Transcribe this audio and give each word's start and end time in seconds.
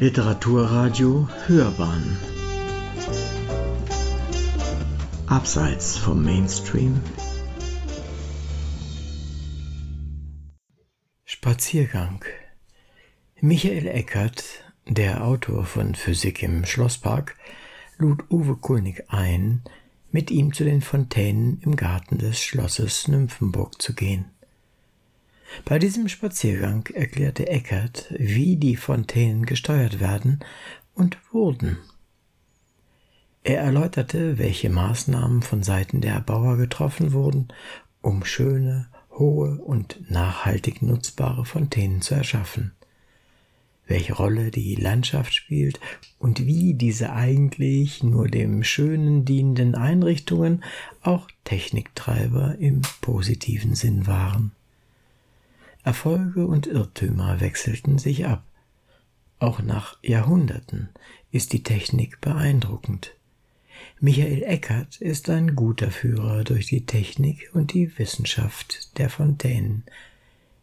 Literaturradio 0.00 1.28
Hörbahn. 1.46 2.18
Abseits 5.28 5.96
vom 5.96 6.24
Mainstream. 6.24 7.00
Spaziergang. 11.24 12.24
Michael 13.40 13.86
Eckert, 13.86 14.44
der 14.88 15.24
Autor 15.24 15.64
von 15.64 15.94
Physik 15.94 16.42
im 16.42 16.64
Schlosspark, 16.64 17.36
lud 17.96 18.24
Uwe 18.30 18.56
Kulnig 18.56 19.04
ein, 19.08 19.62
mit 20.10 20.32
ihm 20.32 20.52
zu 20.52 20.64
den 20.64 20.80
Fontänen 20.80 21.60
im 21.60 21.76
Garten 21.76 22.18
des 22.18 22.42
Schlosses 22.42 23.06
Nymphenburg 23.06 23.80
zu 23.80 23.94
gehen. 23.94 24.33
Bei 25.64 25.78
diesem 25.78 26.08
Spaziergang 26.08 26.86
erklärte 26.92 27.46
Eckert, 27.48 28.06
wie 28.10 28.56
die 28.56 28.76
Fontänen 28.76 29.46
gesteuert 29.46 30.00
werden 30.00 30.40
und 30.94 31.16
wurden. 31.32 31.78
Er 33.42 33.60
erläuterte, 33.60 34.38
welche 34.38 34.70
Maßnahmen 34.70 35.42
von 35.42 35.62
Seiten 35.62 36.00
der 36.00 36.14
Erbauer 36.14 36.56
getroffen 36.56 37.12
wurden, 37.12 37.48
um 38.00 38.24
schöne, 38.24 38.88
hohe 39.10 39.58
und 39.58 40.10
nachhaltig 40.10 40.82
nutzbare 40.82 41.44
Fontänen 41.44 42.00
zu 42.00 42.14
erschaffen, 42.14 42.72
welche 43.86 44.14
Rolle 44.14 44.50
die 44.50 44.74
Landschaft 44.76 45.34
spielt 45.34 45.78
und 46.18 46.46
wie 46.46 46.74
diese 46.74 47.12
eigentlich 47.12 48.02
nur 48.02 48.28
dem 48.28 48.64
Schönen 48.64 49.24
dienenden 49.24 49.74
Einrichtungen 49.74 50.64
auch 51.02 51.28
Techniktreiber 51.44 52.56
im 52.58 52.82
positiven 53.02 53.74
Sinn 53.74 54.06
waren. 54.06 54.52
Erfolge 55.84 56.46
und 56.46 56.66
Irrtümer 56.66 57.40
wechselten 57.40 57.98
sich 57.98 58.26
ab. 58.26 58.42
Auch 59.38 59.60
nach 59.60 59.98
Jahrhunderten 60.02 60.88
ist 61.30 61.52
die 61.52 61.62
Technik 61.62 62.22
beeindruckend. 62.22 63.14
Michael 64.00 64.42
Eckert 64.42 65.00
ist 65.02 65.28
ein 65.28 65.54
guter 65.54 65.90
Führer 65.90 66.42
durch 66.42 66.66
die 66.66 66.86
Technik 66.86 67.50
und 67.52 67.74
die 67.74 67.98
Wissenschaft 67.98 68.96
der 68.98 69.10
Fontänen, 69.10 69.84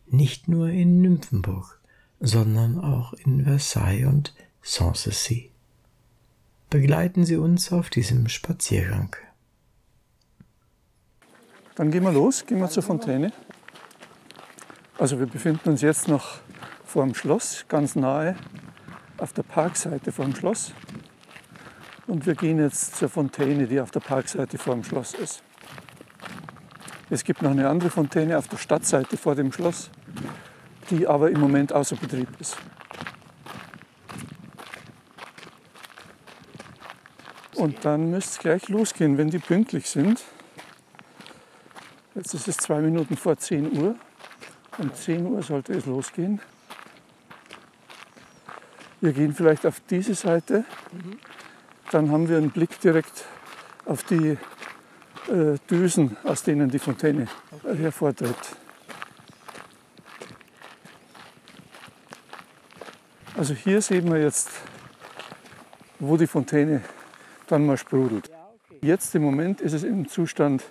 nicht 0.08 0.47
nur 0.47 0.69
in 0.69 1.02
Nymphenburg, 1.02 1.80
sondern 2.19 2.80
auch 2.80 3.13
in 3.13 3.44
Versailles 3.44 4.08
und 4.08 4.33
Sanssouci. 4.63 5.52
Begleiten 6.72 7.25
Sie 7.25 7.35
uns 7.35 7.72
auf 7.72 7.91
diesem 7.91 8.28
Spaziergang. 8.28 9.16
Dann 11.75 11.91
gehen 11.91 12.03
wir 12.03 12.11
los, 12.11 12.45
gehen 12.45 12.59
wir 12.59 12.69
zur 12.69 12.83
Fontäne. 12.83 13.31
Also 15.02 15.17
wir 15.17 15.25
befinden 15.25 15.67
uns 15.67 15.81
jetzt 15.81 16.07
noch 16.07 16.41
vor 16.85 17.03
dem 17.03 17.16
Schloss, 17.16 17.66
ganz 17.67 17.95
nahe 17.95 18.35
auf 19.17 19.33
der 19.33 19.41
Parkseite 19.41 20.11
vor 20.11 20.25
dem 20.25 20.35
Schloss. 20.35 20.73
Und 22.05 22.27
wir 22.27 22.35
gehen 22.35 22.59
jetzt 22.59 22.97
zur 22.97 23.09
Fontäne, 23.09 23.66
die 23.66 23.81
auf 23.81 23.89
der 23.89 24.02
Parkseite 24.02 24.59
vor 24.59 24.75
dem 24.75 24.83
Schloss 24.83 25.16
ist. 25.16 25.41
Es 27.09 27.23
gibt 27.23 27.41
noch 27.41 27.49
eine 27.49 27.67
andere 27.67 27.89
Fontäne 27.89 28.38
auf 28.38 28.47
der 28.47 28.57
Stadtseite 28.57 29.17
vor 29.17 29.33
dem 29.33 29.52
Schloss, 29.52 29.89
die 30.91 31.07
aber 31.07 31.31
im 31.31 31.39
Moment 31.39 31.73
außer 31.73 31.95
Betrieb 31.95 32.29
ist. 32.39 32.55
Und 37.55 37.83
dann 37.85 38.11
müsste 38.11 38.33
es 38.33 38.38
gleich 38.38 38.69
losgehen, 38.69 39.17
wenn 39.17 39.31
die 39.31 39.39
pünktlich 39.39 39.89
sind. 39.89 40.22
Jetzt 42.13 42.35
ist 42.35 42.47
es 42.47 42.57
zwei 42.57 42.81
Minuten 42.81 43.17
vor 43.17 43.35
10 43.35 43.81
Uhr. 43.81 43.95
Um 44.77 44.94
10 44.94 45.25
Uhr 45.25 45.44
sollte 45.44 45.73
es 45.73 45.86
losgehen. 45.86 46.39
Wir 49.02 49.13
gehen 49.13 49.33
vielleicht 49.33 49.66
auf 49.66 49.81
diese 49.89 50.16
Seite. 50.16 50.63
Dann 51.91 52.12
haben 52.12 52.29
wir 52.29 52.38
einen 52.38 52.51
Blick 52.51 52.79
direkt 52.79 53.25
auf 53.85 54.03
die 54.03 54.38
äh, 55.28 55.57
Düsen, 55.69 56.18
aus 56.23 56.44
denen 56.44 56.69
die 56.69 56.79
Fontäne 56.79 57.28
äh, 57.63 57.75
hervortritt. 57.75 58.35
Also 63.35 63.53
hier 63.53 63.81
sehen 63.81 64.12
wir 64.12 64.22
jetzt, 64.22 64.50
wo 66.00 66.16
die 66.16 66.28
Fontäne 66.28 66.81
dann 67.47 67.66
mal 67.66 67.78
sprudelt. 67.78 68.29
Jetzt 68.81 69.16
im 69.16 69.24
Moment 69.24 69.62
ist 69.62 69.74
es 69.74 69.84
im 69.84 70.07
Zustand, 70.07 70.63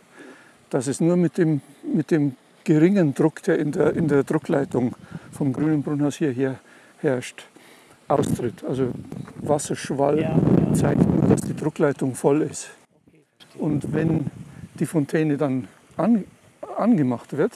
dass 0.70 0.86
es 0.86 1.00
nur 1.00 1.16
mit 1.16 1.36
dem, 1.36 1.60
mit 1.82 2.10
dem 2.10 2.36
geringen 2.64 3.14
Druck, 3.14 3.42
der 3.42 3.58
in 3.58 3.72
der, 3.72 3.94
in 3.94 4.08
der 4.08 4.24
Druckleitung 4.24 4.94
vom 5.32 5.52
Grünen 5.52 5.82
Brunnhaus 5.82 6.16
hierher 6.16 6.58
herrscht, 6.98 7.44
austritt. 8.08 8.64
Also 8.64 8.92
Wasserschwall 9.36 10.20
ja, 10.20 10.36
ja. 10.36 10.74
zeigt 10.74 11.08
nur, 11.08 11.28
dass 11.28 11.40
die 11.42 11.54
Druckleitung 11.54 12.14
voll 12.14 12.42
ist. 12.42 12.70
Und 13.58 13.92
wenn 13.92 14.30
die 14.78 14.86
Fontäne 14.86 15.36
dann 15.36 15.68
an, 15.96 16.24
angemacht 16.76 17.36
wird, 17.36 17.52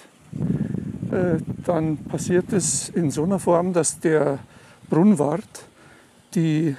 äh, 1.10 1.38
dann 1.64 1.96
passiert 1.96 2.52
es 2.52 2.88
in 2.88 3.10
so 3.10 3.24
einer 3.24 3.38
Form, 3.38 3.72
dass 3.72 4.00
der 4.00 4.38
Brunnwart 4.88 5.64
die 6.34 6.76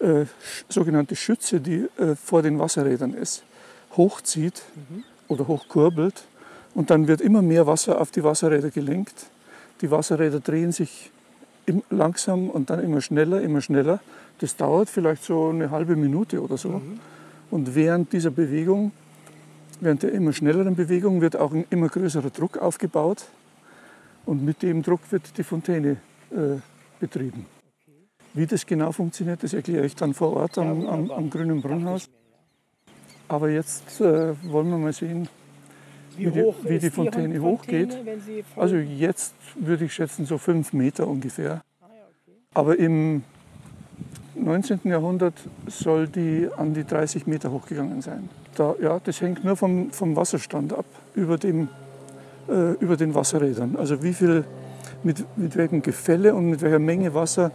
äh, 0.00 0.26
sogenannte 0.68 1.16
Schütze, 1.16 1.60
die 1.60 1.88
äh, 1.98 2.14
vor 2.14 2.42
den 2.42 2.58
Wasserrädern 2.58 3.14
ist, 3.14 3.44
hochzieht 3.96 4.62
mhm. 4.74 5.04
oder 5.28 5.48
hochkurbelt 5.48 6.24
und 6.74 6.90
dann 6.90 7.08
wird 7.08 7.20
immer 7.20 7.42
mehr 7.42 7.66
Wasser 7.66 8.00
auf 8.00 8.10
die 8.10 8.24
Wasserräder 8.24 8.70
gelenkt. 8.70 9.26
Die 9.80 9.90
Wasserräder 9.90 10.40
drehen 10.40 10.72
sich 10.72 11.10
langsam 11.90 12.50
und 12.50 12.70
dann 12.70 12.80
immer 12.80 13.00
schneller, 13.00 13.40
immer 13.40 13.60
schneller. 13.60 14.00
Das 14.38 14.56
dauert 14.56 14.90
vielleicht 14.90 15.24
so 15.24 15.48
eine 15.48 15.70
halbe 15.70 15.96
Minute 15.96 16.42
oder 16.42 16.56
so. 16.56 16.70
Mhm. 16.70 17.00
Und 17.50 17.74
während 17.74 18.12
dieser 18.12 18.30
Bewegung, 18.30 18.92
während 19.80 20.02
der 20.02 20.12
immer 20.12 20.32
schnelleren 20.32 20.74
Bewegung, 20.74 21.20
wird 21.20 21.36
auch 21.36 21.52
ein 21.52 21.64
immer 21.70 21.88
größerer 21.88 22.30
Druck 22.30 22.58
aufgebaut. 22.58 23.24
Und 24.26 24.44
mit 24.44 24.62
dem 24.62 24.82
Druck 24.82 25.00
wird 25.10 25.36
die 25.38 25.44
Fontäne 25.44 25.98
äh, 26.30 26.58
betrieben. 26.98 27.46
Wie 28.32 28.46
das 28.46 28.66
genau 28.66 28.90
funktioniert, 28.90 29.42
das 29.42 29.52
erkläre 29.52 29.86
ich 29.86 29.94
dann 29.94 30.12
vor 30.12 30.32
Ort 30.32 30.58
am, 30.58 30.86
am, 30.86 31.10
am 31.10 31.30
Grünen 31.30 31.62
Brunnhaus. 31.62 32.08
Aber 33.28 33.48
jetzt 33.48 34.00
äh, 34.00 34.34
wollen 34.50 34.70
wir 34.70 34.78
mal 34.78 34.92
sehen, 34.92 35.28
wie, 36.16 36.26
wie, 36.26 36.30
die, 36.30 36.54
wie 36.64 36.78
die 36.78 36.90
Fontäne, 36.90 37.40
hochgeht. 37.40 37.96
Also 38.56 38.76
jetzt 38.76 39.34
würde 39.54 39.84
ich 39.84 39.94
schätzen 39.94 40.26
so 40.26 40.38
fünf 40.38 40.72
Meter 40.72 41.06
ungefähr. 41.06 41.62
Ah, 41.80 41.86
Aber 42.54 42.78
im 42.78 43.22
19. 44.34 44.80
Jahrhundert 44.84 45.34
soll 45.66 46.08
die 46.08 46.48
an 46.56 46.74
die 46.74 46.84
30 46.84 47.26
Meter 47.26 47.50
hochgegangen 47.50 48.02
sein. 48.02 48.28
Da, 48.56 48.74
ja, 48.80 49.00
das 49.02 49.20
hängt 49.20 49.44
nur 49.44 49.56
vom, 49.56 49.90
vom 49.90 50.16
Wasserstand 50.16 50.72
ab, 50.72 50.86
über, 51.14 51.38
dem, 51.38 51.68
äh, 52.48 52.72
über 52.80 52.96
den 52.96 53.14
Wasserrädern. 53.14 53.76
Also 53.76 54.02
wie 54.02 54.12
viel, 54.12 54.44
mit, 55.02 55.24
mit 55.36 55.56
welchem 55.56 55.82
Gefälle 55.82 56.34
und 56.34 56.50
mit 56.50 56.62
welcher 56.62 56.78
Menge 56.78 57.14
Wasser 57.14 57.52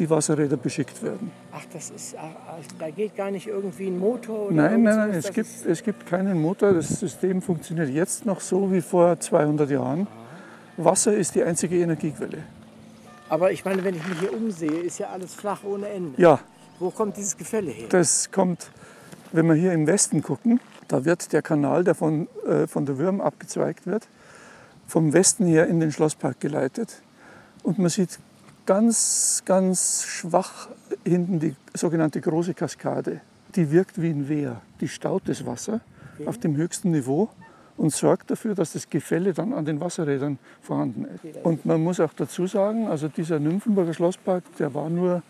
die 0.00 0.10
Wasserräder 0.10 0.56
beschickt 0.56 1.02
werden. 1.02 1.30
Ach, 1.52 1.64
das 1.72 1.90
ist, 1.90 2.16
also 2.16 2.68
da 2.78 2.90
geht 2.90 3.14
gar 3.14 3.30
nicht 3.30 3.46
irgendwie 3.46 3.86
ein 3.86 3.98
Motor? 3.98 4.46
Oder 4.46 4.54
nein, 4.54 4.82
nein, 4.82 4.96
nein, 4.96 5.10
es 5.10 5.32
gibt, 5.32 5.66
es 5.66 5.82
gibt 5.82 6.06
keinen 6.06 6.40
Motor. 6.40 6.72
Das 6.72 6.88
System 6.88 7.42
funktioniert 7.42 7.90
jetzt 7.90 8.26
noch 8.26 8.40
so 8.40 8.72
wie 8.72 8.80
vor 8.80 9.20
200 9.20 9.70
Jahren. 9.70 10.06
Wasser 10.76 11.14
ist 11.14 11.34
die 11.34 11.44
einzige 11.44 11.78
Energiequelle. 11.78 12.38
Aber 13.28 13.52
ich 13.52 13.64
meine, 13.64 13.84
wenn 13.84 13.94
ich 13.94 14.08
mich 14.08 14.18
hier 14.18 14.32
umsehe, 14.32 14.80
ist 14.80 14.98
ja 14.98 15.08
alles 15.10 15.34
flach 15.34 15.62
ohne 15.62 15.88
Ende. 15.88 16.20
Ja. 16.20 16.40
Wo 16.78 16.90
kommt 16.90 17.16
dieses 17.16 17.36
Gefälle 17.36 17.70
her? 17.70 17.86
Das 17.90 18.32
kommt, 18.32 18.70
wenn 19.32 19.46
wir 19.46 19.54
hier 19.54 19.72
im 19.72 19.86
Westen 19.86 20.22
gucken, 20.22 20.60
da 20.88 21.04
wird 21.04 21.32
der 21.32 21.42
Kanal, 21.42 21.84
der 21.84 21.94
von, 21.94 22.26
äh, 22.46 22.66
von 22.66 22.86
der 22.86 22.98
Würm 22.98 23.20
abgezweigt 23.20 23.86
wird, 23.86 24.08
vom 24.86 25.12
Westen 25.12 25.46
her 25.46 25.66
in 25.66 25.78
den 25.78 25.92
Schlosspark 25.92 26.40
geleitet. 26.40 27.02
Und 27.62 27.78
man 27.78 27.90
sieht 27.90 28.18
ganz, 28.70 29.42
ganz 29.46 30.04
schwach 30.04 30.68
hinten 31.04 31.40
die 31.40 31.56
sogenannte 31.74 32.20
große 32.20 32.54
Kaskade. 32.54 33.20
Die 33.56 33.72
wirkt 33.72 34.00
wie 34.00 34.10
ein 34.10 34.28
Wehr. 34.28 34.60
Die 34.80 34.86
staut 34.86 35.22
das 35.26 35.44
Wasser 35.44 35.80
okay. 36.14 36.28
auf 36.28 36.38
dem 36.38 36.56
höchsten 36.56 36.92
Niveau 36.92 37.30
und 37.76 37.92
sorgt 37.92 38.30
dafür, 38.30 38.54
dass 38.54 38.74
das 38.74 38.88
Gefälle 38.88 39.32
dann 39.32 39.54
an 39.54 39.64
den 39.64 39.80
Wasserrädern 39.80 40.38
vorhanden 40.62 41.04
ist. 41.06 41.44
Und 41.44 41.66
man 41.66 41.82
muss 41.82 41.98
auch 41.98 42.12
dazu 42.12 42.46
sagen, 42.46 42.86
also 42.86 43.08
dieser 43.08 43.40
Nymphenburger 43.40 43.92
Schlosspark, 43.92 44.44
der 44.60 44.72
war 44.72 44.88
nur, 44.88 45.24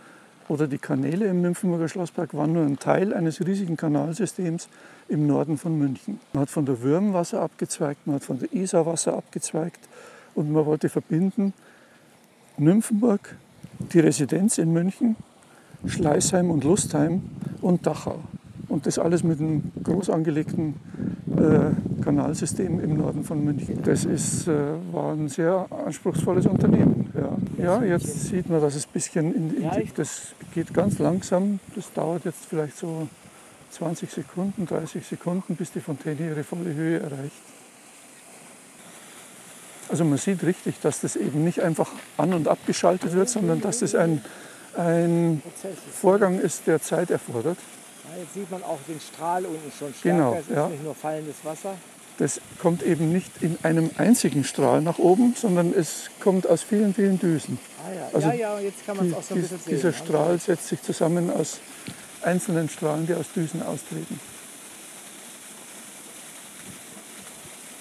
oder 0.49 0.67
die 0.67 0.77
Kanäle 0.77 1.25
im 1.25 1.41
Nymphenburger 1.41 1.89
Schlosspark 1.89 2.35
waren 2.35 2.53
nur 2.53 2.67
ein 2.67 2.79
Teil 2.79 3.15
eines 3.15 3.41
riesigen 3.41 3.79
Kanalsystems 3.79 4.69
im 5.09 5.27
Norden 5.27 5.57
von 5.57 5.79
München. 5.79 6.21
Man 6.35 6.43
hat 6.43 6.51
von 6.51 6.67
der 6.67 6.83
Würm 6.83 7.15
Wasser 7.15 7.41
abgezweigt, 7.41 8.07
man 8.07 8.17
hat 8.17 8.23
von 8.23 8.39
der 8.39 8.53
Isar 8.53 8.85
Wasser 8.85 9.15
abgezweigt 9.15 9.89
und 10.35 10.53
man 10.53 10.67
wollte 10.67 10.91
verbinden 10.91 11.55
Nymphenburg, 12.59 13.37
die 13.93 14.01
Residenz 14.01 14.59
in 14.59 14.73
München, 14.73 15.17
Schleißheim 15.87 16.51
und 16.51 16.65
Lustheim 16.65 17.23
und 17.61 17.87
Dachau. 17.87 18.21
Und 18.69 18.87
das 18.87 18.99
alles 18.99 19.25
mit 19.25 19.41
einem 19.41 19.73
groß 19.83 20.11
angelegten 20.11 20.75
äh, 21.37 22.03
Kanalsystem 22.03 22.81
im 22.81 22.97
Norden 22.97 23.25
von 23.25 23.45
München. 23.45 23.83
Das 23.83 24.05
ist, 24.05 24.47
äh, 24.47 24.53
war 24.93 25.13
ein 25.13 25.29
sehr 25.29 25.67
anspruchsvolles 25.87 26.47
Unternehmen. 26.47 27.11
Ja. 27.15 27.37
Ja, 27.65 27.83
jetzt 27.83 28.29
sieht 28.29 28.49
man, 28.49 28.61
dass 28.61 28.77
es 28.77 28.87
ein 28.87 28.93
bisschen, 28.93 29.35
in, 29.35 29.57
in 29.57 29.71
die, 29.71 29.91
das 29.95 30.35
geht 30.55 30.73
ganz 30.73 30.99
langsam. 30.99 31.59
Das 31.75 31.93
dauert 31.93 32.25
jetzt 32.25 32.47
vielleicht 32.47 32.77
so 32.77 33.09
20 33.71 34.11
Sekunden, 34.11 34.67
30 34.67 35.05
Sekunden, 35.05 35.57
bis 35.57 35.73
die 35.73 35.81
Fontäne 35.81 36.29
ihre 36.29 36.45
volle 36.45 36.75
Höhe 36.75 37.01
erreicht. 37.01 37.33
Also 39.91 40.05
man 40.05 40.19
sieht 40.19 40.45
richtig, 40.45 40.81
dass 40.81 41.01
das 41.01 41.17
eben 41.17 41.43
nicht 41.43 41.61
einfach 41.61 41.91
an- 42.17 42.33
und 42.33 42.47
abgeschaltet 42.47 43.13
wird, 43.13 43.29
sondern 43.29 43.61
dass 43.61 43.81
das 43.81 43.95
ein, 43.95 44.25
ein. 44.77 45.43
Vorgang 45.93 46.39
ist, 46.39 46.67
der 46.67 46.81
Zeit 46.81 47.11
erfordert. 47.11 47.59
Ja, 48.05 48.23
jetzt 48.23 48.35
sieht 48.35 48.51
man 48.51 48.63
auch 48.63 48.79
den 48.87 49.01
Strahl 49.01 49.45
unten 49.45 49.73
schon 49.77 49.93
stärker. 49.93 50.17
Genau, 50.17 50.35
es 50.35 50.49
ist 50.49 50.57
ja. 50.57 50.69
nicht 50.69 50.85
nur 50.85 50.95
fallendes 50.95 51.37
Wasser. 51.43 51.75
Das 52.19 52.41
kommt 52.61 52.83
eben 52.83 53.11
nicht 53.13 53.31
in 53.41 53.59
einem 53.63 53.91
einzigen 53.97 54.45
Strahl 54.45 54.83
nach 54.83 54.99
oben, 54.99 55.35
sondern 55.37 55.73
es 55.75 56.11
kommt 56.21 56.47
aus 56.47 56.63
vielen, 56.63 56.95
vielen 56.95 57.19
Düsen. 57.19 57.59
Ah 57.83 57.93
ja, 57.93 58.09
Also 58.13 58.29
ja, 58.29 58.35
ja, 58.35 58.61
jetzt 58.61 58.85
kann 58.85 58.97
man 58.97 59.09
es 59.09 59.15
auch 59.15 59.23
so 59.23 59.35
ein 59.35 59.41
bisschen 59.41 59.59
sehen. 59.59 59.75
dieser. 59.77 59.93
Strahl 59.93 60.39
setzt 60.39 60.69
sich 60.69 60.83
zusammen 60.83 61.31
aus 61.31 61.61
einzelnen 62.23 62.69
Strahlen, 62.69 63.07
die 63.07 63.15
aus 63.15 63.33
Düsen 63.35 63.63
austreten. 63.63 64.21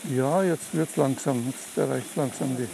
Ja, 0.10 0.44
jetzt 0.44 0.74
wird 0.74 0.90
es 0.90 0.96
langsam. 0.96 1.46
Jetzt 1.48 1.78
erreicht 1.78 2.16
langsam 2.16 2.56
die 2.58 2.68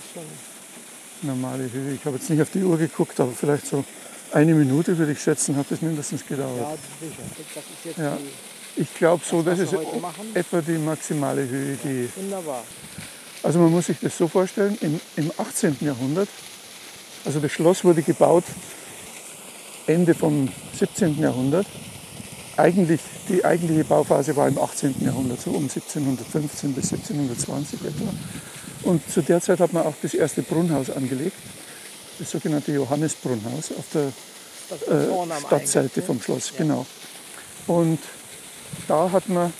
normale 1.25 1.69
Höhe. 1.71 1.93
Ich 1.93 2.05
habe 2.05 2.15
jetzt 2.17 2.29
nicht 2.29 2.41
auf 2.41 2.49
die 2.51 2.63
Uhr 2.63 2.77
geguckt, 2.77 3.19
aber 3.19 3.31
vielleicht 3.31 3.67
so 3.67 3.83
eine 4.31 4.53
Minute 4.53 4.97
würde 4.97 5.11
ich 5.11 5.21
schätzen, 5.21 5.55
hat 5.55 5.69
es 5.71 5.81
mindestens 5.81 6.21
Ja, 6.21 6.35
gedauert. 6.35 6.79
sicher. 6.99 7.21
Das 7.53 7.63
ist 7.63 7.85
jetzt 7.85 7.97
Ja. 7.97 8.17
die, 8.17 8.81
Ich 8.81 8.93
glaube 8.95 9.23
so, 9.25 9.41
Das, 9.41 9.59
ist 9.59 9.73
etwa 10.33 10.61
die 10.61 10.77
maximale 10.77 11.47
Höhe, 11.47 11.77
die 11.83 12.09
wunderbar. 12.15 12.63
Also 13.43 13.59
man 13.59 13.71
muss 13.71 13.85
sich 13.85 13.97
das 14.01 14.17
so 14.17 14.27
vorstellen, 14.27 14.77
im, 14.81 14.99
im 15.15 15.31
18. 15.37 15.77
Jahrhundert, 15.81 16.27
also 17.25 17.39
das 17.39 17.51
Schloss 17.51 17.83
wurde 17.83 18.01
gebaut 18.01 18.43
Ende 19.87 20.13
vom 20.15 20.49
17. 20.77 21.19
Jahrhundert. 21.21 21.67
Eigentlich, 22.57 23.01
die 23.27 23.43
eigentliche 23.43 23.83
Bauphase 23.83 24.35
war 24.35 24.47
im 24.47 24.57
18. 24.57 24.95
Jahrhundert, 25.01 25.41
so 25.41 25.51
um 25.51 25.63
1715 25.63 26.73
bis 26.73 26.93
1720 26.93 27.81
etwa. 27.81 28.13
Und 28.83 29.09
zu 29.09 29.21
der 29.21 29.41
Zeit 29.41 29.59
hat 29.59 29.73
man 29.73 29.83
auch 29.85 29.95
das 30.01 30.13
erste 30.13 30.41
Brunnhaus 30.41 30.89
angelegt, 30.89 31.35
das 32.19 32.31
sogenannte 32.31 32.71
Johannesbrunnhaus 32.71 33.71
auf 33.77 33.85
der 33.93 34.07
äh, 34.07 35.39
Stadtseite 35.39 35.99
Eingang, 36.01 36.05
vom 36.05 36.15
ne? 36.17 36.23
Schloss, 36.23 36.51
Ja. 36.51 36.57
genau. 36.59 36.85
Und 37.67 37.99
da 38.87 39.11
hat 39.11 39.27
man 39.27 39.51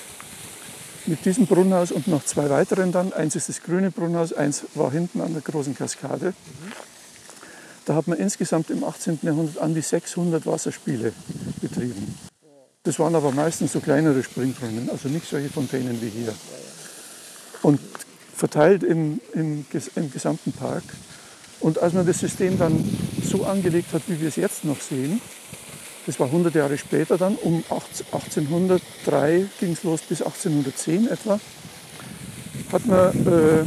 mit 1.06 1.26
diesem 1.26 1.48
Brunnhaus 1.48 1.92
und 1.92 2.08
noch 2.08 2.24
zwei 2.24 2.50
weiteren 2.50 2.92
dann, 2.92 3.14
eins 3.14 3.36
ist 3.36 3.50
das 3.50 3.62
grüne 3.62 3.92
Brunnhaus, 3.92 4.32
eins 4.34 4.66
war 4.74 4.92
hinten 4.92 5.22
an 5.22 5.34
der 5.34 5.42
großen 5.42 5.76
Kaskade. 5.76 6.34
Da 7.86 7.96
hat 7.96 8.08
man 8.08 8.18
insgesamt 8.18 8.70
im 8.72 8.84
18. 8.84 9.20
Jahrhundert 9.22 9.60
an 9.60 9.76
die 9.76 9.82
600 9.82 10.46
Wasserspiele 10.46 11.14
betrieben. 11.62 12.16
Das 12.86 13.00
waren 13.00 13.16
aber 13.16 13.32
meistens 13.32 13.74
so 13.74 13.80
kleinere 13.80 14.22
Springbrunnen, 14.22 14.90
also 14.92 15.10
nicht 15.10 15.28
solche 15.28 15.50
Fontänen 15.50 16.00
wie 16.02 16.10
hier. 16.10 16.34
Und 17.64 17.80
verteilt 18.36 18.84
im, 18.84 19.20
im, 19.34 19.66
im 19.96 20.12
gesamten 20.12 20.52
Park. 20.52 20.84
Und 21.62 21.80
als 21.80 21.94
man 21.94 22.06
das 22.06 22.20
System 22.20 22.60
dann 22.60 22.84
so 23.24 23.44
angelegt 23.44 23.92
hat, 23.92 24.04
wie 24.08 24.22
wir 24.22 24.28
es 24.28 24.36
jetzt 24.36 24.66
noch 24.66 24.80
sehen, 24.80 25.20
das 26.06 26.20
war 26.20 26.28
100 26.28 26.54
Jahre 26.54 26.78
später 26.78 27.18
dann, 27.18 27.36
um 27.38 27.64
18- 27.70 28.14
1803 28.14 29.46
ging 29.60 29.72
es 29.72 29.84
los 29.84 30.02
bis 30.02 30.22
1810 30.22 31.08
etwa, 31.08 31.40
hat 32.72 32.86
man 32.86 33.10
äh, 33.26 33.66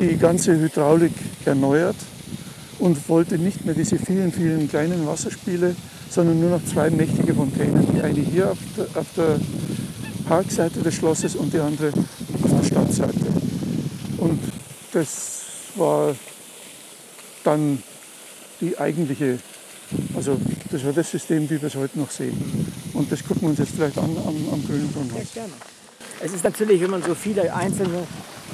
die 0.00 0.16
ganze 0.16 0.58
Hydraulik 0.58 1.12
erneuert 1.44 1.96
und 2.80 3.08
wollte 3.08 3.38
nicht 3.38 3.64
mehr 3.64 3.74
diese 3.74 3.96
vielen, 3.96 4.32
vielen 4.32 4.68
kleinen 4.68 5.06
Wasserspiele, 5.06 5.76
sondern 6.10 6.40
nur 6.40 6.50
noch 6.50 6.64
zwei 6.64 6.90
mächtige 6.90 7.34
Fontänen. 7.34 7.86
Die 7.94 8.00
eine 8.00 8.20
hier 8.20 8.50
auf 8.52 8.58
der, 8.76 8.86
auf 9.00 9.06
der 9.16 9.40
Parkseite 10.26 10.80
des 10.80 10.94
Schlosses 10.94 11.36
und 11.36 11.52
die 11.52 11.58
andere 11.58 11.88
auf 12.42 12.50
der 12.60 12.66
Stadtseite. 12.66 13.26
Und 14.18 14.40
das 14.92 15.42
war 15.76 16.14
dann 17.44 17.82
die 18.60 18.76
eigentliche, 18.78 19.38
also 20.16 20.36
das 20.70 20.84
war 20.84 20.92
das 20.92 21.10
System, 21.10 21.48
wie 21.48 21.60
wir 21.60 21.68
es 21.68 21.74
heute 21.76 21.98
noch 21.98 22.10
sehen. 22.10 22.36
Und 22.94 23.10
das 23.12 23.22
gucken 23.22 23.42
wir 23.42 23.48
uns 23.50 23.58
jetzt 23.58 23.72
vielleicht 23.74 23.96
an 23.98 24.16
am, 24.26 24.36
am 24.52 24.64
Grünen 24.66 24.90
Ja, 24.94 25.00
Brunnhaus. 25.00 25.32
gerne. 25.32 25.52
Es 26.20 26.32
ist 26.32 26.42
natürlich, 26.42 26.80
wenn 26.80 26.90
man 26.90 27.02
so 27.02 27.14
viele 27.14 27.54
einzelne 27.54 27.98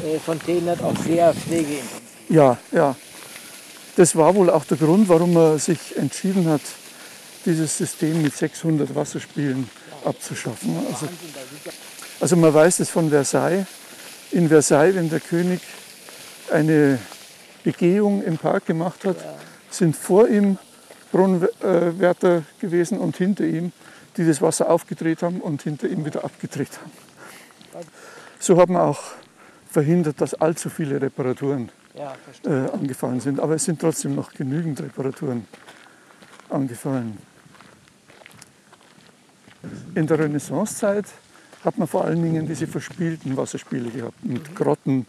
äh, 0.05 0.19
Fontänen 0.19 0.69
hat, 0.69 0.83
auch 0.83 0.97
sehr 0.99 1.33
pflegeintensiv. 1.33 2.03
Ja, 2.29 2.59
ja. 2.73 2.95
Das 3.97 4.15
war 4.17 4.35
wohl 4.35 4.51
auch 4.51 4.65
der 4.65 4.77
Grund, 4.77 5.09
warum 5.09 5.33
man 5.33 5.59
sich 5.59 5.97
entschieden 5.97 6.49
hat, 6.49 6.61
dieses 7.45 7.77
System 7.77 8.23
mit 8.23 8.35
600 8.35 8.95
Wasserspielen 8.95 9.69
abzuschaffen. 10.05 10.77
Also, 10.91 11.09
also 12.21 12.37
man 12.37 12.53
weiß 12.53 12.81
es 12.81 12.91
von 12.91 13.11
Versailles. 13.11 13.67
In 14.31 14.49
Versailles, 14.49 14.95
wenn 14.95 15.11
der 15.11 15.21
König 15.21 15.61
eine 16.51 16.99
Begehung 17.63 18.23
im 18.23 18.39
Park 18.39 18.67
gemacht 18.67 19.05
hat, 19.05 19.17
sind 19.71 19.97
vor 19.97 20.29
ihm 20.29 20.59
Brunnenwärter 21.13 22.43
gewesen 22.61 22.99
und 22.99 23.17
hinter 23.17 23.45
ihm, 23.45 23.73
die 24.17 24.27
das 24.27 24.43
Wasser 24.43 24.71
aufgedreht 24.71 25.23
haben 25.23 25.41
und 25.41 25.63
hinter 25.63 25.89
ihm 25.89 26.05
wieder 26.05 26.25
abgedreht 26.25 26.71
haben. 26.81 27.85
So 28.39 28.57
hat 28.57 28.69
man 28.69 28.83
auch 28.83 29.01
verhindert, 29.71 30.21
dass 30.21 30.35
allzu 30.35 30.71
viele 30.71 31.01
Reparaturen 31.01 31.71
äh, 32.45 32.49
angefallen 32.49 33.21
sind. 33.21 33.41
Aber 33.41 33.55
es 33.55 33.65
sind 33.65 33.81
trotzdem 33.81 34.15
noch 34.15 34.33
genügend 34.33 34.81
Reparaturen 34.81 35.47
angefallen. 36.49 37.19
In 39.95 40.07
der 40.09 40.19
Renaissancezeit 40.19 41.07
hat 41.65 41.79
man 41.79 41.87
vor 41.87 42.05
allen 42.05 42.21
Dingen 42.23 42.47
diese 42.47 42.67
verspielten 42.67 43.37
Wasserspiele 43.37 43.91
gehabt, 43.91 44.25
mit 44.25 44.55
Grotten 44.55 45.07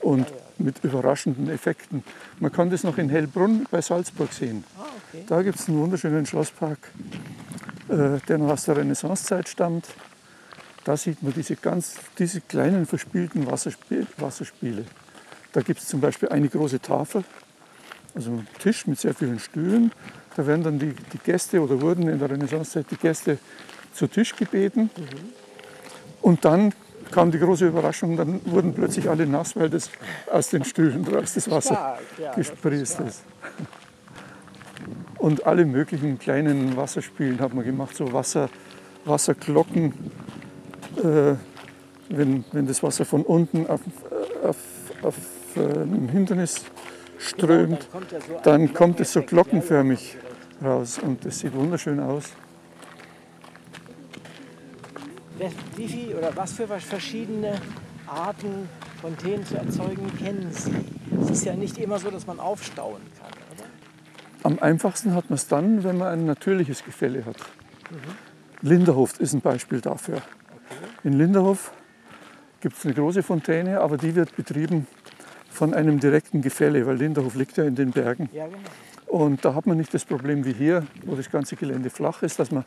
und 0.00 0.26
mit 0.58 0.82
überraschenden 0.82 1.50
Effekten. 1.50 2.02
Man 2.40 2.50
kann 2.50 2.70
das 2.70 2.82
noch 2.82 2.96
in 2.96 3.10
Hellbrunn 3.10 3.66
bei 3.70 3.82
Salzburg 3.82 4.32
sehen. 4.32 4.64
Ah. 4.78 4.86
Da 5.26 5.42
gibt 5.42 5.58
es 5.58 5.68
einen 5.68 5.78
wunderschönen 5.78 6.24
Schlosspark, 6.24 6.78
äh, 7.88 8.18
der 8.26 8.38
noch 8.38 8.50
aus 8.50 8.64
der 8.64 8.78
Renaissancezeit 8.78 9.48
stammt. 9.48 9.88
Da 10.84 10.96
sieht 10.96 11.22
man 11.22 11.32
diese, 11.34 11.56
ganz, 11.56 11.96
diese 12.18 12.40
kleinen 12.40 12.86
verspielten 12.86 13.46
Wasserspiel, 13.46 14.06
Wasserspiele. 14.16 14.84
Da 15.52 15.60
gibt 15.60 15.80
es 15.80 15.88
zum 15.88 16.00
Beispiel 16.00 16.30
eine 16.30 16.48
große 16.48 16.80
Tafel, 16.80 17.22
also 18.14 18.30
ein 18.30 18.48
Tisch 18.60 18.86
mit 18.86 18.98
sehr 18.98 19.14
vielen 19.14 19.38
Stühlen. 19.38 19.92
Da 20.34 20.46
werden 20.46 20.62
dann 20.62 20.78
die, 20.78 20.94
die 21.12 21.18
Gäste 21.18 21.60
oder 21.60 21.80
wurden 21.80 22.08
in 22.08 22.18
der 22.18 22.30
Renaissancezeit 22.30 22.86
die 22.90 22.96
Gäste 22.96 23.38
zu 23.92 24.06
Tisch 24.06 24.36
gebeten. 24.36 24.90
Und 26.20 26.44
dann 26.44 26.72
kam 27.10 27.30
die 27.30 27.38
große 27.38 27.66
Überraschung, 27.66 28.16
dann 28.16 28.40
wurden 28.46 28.74
plötzlich 28.74 29.08
alle 29.08 29.26
nass, 29.26 29.54
weil 29.56 29.70
das 29.70 29.90
aus 30.30 30.48
den 30.50 30.64
Stühlen 30.64 31.06
raus 31.06 31.34
das 31.34 31.50
Wasser 31.50 31.74
Stark, 31.74 32.00
ja, 32.18 32.28
das 32.28 32.38
ist 32.38 32.50
gesprießt 32.62 32.94
stark. 32.94 33.08
ist. 33.08 33.22
Und 35.18 35.46
alle 35.46 35.66
möglichen 35.66 36.18
kleinen 36.18 36.76
Wasserspielen 36.76 37.40
hat 37.40 37.54
man 37.54 37.64
gemacht, 37.64 37.94
so 37.94 38.12
Wasser, 38.12 38.48
Wasserglocken, 39.04 39.92
äh, 40.96 41.34
wenn, 42.08 42.44
wenn 42.52 42.66
das 42.66 42.82
Wasser 42.82 43.04
von 43.04 43.22
unten 43.22 43.66
auf, 43.68 43.80
auf, 44.42 44.56
auf 45.02 45.16
äh, 45.56 45.60
ein 45.60 46.08
Hindernis 46.08 46.64
strömt, 47.18 47.80
Genau, 47.80 47.92
kommt 47.92 48.12
ja 48.12 48.20
so 48.20 48.40
dann 48.42 48.74
kommt 48.74 49.00
es 49.00 49.12
so 49.12 49.22
glockenförmig 49.22 50.16
raus 50.62 50.98
und 50.98 51.24
das 51.24 51.38
sieht 51.38 51.54
wunderschön 51.54 52.00
aus. 52.00 52.32
Wie 55.76 55.88
viel 55.88 56.14
oder 56.14 56.34
was 56.36 56.52
für 56.52 56.66
verschiedene 56.66 57.60
Arten 58.06 58.68
Fontänen 59.00 59.44
zu 59.44 59.56
erzeugen 59.56 60.10
kennen 60.18 60.52
Sie? 60.52 60.72
Es 61.20 61.30
ist 61.30 61.44
ja 61.44 61.54
nicht 61.54 61.78
immer 61.78 61.98
so, 61.98 62.10
dass 62.10 62.26
man 62.26 62.38
aufstauen 62.38 63.00
kann, 63.18 63.32
oder? 63.52 63.66
Am 64.44 64.58
einfachsten 64.58 65.14
hat 65.14 65.30
man 65.30 65.36
es 65.36 65.48
dann, 65.48 65.82
wenn 65.84 65.98
man 65.98 66.08
ein 66.08 66.26
natürliches 66.26 66.84
Gefälle 66.84 67.24
hat. 67.24 67.36
Linderhof 68.60 69.18
ist 69.18 69.32
ein 69.32 69.40
Beispiel 69.40 69.80
dafür. 69.80 70.22
In 71.04 71.14
Linderhof 71.14 71.72
gibt 72.60 72.76
es 72.76 72.84
eine 72.84 72.94
große 72.94 73.22
Fontäne, 73.22 73.80
aber 73.80 73.98
die 73.98 74.14
wird 74.14 74.36
betrieben 74.36 74.86
von 75.50 75.74
einem 75.74 75.98
direkten 76.00 76.42
Gefälle, 76.42 76.86
weil 76.86 76.96
Linderhof 76.96 77.34
liegt 77.34 77.56
ja 77.56 77.64
in 77.64 77.74
den 77.74 77.90
Bergen. 77.90 78.28
Ja, 78.32 78.46
genau. 78.46 78.58
Und 79.06 79.44
da 79.44 79.54
hat 79.54 79.66
man 79.66 79.76
nicht 79.76 79.92
das 79.92 80.04
Problem 80.06 80.44
wie 80.44 80.54
hier, 80.54 80.86
wo 81.04 81.14
das 81.14 81.30
ganze 81.30 81.56
Gelände 81.56 81.90
flach 81.90 82.22
ist, 82.22 82.38
dass 82.38 82.50
man 82.50 82.64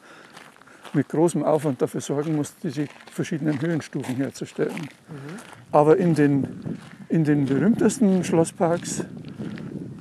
mit 0.96 1.10
großem 1.10 1.44
Aufwand 1.44 1.82
dafür 1.82 2.02
sorgen 2.02 2.36
muss, 2.36 2.56
diese 2.64 2.88
verschiedenen 3.12 3.62
Höhenstufen 3.62 4.16
herzustellen. 4.16 4.90
Aber 5.72 5.98
in 5.98 6.16
den, 6.16 6.48
in 7.10 7.24
den 7.24 7.46
berühmtesten 7.46 8.24
Schlossparks, 8.24 9.06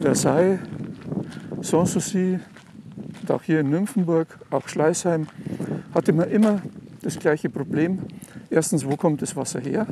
Versailles, 0.01 0.59
Sanssouci 1.61 2.39
und 3.23 3.31
auch 3.31 3.43
hier 3.43 3.61
in 3.61 3.71
Nymphenburg, 3.71 4.39
auch 4.51 4.69
Schleißheim, 4.69 5.27
hatte 5.95 6.13
man 6.13 6.31
immer 6.31 6.63
das 7.03 7.19
gleiche 7.19 7.51
Problem. 7.51 8.01
Erstens, 8.51 8.85
wo 8.87 8.97
kommt 8.97 9.23
das 9.23 9.37
Wasser 9.37 9.61
her? 9.61 9.87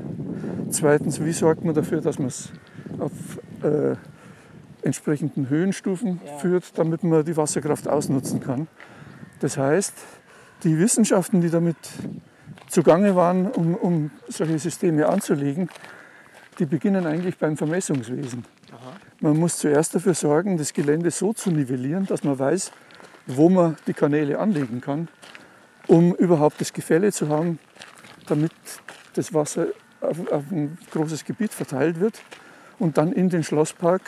Zweitens, 0.71 1.23
wie 1.25 1.33
sorgt 1.33 1.65
man 1.65 1.75
dafür, 1.75 2.01
dass 2.01 2.19
man 2.19 2.29
es 2.29 2.51
auf 2.99 3.13
äh, 3.63 3.97
entsprechenden 4.83 5.49
Höhenstufen 5.49 6.21
Ja. 6.25 6.37
führt, 6.39 6.77
damit 6.79 7.05
man 7.05 7.25
die 7.25 7.37
Wasserkraft 7.37 7.89
ausnutzen 7.89 8.41
kann. 8.41 8.69
Das 9.41 9.57
heißt, 9.59 9.95
die 10.64 10.78
Wissenschaften, 10.78 11.40
die 11.40 11.50
damit 11.50 11.76
zugange 12.69 13.14
waren, 13.14 13.50
um, 13.50 13.75
um 13.75 14.11
solche 14.28 14.59
Systeme 14.59 15.09
anzulegen, 15.09 15.69
die 16.59 16.66
beginnen 16.66 17.07
eigentlich 17.07 17.38
beim 17.38 17.57
Vermessungswesen. 17.57 18.45
Man 19.21 19.38
muss 19.38 19.59
zuerst 19.59 19.95
dafür 19.95 20.14
sorgen, 20.14 20.57
das 20.57 20.73
Gelände 20.73 21.11
so 21.11 21.33
zu 21.33 21.50
nivellieren, 21.50 22.07
dass 22.07 22.25
man 22.25 22.38
weiß, 22.38 22.73
wo 23.26 23.49
man 23.49 23.76
die 23.87 23.92
Kanäle 23.92 24.38
anlegen 24.38 24.81
kann, 24.81 25.09
um 25.87 26.14
überhaupt 26.14 26.61
das 26.61 26.73
Gefälle 26.73 27.12
zu 27.12 27.28
haben, 27.28 27.59
damit 28.26 28.52
das 29.14 29.33
Wasser 29.33 29.69
auf, 30.00 30.26
auf 30.33 30.50
ein 30.50 30.78
großes 30.90 31.25
Gebiet 31.25 31.52
verteilt 31.52 32.00
wird 32.00 32.21
und 32.78 32.99
dann 32.99 33.12
in 33.12 33.28
den 33.28 33.45
Schlosspark, 33.45 34.02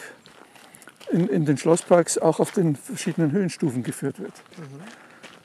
in, 1.11 1.29
in 1.29 1.45
den 1.45 1.59
Schlossparks 1.59 2.19
auch 2.19 2.41
auf 2.41 2.51
den 2.51 2.77
verschiedenen 2.77 3.31
Höhenstufen 3.31 3.83
geführt 3.83 4.19
wird. 4.19 4.33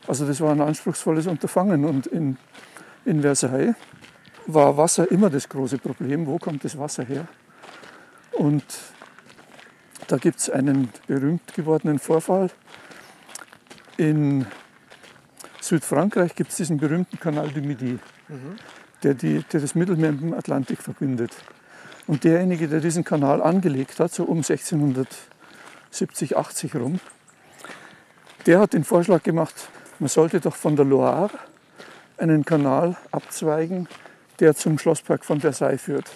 Also 0.09 0.25
das 0.25 0.41
war 0.41 0.51
ein 0.51 0.59
anspruchsvolles 0.59 1.27
Unterfangen 1.27 1.85
und 1.85 2.07
in, 2.07 2.37
in 3.05 3.21
Versailles 3.21 3.75
war 4.47 4.75
Wasser 4.75 5.11
immer 5.11 5.29
das 5.29 5.47
große 5.47 5.77
Problem. 5.77 6.25
Wo 6.25 6.39
kommt 6.39 6.63
das 6.63 6.79
Wasser 6.79 7.05
her? 7.05 7.27
Und 8.31 8.63
da 10.07 10.17
gibt 10.17 10.39
es 10.39 10.49
einen 10.49 10.89
berühmt 11.05 11.53
gewordenen 11.53 11.99
Vorfall. 11.99 12.49
In 13.97 14.47
Südfrankreich 15.61 16.33
gibt 16.33 16.49
es 16.49 16.57
diesen 16.57 16.77
berühmten 16.77 17.19
Kanal 17.19 17.49
du 17.49 17.61
Midi, 17.61 17.99
der, 19.03 19.13
die, 19.13 19.43
der 19.43 19.61
das 19.61 19.75
Mittelmeer 19.75 20.13
mit 20.13 20.21
dem 20.21 20.33
Atlantik 20.33 20.81
verbindet. 20.81 21.35
Und 22.07 22.23
derjenige, 22.23 22.67
der 22.67 22.79
diesen 22.79 23.03
Kanal 23.03 23.43
angelegt 23.43 23.99
hat, 23.99 24.11
so 24.11 24.23
um 24.23 24.37
1670, 24.37 26.35
80 26.35 26.75
rum, 26.77 26.99
der 28.47 28.59
hat 28.59 28.73
den 28.73 28.83
Vorschlag 28.83 29.21
gemacht, 29.21 29.69
man 30.00 30.10
sollte 30.10 30.39
doch 30.39 30.56
von 30.56 30.75
der 30.75 30.86
Loire 30.86 31.32
einen 32.18 32.46
Kanal 32.46 32.98
abzweigen, 33.12 33.88
der 34.39 34.56
zum 34.56 34.77
Schlosspark 34.77 35.25
von 35.25 35.41
Versailles 35.41 35.82
führt. 35.82 36.10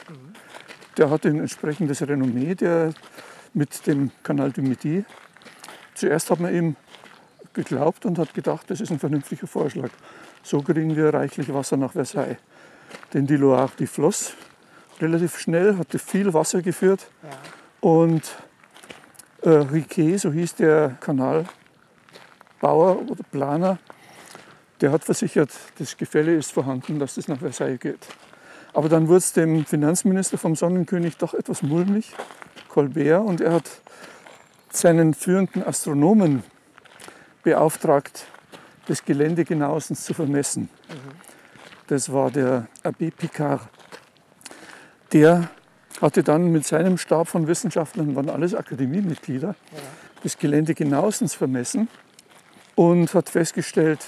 Der 0.98 1.10
hat 1.10 1.26
ein 1.26 1.40
entsprechendes 1.40 2.08
Renommee, 2.08 2.56
der 2.56 2.94
mit 3.54 3.86
dem 3.88 4.12
Kanal 4.24 4.52
du 4.52 4.62
Midi. 4.62 5.06
Zuerst 5.96 6.32
hat 6.32 6.40
man 6.40 6.54
ihm 6.54 6.76
geglaubt 7.54 8.06
und 8.06 8.18
hat 8.18 8.34
gedacht, 8.34 8.70
das 8.70 8.82
ist 8.82 8.92
ein 8.92 9.00
vernünftiger 9.00 9.48
Vorschlag. 9.48 9.90
So 10.44 10.62
kriegen 10.62 10.96
wir 10.96 11.14
reichlich 11.14 11.54
Wasser 11.54 11.78
nach 11.78 11.94
Versailles. 11.94 12.38
Denn 13.14 13.28
die 13.28 13.38
Loire, 13.38 13.72
die 13.80 13.88
floss 13.88 14.34
relativ 15.00 15.38
schnell, 15.40 15.78
hatte 15.78 16.00
viel 16.00 16.34
Wasser 16.34 16.62
geführt. 16.62 17.08
Ja. 17.22 17.30
Und 17.90 18.24
äh, 19.42 19.50
Riquet, 19.50 20.18
so 20.18 20.32
hieß 20.32 20.56
der 20.56 20.98
Kanalbauer 22.64 23.10
oder 23.10 23.24
Planer, 23.30 23.78
der 24.80 24.92
hat 24.92 25.04
versichert, 25.04 25.52
das 25.78 25.98
Gefälle 25.98 26.34
ist 26.34 26.52
vorhanden, 26.52 26.98
dass 26.98 27.16
das 27.16 27.28
nach 27.28 27.40
Versailles 27.40 27.80
geht. 27.80 28.08
Aber 28.74 28.90
dann 28.90 29.08
wurde 29.08 29.18
es 29.18 29.34
dem 29.34 29.66
Finanzminister 29.66 30.38
vom 30.38 30.56
Sonnenkönig 30.56 31.18
doch 31.18 31.34
etwas 31.34 31.62
mulmig, 31.62 32.14
Colbert, 32.70 33.26
und 33.26 33.42
er 33.42 33.54
hat 33.54 33.70
seinen 34.72 35.14
führenden 35.14 35.64
Astronomen 35.64 36.44
beauftragt, 37.44 38.26
das 38.88 39.04
Gelände 39.04 39.46
genauestens 39.46 40.06
zu 40.06 40.14
vermessen. 40.14 40.70
Das 41.88 42.12
war 42.12 42.32
der 42.32 42.68
Abbé 42.84 43.12
Picard. 43.12 43.62
Der 45.12 45.50
hatte 46.02 46.24
dann 46.24 46.52
mit 46.52 46.66
seinem 46.66 46.98
Stab 46.98 47.28
von 47.28 47.48
Wissenschaftlern, 47.48 48.16
waren 48.16 48.30
alles 48.30 48.56
Akademiemitglieder, 48.56 49.56
das 50.24 50.38
Gelände 50.38 50.74
genauestens 50.74 51.36
vermessen 51.36 51.88
und 52.76 53.14
hat 53.14 53.30
festgestellt, 53.30 54.00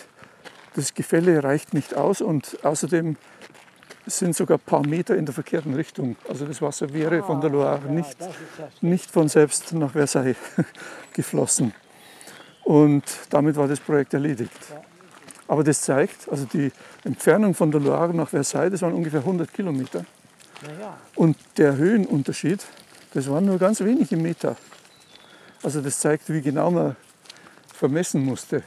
das 0.76 0.94
Gefälle 0.94 1.44
reicht 1.44 1.74
nicht 1.74 1.96
aus 1.96 2.22
und 2.22 2.64
außerdem 2.64 3.18
sind 4.08 4.36
sogar 4.36 4.58
ein 4.58 4.66
paar 4.66 4.86
Meter 4.86 5.16
in 5.16 5.26
der 5.26 5.34
verkehrten 5.34 5.74
Richtung. 5.74 6.16
Also 6.30 6.46
das 6.46 6.62
Wasser 6.62 6.94
wäre 6.94 7.24
von 7.24 7.42
der 7.42 7.50
Loire 7.50 7.82
Ja, 7.86 7.92
nicht, 7.92 8.18
nicht 8.82 9.12
von 9.12 9.30
selbst 9.30 9.74
nach 9.74 9.92
Versailles 9.92 10.38
geflossen. 11.14 11.74
Und 12.64 13.04
damit 13.30 13.56
war 13.56 13.68
das 13.68 13.80
Projekt 13.80 14.14
erledigt. 14.14 14.52
Aber 15.48 15.64
das 15.64 15.82
zeigt, 15.82 16.28
also 16.30 16.46
die 16.46 16.72
Entfernung 17.04 17.54
von 17.54 17.72
der 17.72 17.80
Loire 17.80 18.14
nach 18.14 18.30
Versailles, 18.30 18.72
das 18.72 18.82
waren 18.82 18.94
ungefähr 18.94 19.20
100 19.20 19.52
Kilometer. 19.54 20.06
Und 21.16 21.38
der 21.58 21.76
Höhenunterschied, 21.76 22.66
das 23.14 23.30
waren 23.30 23.46
nur 23.46 23.60
ganz 23.60 23.82
wenige 23.82 24.18
Meter. 24.18 24.56
Also 25.64 25.82
das 25.82 26.00
zeigt, 26.00 26.32
wie 26.32 26.42
genau 26.42 26.72
man 26.72 26.96
vermessen 27.76 28.24
musste, 28.24 28.64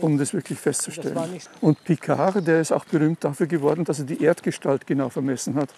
um 0.00 0.18
das 0.18 0.34
wirklich 0.34 0.58
festzustellen. 0.58 1.40
Und 1.60 1.82
Picard, 1.84 2.46
der 2.46 2.60
ist 2.60 2.72
auch 2.72 2.84
berühmt 2.84 3.24
dafür 3.24 3.46
geworden, 3.46 3.84
dass 3.84 3.98
er 3.98 4.04
die 4.04 4.22
Erdgestalt 4.22 4.86
genau 4.86 5.08
vermessen 5.08 5.54
hat, 5.54 5.70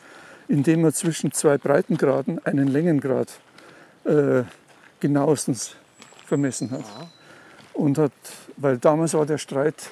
indem 0.48 0.84
er 0.84 0.92
zwischen 0.92 1.32
zwei 1.32 1.58
Breitengraden 1.58 2.44
einen 2.44 2.68
Längengrad 2.68 3.40
äh, 4.04 4.42
genauestens 5.00 5.76
vermessen 6.24 6.70
hat. 6.70 6.84
Und 7.72 7.98
hat, 7.98 8.12
weil 8.56 8.78
damals 8.78 9.14
war 9.14 9.26
der 9.26 9.38
Streit, 9.38 9.90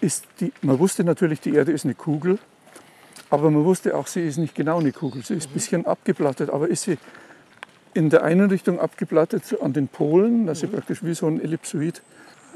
ist 0.00 0.24
die, 0.40 0.52
man 0.62 0.78
wusste 0.78 1.04
natürlich, 1.04 1.40
die 1.40 1.54
Erde 1.54 1.72
ist 1.72 1.84
eine 1.84 1.94
Kugel, 1.94 2.38
aber 3.30 3.50
man 3.50 3.64
wusste 3.64 3.96
auch, 3.96 4.06
sie 4.06 4.26
ist 4.26 4.36
nicht 4.36 4.54
genau 4.54 4.80
eine 4.80 4.92
Kugel. 4.92 5.24
Sie 5.24 5.34
ist 5.34 5.48
ein 5.48 5.54
bisschen 5.54 5.86
abgeplattet, 5.86 6.50
aber 6.50 6.68
ist 6.68 6.82
sie 6.82 6.98
in 7.94 8.10
der 8.10 8.22
einen 8.22 8.50
Richtung 8.50 8.80
abgeplattet 8.80 9.60
an 9.60 9.72
den 9.72 9.88
Polen, 9.88 10.46
dass 10.46 10.60
sie 10.60 10.66
praktisch 10.66 11.02
wie 11.04 11.14
so 11.14 11.26
ein 11.26 11.40
Ellipsoid 11.40 12.02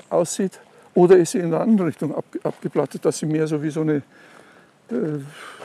aussieht, 0.09 0.61
oder 0.95 1.17
ist 1.19 1.33
sie 1.33 1.41
in 1.41 1.51
der 1.51 1.61
anderen 1.61 1.89
Richtung 1.89 2.15
ab, 2.15 2.25
abgeplattet, 2.43 3.05
dass 3.05 3.19
sie 3.19 3.27
mehr 3.27 3.47
so 3.47 3.63
wie 3.63 3.71
so, 3.71 3.83
eine, 3.83 3.97
äh, 4.91 5.19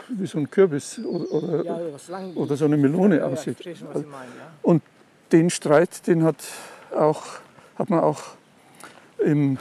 wie 0.08 0.26
so 0.26 0.38
ein 0.38 0.50
Kürbis 0.50 0.98
oder, 0.98 1.32
oder, 1.32 1.64
Ja, 1.64 1.78
oder 2.34 2.56
so 2.56 2.66
eine 2.66 2.76
Melone 2.76 3.16
ja, 3.16 3.26
ja, 3.26 3.32
aussieht. 3.32 3.54
verstehe 3.54 3.76
schon. 3.76 3.88
Ja. 3.88 4.12
Und 4.60 4.82
den 5.32 5.48
Streit, 5.48 6.06
den 6.06 6.22
hat, 6.24 6.36
auch, 6.94 7.22
hat 7.76 7.88
man 7.88 8.00
auch 8.00 8.20
im, 9.18 9.56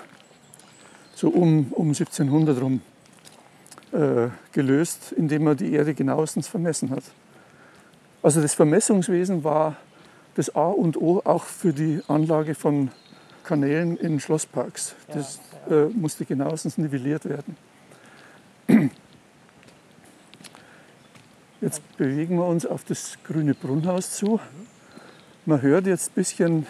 so 1.15 1.29
um, 1.29 1.71
um 1.71 1.87
1700 1.87 2.61
rum 2.61 2.81
äh, 3.93 4.27
gelöst, 4.51 5.13
indem 5.13 5.45
man 5.45 5.55
die 5.55 5.71
Erde 5.73 5.93
genauestens 5.93 6.49
vermessen 6.49 6.89
hat. 6.89 7.03
Also 8.21 8.41
das 8.41 8.53
Vermessungswesen 8.53 9.43
war 9.45 9.77
das 10.35 10.55
A 10.55 10.67
und 10.67 10.97
O 10.97 11.21
auch 11.23 11.43
für 11.43 11.73
die 11.73 12.01
Anlage 12.07 12.55
von 12.55 12.91
Kanälen 13.43 13.97
in 13.97 14.19
Schlossparks. 14.19 14.95
Das 15.13 15.39
äh, 15.69 15.85
musste 15.85 16.25
genauestens 16.25 16.77
nivelliert 16.77 17.25
werden. 17.25 17.57
Jetzt 21.61 21.97
bewegen 21.97 22.37
wir 22.37 22.45
uns 22.45 22.65
auf 22.65 22.83
das 22.85 23.17
grüne 23.23 23.53
Brunnhaus 23.53 24.11
zu. 24.11 24.39
Man 25.45 25.61
hört 25.61 25.85
jetzt 25.85 26.11
ein 26.11 26.15
bisschen 26.15 26.67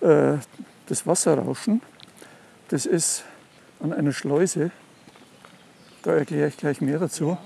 äh, 0.00 0.38
das 0.86 1.06
Wasser 1.06 1.38
rauschen. 1.38 1.80
Das 2.68 2.86
ist 2.86 3.24
an 3.80 3.92
einer 3.92 4.12
Schleuse. 4.12 4.70
Da 6.02 6.14
erkläre 6.14 6.48
ich 6.48 6.56
gleich 6.56 6.80
mehr 6.80 6.98
dazu. 6.98 7.36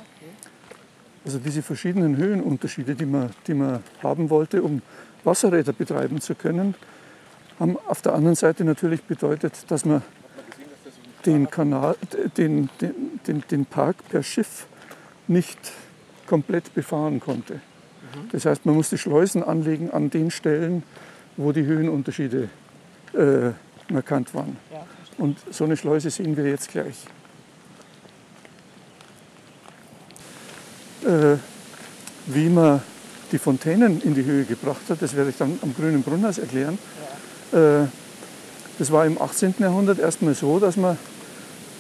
Also 1.25 1.39
diese 1.39 1.63
verschiedenen 1.63 2.17
Höhenunterschiede, 2.17 2.95
die 2.95 3.07
man, 3.07 3.31
die 3.47 3.55
man 3.55 3.83
haben 4.03 4.31
wollte, 4.31 4.63
um 4.63 4.83
Wasserräder 5.25 5.73
betreiben 5.73 6.21
zu 6.21 6.35
können, 6.35 6.75
haben 7.59 7.77
auf 7.87 8.03
der 8.03 8.15
anderen 8.15 8.35
Seite 8.35 8.65
natürlich 8.65 9.03
bedeutet, 9.05 9.71
dass 9.71 9.85
man 9.85 10.03
den, 11.27 11.51
Kanal, 11.51 11.97
den, 12.37 12.69
den, 12.81 13.21
den, 13.27 13.45
den 13.51 13.67
Park 13.67 13.97
per 14.09 14.23
Schiff 14.23 14.67
nicht 15.27 15.59
komplett 16.27 16.75
befahren 16.75 17.21
konnte. 17.21 17.61
Das 18.33 18.47
heißt, 18.47 18.67
man 18.67 18.75
musste 18.75 18.99
Schleusen 18.99 19.43
anlegen 19.43 19.91
an 19.91 20.11
den 20.11 20.31
Stellen, 20.31 20.83
wo 21.37 21.53
die 21.53 21.65
Höhenunterschiede 21.65 22.49
äh, 23.15 23.51
markant 23.93 24.35
waren. 24.35 24.57
Und 25.19 25.39
so 25.51 25.65
eine 25.65 25.77
Schleuse 25.77 26.11
sehen 26.11 26.37
wir 26.37 26.45
jetzt 26.45 26.71
gleich. 26.71 27.07
Äh, 31.05 31.37
wie 32.27 32.49
man 32.49 32.83
die 33.35 33.39
Fontänen 33.39 34.01
in 34.01 34.15
die 34.15 34.25
Höhe 34.25 34.45
gebracht 34.45 34.83
hat, 34.89 35.03
das 35.03 35.17
werde 35.17 35.31
ich 35.31 35.37
dann 35.37 35.59
am 35.61 35.75
Grünen 35.75 36.05
Brunnhaus 36.05 36.39
erklären. 36.39 36.79
Äh, 37.53 37.89
das 38.79 38.93
war 38.93 39.05
im 39.07 39.21
18. 39.21 39.57
Jahrhundert 39.59 39.99
erstmal 39.99 40.35
so, 40.35 40.61
dass 40.61 40.77
man 40.77 40.97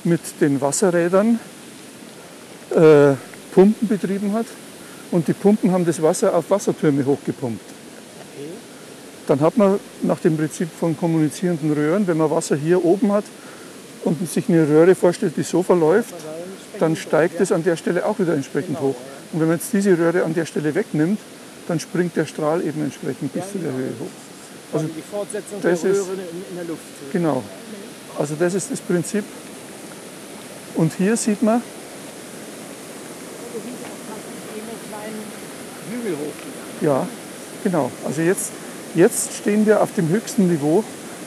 mit 0.02 0.20
den 0.40 0.61
Wasserrädern 0.61 1.38
äh, 2.70 3.14
Pumpen 3.54 3.87
betrieben 3.87 4.32
hat 4.32 4.46
und 5.12 5.28
die 5.28 5.32
Pumpen 5.32 5.70
haben 5.70 5.87
das 5.87 6.02
Wasser 6.02 6.34
auf 6.34 6.50
Wassertürme 6.50 7.06
hochgepumpt. 7.06 7.64
Dann 9.28 9.40
hat 9.40 9.56
man 9.56 9.78
nach 10.02 10.18
dem 10.18 10.37
Prinzip 10.37 10.68
von 10.78 10.96
kommunizierenden 10.96 11.73
Röhren, 11.73 12.04
wenn 12.08 12.16
man 12.16 12.30
Wasser 12.32 12.56
hier 12.56 12.84
oben 12.84 13.12
hat 13.12 13.25
und 14.02 14.28
sich 14.28 14.49
eine 14.49 14.68
Röhre 14.68 14.96
vorstellt, 14.96 15.37
die 15.37 15.44
so 15.44 15.62
verläuft, 15.62 16.14
dann 16.80 16.96
steigt 16.96 17.40
es 17.40 17.52
an 17.52 17.62
der 17.62 17.76
Stelle 17.76 18.06
auch 18.06 18.18
wieder 18.18 18.34
entsprechend 18.34 18.80
hoch. 18.80 18.96
Und 19.32 19.40
wenn 19.40 19.46
man 19.46 19.58
jetzt 19.58 19.73
diese 19.73 19.96
Röhre 19.96 20.25
an 20.25 20.34
der 20.34 20.46
Stelle 20.46 20.75
wegnimmt, 20.75 21.20
dann 21.68 21.80
springt 21.80 22.16
der 22.16 22.26
Strahl 22.26 22.62
eben 22.62 22.83
entsprechend 22.83 23.33
bis 23.33 23.52
zu 23.52 23.59
der 23.59 23.73
Höhe 23.73 23.90
hoch. 24.00 24.06
Also 24.75 24.87
die 24.88 25.02
Fortsetzung 25.02 25.61
das 25.62 25.80
der 25.83 25.90
ist- 25.90 25.99
Röhre 25.99 26.12
in, 26.14 26.44
in 26.50 26.56
der 26.56 26.64
Luft. 26.64 26.80
Genau. 27.12 27.42
Also 28.18 28.35
das 28.38 28.54
ist 28.54 28.71
das 28.71 28.80
Prinzip. 28.80 29.25
Und 30.75 30.92
hier 30.94 31.16
sieht 31.16 31.42
man, 31.42 31.62
Hügel 35.90 36.16
ja, 36.80 37.06
genau. 37.62 37.90
Also 38.04 38.23
jetzt, 38.23 38.50
jetzt 38.94 39.35
stehen 39.35 39.66
wir 39.66 39.80
auf 39.83 39.92
dem 39.94 40.09
höchsten 40.09 40.49
Niveau 40.49 40.83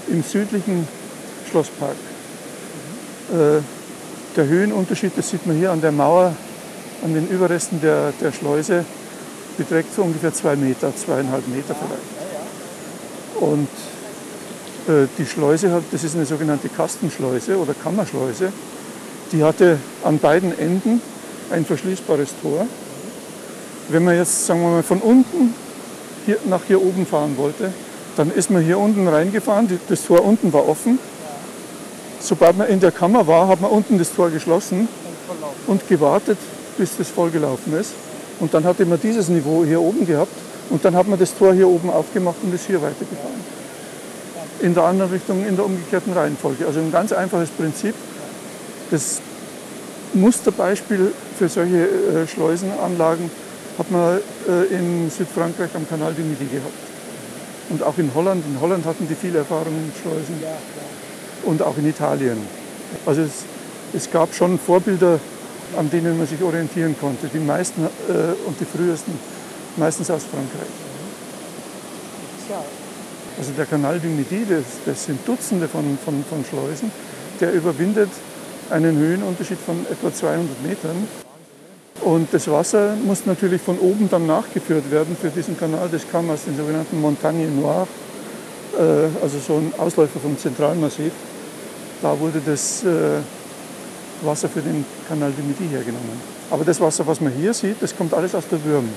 im 0.08 0.24
südlichen 0.24 0.88
Schlosspark. 1.50 1.96
Äh, 3.32 3.62
der 4.36 4.46
Höhenunterschied, 4.48 5.14
das 5.16 5.30
sieht 5.30 5.46
man 5.48 5.58
hier 5.58 5.72
an 5.72 5.82
der 5.82 5.92
Mauer, 5.92 6.36
an 7.04 7.14
den 7.14 7.28
Überresten 7.28 7.82
der, 7.82 8.14
der 8.22 8.32
Schleuse, 8.32 8.86
beträgt 9.58 9.94
so 9.94 10.04
ungefähr 10.04 10.34
zwei 10.34 10.56
Meter, 10.56 10.96
zweieinhalb 10.96 11.48
Meter 11.48 11.76
vielleicht. 11.76 13.42
Und 13.42 13.70
äh, 14.88 15.08
die 15.18 15.26
Schleuse 15.26 15.72
hat, 15.72 15.84
das 15.92 16.04
ist 16.04 16.16
eine 16.16 16.26
sogenannte 16.26 16.70
Kastenschleuse 16.70 17.58
oder 17.58 17.74
Kammerschleuse, 17.74 18.52
die 19.32 19.44
hatte 19.44 19.78
an 20.04 20.20
beiden 20.20 20.58
Enden 20.58 21.02
ein 21.52 21.66
verschließbares 21.66 22.30
Tor. 22.42 22.66
Wenn 23.90 24.04
man 24.04 24.16
jetzt, 24.16 24.46
sagen 24.46 24.62
wir 24.62 24.70
mal, 24.70 24.84
von 24.84 25.00
unten 25.00 25.54
hier, 26.26 26.38
nach 26.46 26.62
hier 26.68 26.82
oben 26.82 27.06
fahren 27.06 27.38
wollte, 27.38 27.72
dann 28.16 28.32
ist 28.32 28.50
man 28.50 28.64
hier 28.64 28.80
unten 28.80 29.08
reingefahren, 29.08 29.80
das 29.88 30.04
Tor 30.06 30.26
unten 30.26 30.52
war 30.52 30.68
offen. 30.68 31.00
Sobald 32.20 32.58
man 32.58 32.68
in 32.68 32.80
der 32.80 32.92
Kammer 32.92 33.28
war, 33.28 33.48
hat 33.48 33.62
man 33.62 33.72
unten 33.72 33.98
das 33.98 34.14
Tor 34.14 34.30
geschlossen 34.30 34.88
und 35.68 35.88
gewartet, 35.88 36.38
bis 36.78 36.98
das 36.98 37.10
vollgelaufen 37.10 37.74
ist. 37.78 37.94
Und 38.40 38.54
dann 38.54 38.64
hatte 38.66 38.86
man 38.86 39.00
dieses 39.02 39.30
Niveau 39.30 39.66
hier 39.66 39.82
oben 39.82 40.06
gehabt 40.06 40.34
und 40.70 40.84
dann 40.86 40.96
hat 40.96 41.08
man 41.08 41.18
das 41.18 41.36
Tor 41.36 41.54
hier 41.54 41.68
oben 41.68 41.90
aufgemacht 41.90 42.38
und 42.44 42.54
ist 42.54 42.68
hier 42.68 42.82
weitergefahren. 42.82 43.48
In 44.60 44.74
der 44.74 44.84
anderen 44.84 45.12
Richtung, 45.12 45.46
in 45.46 45.56
der 45.56 45.66
umgekehrten 45.66 46.14
Reihenfolge. 46.14 46.66
Also 46.66 46.80
ein 46.80 46.92
ganz 46.92 47.12
einfaches 47.12 47.50
Prinzip. 47.50 47.94
Das 48.92 49.22
Musterbeispiel 50.14 51.12
für 51.38 51.50
solche 51.50 51.88
äh, 51.88 52.28
Schleusenanlagen 52.28 53.30
hat 53.78 53.92
man 53.92 54.20
äh, 54.48 54.74
in 54.74 55.10
Südfrankreich 55.10 55.70
am 55.76 55.88
Kanal 55.88 56.14
du 56.14 56.22
Midi 56.22 56.46
gehabt. 56.46 56.74
Und 57.70 57.84
auch 57.84 57.98
in 57.98 58.12
Holland. 58.16 58.44
In 58.46 58.60
Holland 58.62 58.86
hatten 58.86 59.08
die 59.08 59.16
viel 59.16 59.36
Erfahrung 59.36 59.74
mit 59.86 59.96
Schleusen. 60.02 60.42
Und 61.44 61.62
auch 61.62 61.78
in 61.78 61.88
Italien. 61.88 62.38
Also 63.06 63.22
es, 63.22 63.44
es 63.94 64.10
gab 64.10 64.34
schon 64.34 64.58
Vorbilder, 64.58 65.20
an 65.76 65.90
denen 65.90 66.18
man 66.18 66.28
sich 66.28 66.42
orientieren 66.42 66.96
konnte. 67.00 67.28
Die 67.28 67.40
meisten 67.40 67.84
äh, 67.84 68.48
und 68.48 68.60
die 68.60 68.66
frühesten 68.66 69.14
meistens 69.76 70.10
aus 70.10 70.24
Frankreich. 70.24 70.70
Ja, 72.50 72.64
Also 73.38 73.52
der 73.52 73.66
Kanal 73.66 74.00
du 74.00 74.08
Midi, 74.08 74.46
das, 74.50 74.64
das 74.86 75.06
sind 75.06 75.20
Dutzende 75.28 75.68
von, 75.68 75.98
von, 76.04 76.24
von 76.28 76.44
Schleusen, 76.46 76.92
der 77.40 77.54
überwindet 77.54 78.10
einen 78.70 78.98
Höhenunterschied 78.98 79.60
von 79.60 79.86
etwa 79.92 80.14
200 80.14 80.64
Metern. 80.64 81.08
Und 82.02 82.34
das 82.34 82.50
Wasser 82.50 82.96
muss 83.06 83.26
natürlich 83.26 83.62
von 83.62 83.78
oben 83.80 84.10
dann 84.10 84.28
nachgeführt 84.28 84.90
werden 84.92 85.18
für 85.20 85.30
diesen 85.30 85.58
Kanal. 85.58 85.90
Das 85.92 86.10
kam 86.10 86.30
aus 86.30 86.46
den 86.46 86.56
sogenannten 86.56 87.02
Montagnes 87.02 87.50
Noires, 87.52 87.88
äh, 88.78 89.22
also 89.22 89.40
so 89.40 89.58
ein 89.58 89.74
Ausläufer 89.78 90.20
vom 90.20 90.38
Zentralmassiv. 90.38 91.12
Da 92.02 92.20
wurde 92.20 92.42
das 92.46 92.84
äh, 92.84 93.20
Wasser 94.22 94.50
für 94.50 94.62
den 94.62 94.86
Kanal 95.08 95.32
du 95.36 95.44
Midi 95.44 95.68
hergenommen. 95.70 96.20
Aber 96.50 96.64
das 96.64 96.80
Wasser, 96.80 97.06
was 97.06 97.22
man 97.22 97.34
hier 97.34 97.54
sieht, 97.54 97.82
das 97.82 97.96
kommt 97.96 98.14
alles 98.14 98.34
aus 98.34 98.48
der 98.48 98.64
Würm. 98.64 98.90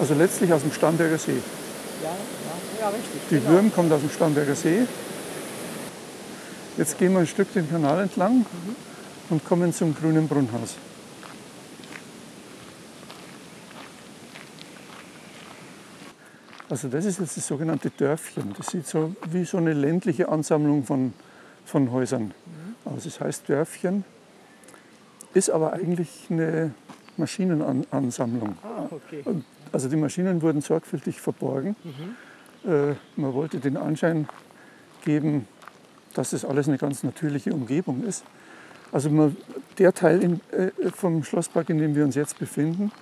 Also 0.00 0.14
letztlich 0.14 0.52
aus 0.52 0.62
dem 0.62 0.72
Starnberger 0.72 1.18
See. 1.18 1.32
Ja, 2.02 2.10
ja, 2.10 2.80
ja 2.80 2.88
richtig. 2.88 3.20
Die 3.30 3.36
genau. 3.36 3.50
Würm 3.50 3.72
kommt 3.72 3.92
aus 3.92 4.00
dem 4.00 4.10
Starnberger 4.10 4.54
See. 4.54 4.82
Jetzt 6.76 6.98
gehen 6.98 7.12
wir 7.12 7.20
ein 7.20 7.26
Stück 7.26 7.52
den 7.54 7.70
Kanal 7.70 8.02
entlang 8.02 8.44
und 9.30 9.44
kommen 9.44 9.72
zum 9.72 9.94
grünen 9.94 10.28
Brunnhaus. 10.28 10.74
Also 16.68 16.88
das 16.88 17.04
ist 17.04 17.20
jetzt 17.20 17.36
das 17.36 17.46
sogenannte 17.46 17.90
Dörfchen. 17.90 18.52
Das 18.58 18.66
sieht 18.66 18.86
so 18.86 19.14
wie 19.30 19.44
so 19.44 19.56
eine 19.56 19.72
ländliche 19.72 20.28
Ansammlung 20.28 20.84
von, 20.84 21.12
von 21.64 21.92
Häusern 21.92 22.34
aus. 22.86 23.06
Es 23.06 23.20
heißt 23.20 23.48
Dörfchen, 23.48 24.04
ist 25.34 25.50
aber 25.50 25.72
eigentlich 25.72 26.26
eine 26.30 26.72
Maschinenansammlung. 27.16 28.56
Ah, 28.62 28.86
okay. 28.90 29.22
Also 29.72 29.88
die 29.88 29.96
Maschinen 29.96 30.40
wurden 30.42 30.60
sorgfältig 30.60 31.20
verborgen. 31.20 31.76
Äh, 32.64 32.94
man 33.16 33.34
wollte 33.34 33.58
den 33.58 33.76
Anschein 33.76 34.28
geben, 35.04 35.46
dass 36.14 36.30
das 36.30 36.44
alles 36.44 36.68
eine 36.68 36.78
ganz 36.78 37.02
natürliche 37.02 37.52
Umgebung 37.52 38.04
ist. 38.04 38.24
Also 38.92 39.10
man, 39.10 39.36
der 39.78 39.92
Teil 39.92 40.22
in, 40.22 40.40
äh, 40.52 40.70
vom 40.90 41.24
Schlosspark, 41.24 41.68
in 41.70 41.78
dem 41.78 41.94
wir 41.94 42.04
uns 42.04 42.14
jetzt 42.14 42.38
befinden, 42.38 42.92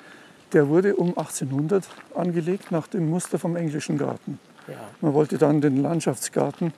der 0.52 0.68
wurde 0.68 0.96
um 0.96 1.08
1800 1.10 1.88
angelegt 2.14 2.70
nach 2.70 2.86
dem 2.86 3.08
Muster 3.08 3.38
vom 3.38 3.56
englischen 3.56 3.98
Garten. 3.98 4.38
Ja. 4.66 4.74
Man 5.00 5.14
wollte 5.14 5.38
dann 5.38 5.60
den 5.60 5.82
Landschaftsgarten 5.82 6.72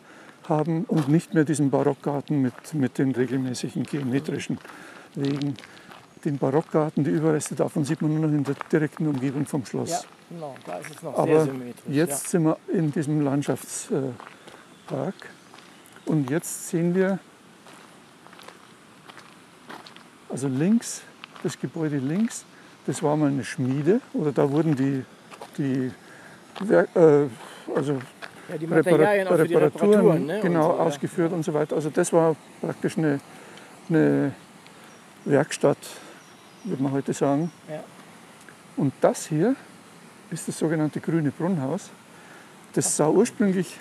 haben 0.48 0.84
und 0.84 1.08
nicht 1.08 1.34
mehr 1.34 1.44
diesen 1.44 1.70
Barockgarten 1.70 2.40
mit, 2.40 2.74
mit 2.74 2.98
den 2.98 3.12
regelmäßigen 3.12 3.84
geometrischen 3.84 4.58
Wegen. 5.14 5.54
Den 6.24 6.38
Barockgarten, 6.38 7.04
die 7.04 7.10
Überreste 7.10 7.54
davon 7.54 7.84
sieht 7.84 8.02
man 8.02 8.12
nur 8.12 8.26
noch 8.26 8.34
in 8.34 8.42
der 8.42 8.56
direkten 8.72 9.06
Umgebung 9.06 9.46
vom 9.46 9.64
Schloss. 9.64 9.90
ja, 9.90 10.00
genau. 10.30 10.56
Da 10.66 10.78
ist 10.78 10.90
es 10.90 11.02
noch 11.02 11.14
sehr 11.14 11.36
Aber 11.36 11.44
symmetrisch. 11.44 11.94
jetzt 11.94 12.28
sind 12.30 12.44
wir 12.44 12.56
in 12.72 12.90
diesem 12.90 13.20
Landschaftspark 13.20 14.14
und 16.06 16.30
jetzt 16.30 16.68
sehen 16.68 16.94
wir, 16.94 17.18
also 20.28 20.48
links, 20.48 21.02
das 21.42 21.58
Gebäude 21.60 21.98
links, 21.98 22.44
das 22.86 23.02
war 23.02 23.16
mal 23.16 23.28
eine 23.28 23.44
Schmiede 23.44 24.00
oder 24.12 24.32
da 24.32 24.50
wurden 24.50 24.74
die, 24.74 25.04
die 25.58 25.92
Werk, 26.60 26.88
äh, 26.96 27.26
also 27.74 27.98
ja. 28.48 28.54
ja, 28.54 28.58
die 28.58 28.66
Repara- 28.66 28.90
Materialien 28.90 29.28
auch 29.28 29.36
für 29.36 29.48
die 29.48 29.54
Reparaturen 29.54 29.92
Reparaturen. 29.92 30.26
Ne? 30.26 30.40
genau 30.40 30.72
so, 30.72 30.78
ja. 30.78 30.84
ausgeführt 30.84 31.32
und 31.32 31.42
so 31.44 31.54
weiter. 31.54 31.76
Also 31.76 31.90
das 31.90 32.12
war 32.12 32.36
praktisch 32.60 32.98
eine, 32.98 33.20
eine 33.88 34.32
Werkstatt, 35.24 35.78
würde 36.64 36.82
man 36.82 36.92
heute 36.92 37.12
sagen. 37.12 37.50
Ja. 37.68 37.82
Und 38.76 38.92
das 39.00 39.26
hier 39.26 39.56
ist 40.30 40.48
das 40.48 40.58
sogenannte 40.58 41.00
grüne 41.00 41.30
Brunnhaus. 41.30 41.90
Das 42.72 42.96
sah 42.96 43.08
ursprünglich 43.08 43.78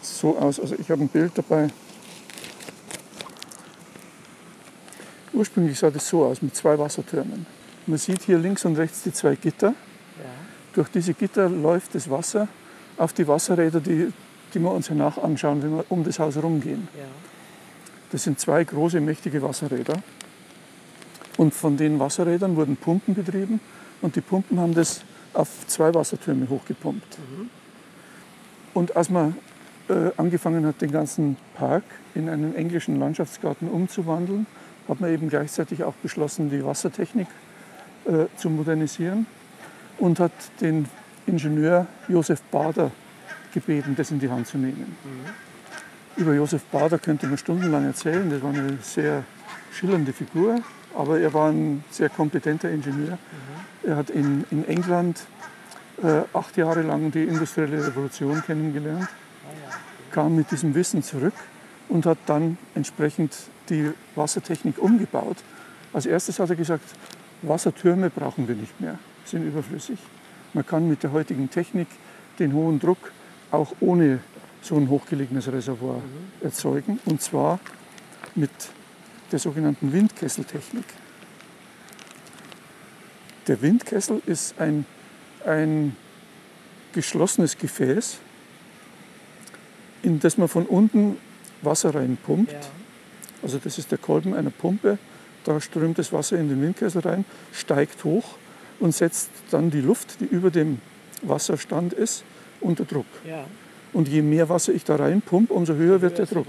so 0.00 0.36
aus. 0.38 0.60
Also 0.60 0.76
ich 0.78 0.90
habe 0.90 1.02
ein 1.02 1.08
Bild 1.08 1.32
dabei. 1.34 1.68
Ursprünglich 5.32 5.78
sah 5.78 5.90
das 5.90 6.08
so 6.08 6.24
aus 6.24 6.40
mit 6.42 6.54
zwei 6.54 6.78
Wassertürmen. 6.78 7.46
Man 7.86 7.98
sieht 7.98 8.22
hier 8.22 8.38
links 8.38 8.64
und 8.64 8.76
rechts 8.76 9.02
die 9.02 9.12
zwei 9.12 9.34
Gitter. 9.34 9.74
Durch 10.74 10.88
diese 10.88 11.14
Gitter 11.14 11.48
läuft 11.48 11.94
das 11.94 12.10
Wasser 12.10 12.48
auf 12.96 13.12
die 13.12 13.26
Wasserräder, 13.26 13.80
die, 13.80 14.12
die 14.52 14.58
wir 14.58 14.72
uns 14.72 14.88
danach 14.88 15.18
anschauen, 15.18 15.62
wenn 15.62 15.76
wir 15.76 15.84
um 15.88 16.04
das 16.04 16.18
Haus 16.18 16.36
rumgehen. 16.36 16.88
Ja. 16.96 17.04
Das 18.10 18.24
sind 18.24 18.38
zwei 18.38 18.62
große, 18.64 19.00
mächtige 19.00 19.40
Wasserräder. 19.42 19.94
Und 21.36 21.54
von 21.54 21.76
den 21.76 21.98
Wasserrädern 21.98 22.56
wurden 22.56 22.76
Pumpen 22.76 23.14
betrieben 23.14 23.60
und 24.02 24.16
die 24.16 24.20
Pumpen 24.20 24.60
haben 24.60 24.74
das 24.74 25.02
auf 25.32 25.48
zwei 25.66 25.92
Wassertürme 25.94 26.48
hochgepumpt. 26.48 27.18
Und 28.72 28.96
als 28.96 29.10
man 29.10 29.36
äh, 29.88 30.10
angefangen 30.16 30.66
hat, 30.66 30.80
den 30.80 30.92
ganzen 30.92 31.36
Park 31.54 31.84
in 32.14 32.28
einen 32.28 32.54
englischen 32.54 32.98
Landschaftsgarten 32.98 33.68
umzuwandeln, 33.68 34.46
hat 34.88 35.00
man 35.00 35.12
eben 35.12 35.28
gleichzeitig 35.28 35.82
auch 35.84 35.94
beschlossen, 35.94 36.50
die 36.50 36.64
Wassertechnik 36.64 37.28
äh, 38.06 38.26
zu 38.36 38.50
modernisieren 38.50 39.26
und 39.98 40.20
hat 40.20 40.32
den 40.60 40.88
Ingenieur 41.26 41.86
Josef 42.08 42.42
Bader 42.42 42.90
gebeten, 43.52 43.94
das 43.96 44.10
in 44.10 44.18
die 44.18 44.28
Hand 44.28 44.46
zu 44.46 44.58
nehmen. 44.58 44.96
Über 46.16 46.34
Josef 46.34 46.62
Bader 46.64 46.98
könnte 46.98 47.26
man 47.26 47.38
stundenlang 47.38 47.86
erzählen. 47.86 48.28
Das 48.30 48.42
war 48.42 48.50
eine 48.50 48.78
sehr 48.82 49.24
schillernde 49.72 50.12
Figur, 50.12 50.60
aber 50.94 51.18
er 51.18 51.32
war 51.32 51.50
ein 51.50 51.82
sehr 51.90 52.08
kompetenter 52.08 52.70
Ingenieur. 52.70 53.18
Er 53.82 53.96
hat 53.96 54.10
in, 54.10 54.44
in 54.50 54.66
England 54.68 55.20
äh, 56.02 56.22
acht 56.32 56.56
Jahre 56.56 56.82
lang 56.82 57.10
die 57.10 57.24
industrielle 57.24 57.86
Revolution 57.86 58.42
kennengelernt, 58.44 59.08
kam 60.10 60.36
mit 60.36 60.50
diesem 60.50 60.74
Wissen 60.74 61.02
zurück 61.02 61.34
und 61.88 62.06
hat 62.06 62.18
dann 62.26 62.58
entsprechend 62.74 63.34
die 63.68 63.90
Wassertechnik 64.14 64.78
umgebaut. 64.78 65.36
Als 65.92 66.06
erstes 66.06 66.38
hat 66.38 66.50
er 66.50 66.56
gesagt, 66.56 66.84
Wassertürme 67.42 68.10
brauchen 68.10 68.48
wir 68.48 68.54
nicht 68.54 68.80
mehr, 68.80 68.98
sind 69.24 69.46
überflüssig. 69.46 69.98
Man 70.52 70.66
kann 70.66 70.88
mit 70.88 71.02
der 71.02 71.12
heutigen 71.12 71.50
Technik 71.50 71.88
den 72.38 72.52
hohen 72.52 72.78
Druck 72.78 73.12
auch 73.50 73.72
ohne 73.80 74.20
so 74.62 74.76
ein 74.76 74.88
hochgelegenes 74.88 75.50
Reservoir 75.52 76.00
erzeugen. 76.42 76.98
Und 77.04 77.20
zwar 77.20 77.60
mit 78.34 78.50
der 79.30 79.38
sogenannten 79.38 79.92
Windkesseltechnik. 79.92 80.84
Der 83.46 83.60
Windkessel 83.60 84.22
ist 84.26 84.58
ein, 84.58 84.86
ein 85.44 85.96
geschlossenes 86.92 87.58
Gefäß, 87.58 88.18
in 90.02 90.20
das 90.20 90.38
man 90.38 90.48
von 90.48 90.66
unten 90.66 91.18
Wasser 91.62 91.94
reinpumpt. 91.94 92.52
Ja. 92.52 92.60
Also 93.42 93.58
das 93.58 93.78
ist 93.78 93.90
der 93.90 93.98
Kolben 93.98 94.34
einer 94.34 94.50
Pumpe. 94.50 94.98
Da 95.44 95.60
strömt 95.60 95.98
das 95.98 96.12
Wasser 96.12 96.38
in 96.38 96.48
den 96.48 96.62
Windkessel 96.62 97.02
rein, 97.02 97.26
steigt 97.52 98.04
hoch 98.04 98.36
und 98.84 98.94
setzt 98.94 99.30
dann 99.50 99.70
die 99.70 99.80
Luft, 99.80 100.20
die 100.20 100.26
über 100.26 100.50
dem 100.50 100.78
Wasserstand 101.22 101.94
ist, 101.94 102.22
unter 102.60 102.84
Druck. 102.84 103.06
Ja. 103.26 103.46
Und 103.94 104.08
je 104.08 104.20
mehr 104.20 104.50
Wasser 104.50 104.74
ich 104.74 104.84
da 104.84 104.96
reinpumpe, 104.96 105.54
umso 105.54 105.72
höher 105.72 106.02
wird 106.02 106.18
der 106.18 106.26
Druck. 106.26 106.48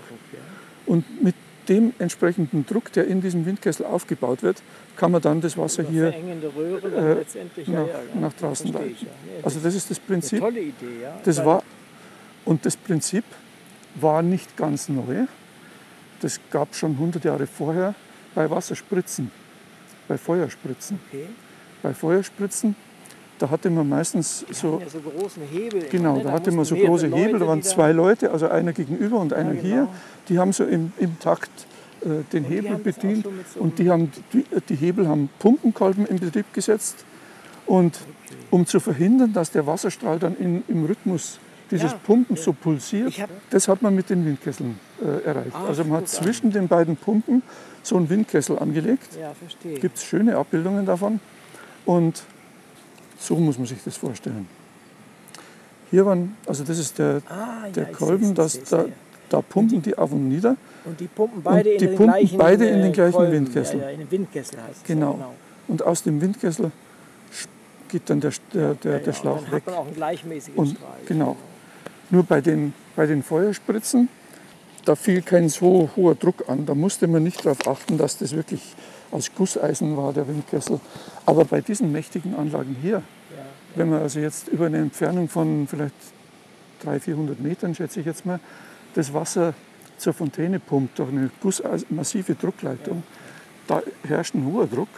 Und 0.85 1.23
mit 1.23 1.33
dem 1.69 1.93
entsprechenden 1.97 2.65
Druck, 2.65 2.91
der 2.91 3.07
in 3.07 3.21
diesem 3.21 3.45
Windkessel 3.45 3.85
aufgebaut 3.85 4.43
wird, 4.43 4.61
kann 4.97 5.13
man 5.13 5.21
dann 5.21 5.39
das 5.39 5.57
Wasser 5.57 5.83
hier 5.83 6.13
Röhre 6.57 7.21
äh, 7.21 7.71
nach, 7.71 7.87
nach 8.19 8.33
draußen 8.33 8.73
leiten. 8.73 9.07
Also 9.41 9.61
das 9.61 9.73
ist 9.73 9.89
das 9.89 9.97
eine 9.97 10.05
Prinzip. 10.05 10.39
tolle 10.41 10.59
Idee, 10.59 11.03
ja. 11.03 11.17
Das 11.23 11.45
war, 11.45 11.63
und 12.43 12.65
das 12.65 12.75
Prinzip 12.75 13.23
war 13.95 14.21
nicht 14.21 14.57
ganz 14.57 14.89
neu. 14.89 15.25
Das 16.19 16.41
gab 16.51 16.73
es 16.73 16.79
schon 16.79 16.91
100 16.91 17.23
Jahre 17.23 17.47
vorher 17.47 17.95
bei 18.33 18.49
Wasserspritzen, 18.49 19.31
bei 20.09 20.17
Feuerspritzen. 20.17 20.99
Okay. 21.07 21.27
Bei 21.85 21.93
Feuerspritzen, 21.93 22.75
da 23.37 23.51
hatte 23.51 23.69
man 23.69 23.87
meistens 23.87 24.43
so, 24.49 24.79
Ja, 24.81 24.89
so 24.89 24.97
großen 25.01 25.43
Hebel. 25.51 25.83
genau, 25.91 26.17
ne? 26.17 26.23
da 26.23 26.31
hatte 26.31 26.51
man 26.51 26.65
so 26.65 26.75
große 26.75 27.05
Hebel, 27.05 27.33
da 27.33 27.37
Leute, 27.37 27.47
waren 27.47 27.61
zwei 27.61 27.91
Leute, 27.91 28.31
also 28.31 28.47
einer 28.47 28.73
gegenüber 28.73 29.19
und 29.19 29.33
einer 29.33 29.51
genau. 29.51 29.61
hier. 29.61 29.87
Die 30.27 30.39
haben 30.39 30.51
so 30.51 30.63
im, 30.63 30.93
im 30.97 31.19
Takt 31.19 31.51
äh, 32.01 32.23
den 32.33 32.43
die 32.45 32.55
Hebel 32.55 32.77
bedient 32.77 33.27
so 33.53 33.59
und 33.59 33.77
die, 33.77 33.91
haben, 33.91 34.11
die, 34.33 34.45
die 34.67 34.73
Hebel 34.75 35.07
haben 35.07 35.29
Pumpenkolben 35.37 36.07
in 36.07 36.17
Betrieb 36.17 36.51
gesetzt. 36.53 37.05
Und 37.67 37.99
um 38.49 38.65
zu 38.65 38.79
verhindern, 38.79 39.31
dass 39.33 39.51
der 39.51 39.67
Wasserstrahl 39.67 40.17
dann 40.17 40.35
in, 40.37 40.63
im 40.67 40.85
Rhythmus 40.85 41.37
dieses 41.69 41.91
Ja, 41.91 41.99
Pumpen 42.03 42.35
ja. 42.35 42.41
so 42.41 42.51
pulsiert, 42.51 43.13
hab- 43.21 43.29
das 43.51 43.67
hat 43.67 43.83
man 43.83 43.93
mit 43.93 44.09
den 44.09 44.25
Windkesseln 44.25 44.79
äh, 45.03 45.23
erreicht. 45.23 45.51
Ach, 45.53 45.67
also 45.67 45.83
man 45.83 45.97
hat 45.97 46.05
guck 46.09 46.17
an. 46.17 46.23
zwischen 46.23 46.49
den 46.51 46.67
beiden 46.67 46.95
Pumpen 46.95 47.43
so 47.83 47.95
einen 47.95 48.09
Windkessel 48.09 48.57
angelegt. 48.57 49.09
Ja, 49.21 49.33
verstehe. 49.35 49.79
Gibt 49.79 49.97
es 49.97 50.03
schöne 50.03 50.35
Abbildungen 50.37 50.87
davon. 50.87 51.19
Und 51.85 52.23
so 53.19 53.35
muss 53.35 53.57
man 53.57 53.67
sich 53.67 53.83
das 53.83 53.97
vorstellen. 53.97 54.47
Hier 55.91 56.05
waren, 56.05 56.35
also 56.47 56.63
das 56.63 56.79
ist 56.79 56.97
der, 56.97 57.21
ah, 57.29 57.69
der 57.73 57.83
ja, 57.83 57.89
Kolben, 57.91 58.33
das, 58.33 58.53
seh's, 58.53 58.69
da, 58.69 58.85
da 59.29 59.41
pumpen 59.41 59.81
die 59.81 59.97
auf 59.97 60.11
und 60.11 60.27
nieder. 60.27 60.57
Und 60.83 60.99
die 60.99 61.07
pumpen 61.07 61.41
beide 61.43 61.63
die 61.63 61.75
in 61.75 61.79
den 61.79 61.95
pumpen 61.95 62.13
gleichen, 62.13 62.37
beide 62.37 62.65
in 62.67 62.81
den 62.81 62.91
äh, 62.91 62.93
gleichen 62.93 63.13
Kolben. 63.13 63.31
Windkessel. 63.31 63.79
Ja, 63.79 63.85
ja, 63.85 63.91
in 63.91 63.99
den 63.99 64.11
Windkessel 64.11 64.61
heißt 64.61 64.77
es. 64.77 64.83
Genau. 64.83 65.11
Ja, 65.11 65.13
genau. 65.13 65.33
Und 65.67 65.83
aus 65.83 66.03
dem 66.03 66.21
Windkessel 66.21 66.71
geht 67.87 68.09
dann 68.09 68.19
der, 68.19 68.31
der, 68.53 68.73
der, 68.73 68.91
Ja, 68.93 68.97
der 68.99 69.07
ja, 69.07 69.13
Schlauch 69.13 69.37
und 69.37 69.45
dann 69.45 69.51
weg. 69.53 69.63
hat 69.65 69.65
man 69.67 69.75
auch 69.75 69.85
einen 69.85 69.95
gleichmäßigen 69.95 70.57
Und 70.57 70.69
Strahl. 70.75 70.97
genau. 71.05 71.35
Nur 72.09 72.23
bei 72.23 72.41
den, 72.41 72.73
bei 72.95 73.05
den 73.05 73.23
Feuerspritzen, 73.23 74.09
da 74.85 74.95
fiel 74.95 75.21
kein 75.21 75.49
so 75.49 75.89
hoher 75.95 76.15
Druck 76.15 76.47
an. 76.47 76.65
Da 76.65 76.75
musste 76.75 77.07
man 77.07 77.23
nicht 77.23 77.45
darauf 77.45 77.67
achten, 77.67 77.97
dass 77.97 78.17
das 78.17 78.35
wirklich 78.35 78.75
aus 79.11 79.31
Gusseisen 79.33 79.97
war, 79.97 80.13
der 80.13 80.27
Windkessel. 80.27 80.79
Aber 81.25 81.45
bei 81.45 81.61
diesen 81.61 81.91
mächtigen 81.91 82.35
Anlagen 82.35 82.75
hier, 82.81 83.01
wenn 83.75 83.89
man 83.89 84.01
also 84.01 84.19
jetzt 84.19 84.47
über 84.47 84.67
eine 84.67 84.77
Entfernung 84.77 85.27
von 85.29 85.67
vielleicht 85.67 85.95
300, 86.83 87.03
400 87.03 87.39
Metern, 87.39 87.75
schätze 87.75 87.99
ich 87.99 88.05
jetzt 88.05 88.25
mal, 88.25 88.39
das 88.93 89.13
Wasser 89.13 89.53
zur 89.97 90.13
Fontäne 90.13 90.59
pumpt 90.59 90.99
durch 90.99 91.09
eine 91.09 91.29
Gusseis- 91.41 91.85
massive 91.89 92.35
Druckleitung, 92.35 93.03
da 93.67 93.81
herrscht 94.07 94.35
ein 94.35 94.45
hoher 94.45 94.67
Druck. 94.67 94.89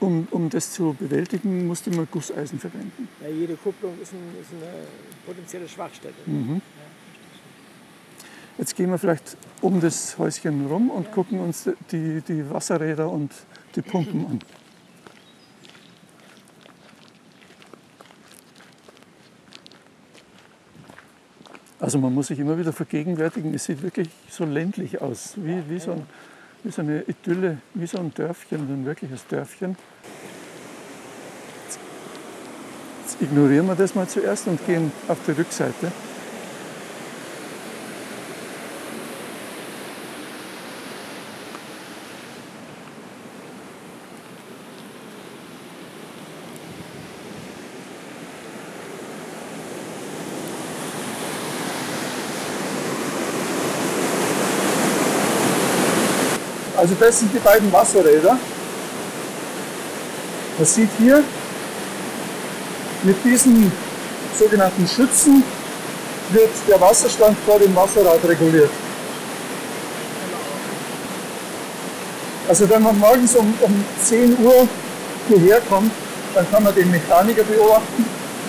Um, 0.00 0.26
um 0.30 0.48
das 0.48 0.72
zu 0.72 0.96
bewältigen, 0.98 1.66
musste 1.66 1.90
man 1.90 2.08
Gusseisen 2.10 2.58
verwenden. 2.58 3.06
Ja, 3.20 3.28
jede 3.28 3.54
Kupplung 3.54 3.92
ist, 4.00 4.14
ein, 4.14 4.34
ist 4.40 4.48
eine 4.50 4.86
potenzielle 5.26 5.68
Schwachstelle. 5.68 6.14
Mhm. 6.24 6.62
Jetzt 8.58 8.76
gehen 8.76 8.90
wir 8.90 8.98
vielleicht 8.98 9.36
um 9.60 9.80
das 9.80 10.18
Häuschen 10.18 10.66
rum 10.66 10.90
und 10.90 11.12
gucken 11.12 11.40
uns 11.40 11.68
die, 11.90 12.20
die 12.20 12.48
Wasserräder 12.50 13.10
und 13.10 13.32
die 13.74 13.82
Pumpen 13.82 14.26
an. 14.26 14.40
Also 21.80 21.98
man 21.98 22.12
muss 22.12 22.26
sich 22.26 22.38
immer 22.38 22.58
wieder 22.58 22.74
vergegenwärtigen, 22.74 23.54
es 23.54 23.64
sieht 23.64 23.82
wirklich 23.82 24.10
so 24.28 24.44
ländlich 24.44 25.00
aus, 25.00 25.32
wie, 25.36 25.62
wie, 25.70 25.78
so, 25.78 25.92
ein, 25.92 26.06
wie 26.62 26.70
so 26.70 26.82
eine 26.82 27.02
Idylle, 27.02 27.58
wie 27.72 27.86
so 27.86 27.98
ein 27.98 28.12
Dörfchen, 28.12 28.60
ein 28.60 28.84
wirkliches 28.84 29.26
Dörfchen. 29.26 29.76
Jetzt 33.02 33.22
ignorieren 33.22 33.66
wir 33.66 33.76
das 33.76 33.94
mal 33.94 34.06
zuerst 34.06 34.46
und 34.46 34.64
gehen 34.66 34.92
auf 35.08 35.18
die 35.26 35.32
Rückseite. 35.32 35.90
Also 56.80 56.94
das 56.98 57.18
sind 57.18 57.30
die 57.34 57.38
beiden 57.38 57.70
Wasserräder. 57.70 58.38
Man 60.56 60.66
sieht 60.66 60.88
hier 60.98 61.22
mit 63.02 63.16
diesen 63.22 63.70
sogenannten 64.38 64.88
Schützen 64.88 65.44
wird 66.30 66.48
der 66.66 66.80
Wasserstand 66.80 67.36
vor 67.44 67.58
dem 67.58 67.76
Wasserrad 67.76 68.24
reguliert. 68.26 68.70
Also 72.48 72.66
wenn 72.70 72.82
man 72.82 72.98
morgens 72.98 73.36
um, 73.36 73.52
um 73.60 73.84
10 74.02 74.38
Uhr 74.38 74.66
hierher 75.28 75.60
kommt, 75.68 75.92
dann 76.34 76.50
kann 76.50 76.62
man 76.62 76.74
den 76.74 76.90
Mechaniker 76.90 77.42
beobachten. 77.42 78.06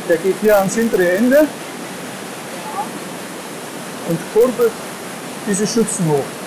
Der 0.07 0.15
geht 0.15 0.35
hier 0.39 0.57
ans 0.57 0.75
hintere 0.75 1.17
Ende 1.17 1.45
und 4.07 4.19
kurbelt 4.33 4.71
diese 5.45 5.67
Schützen 5.67 6.07
hoch. 6.07 6.40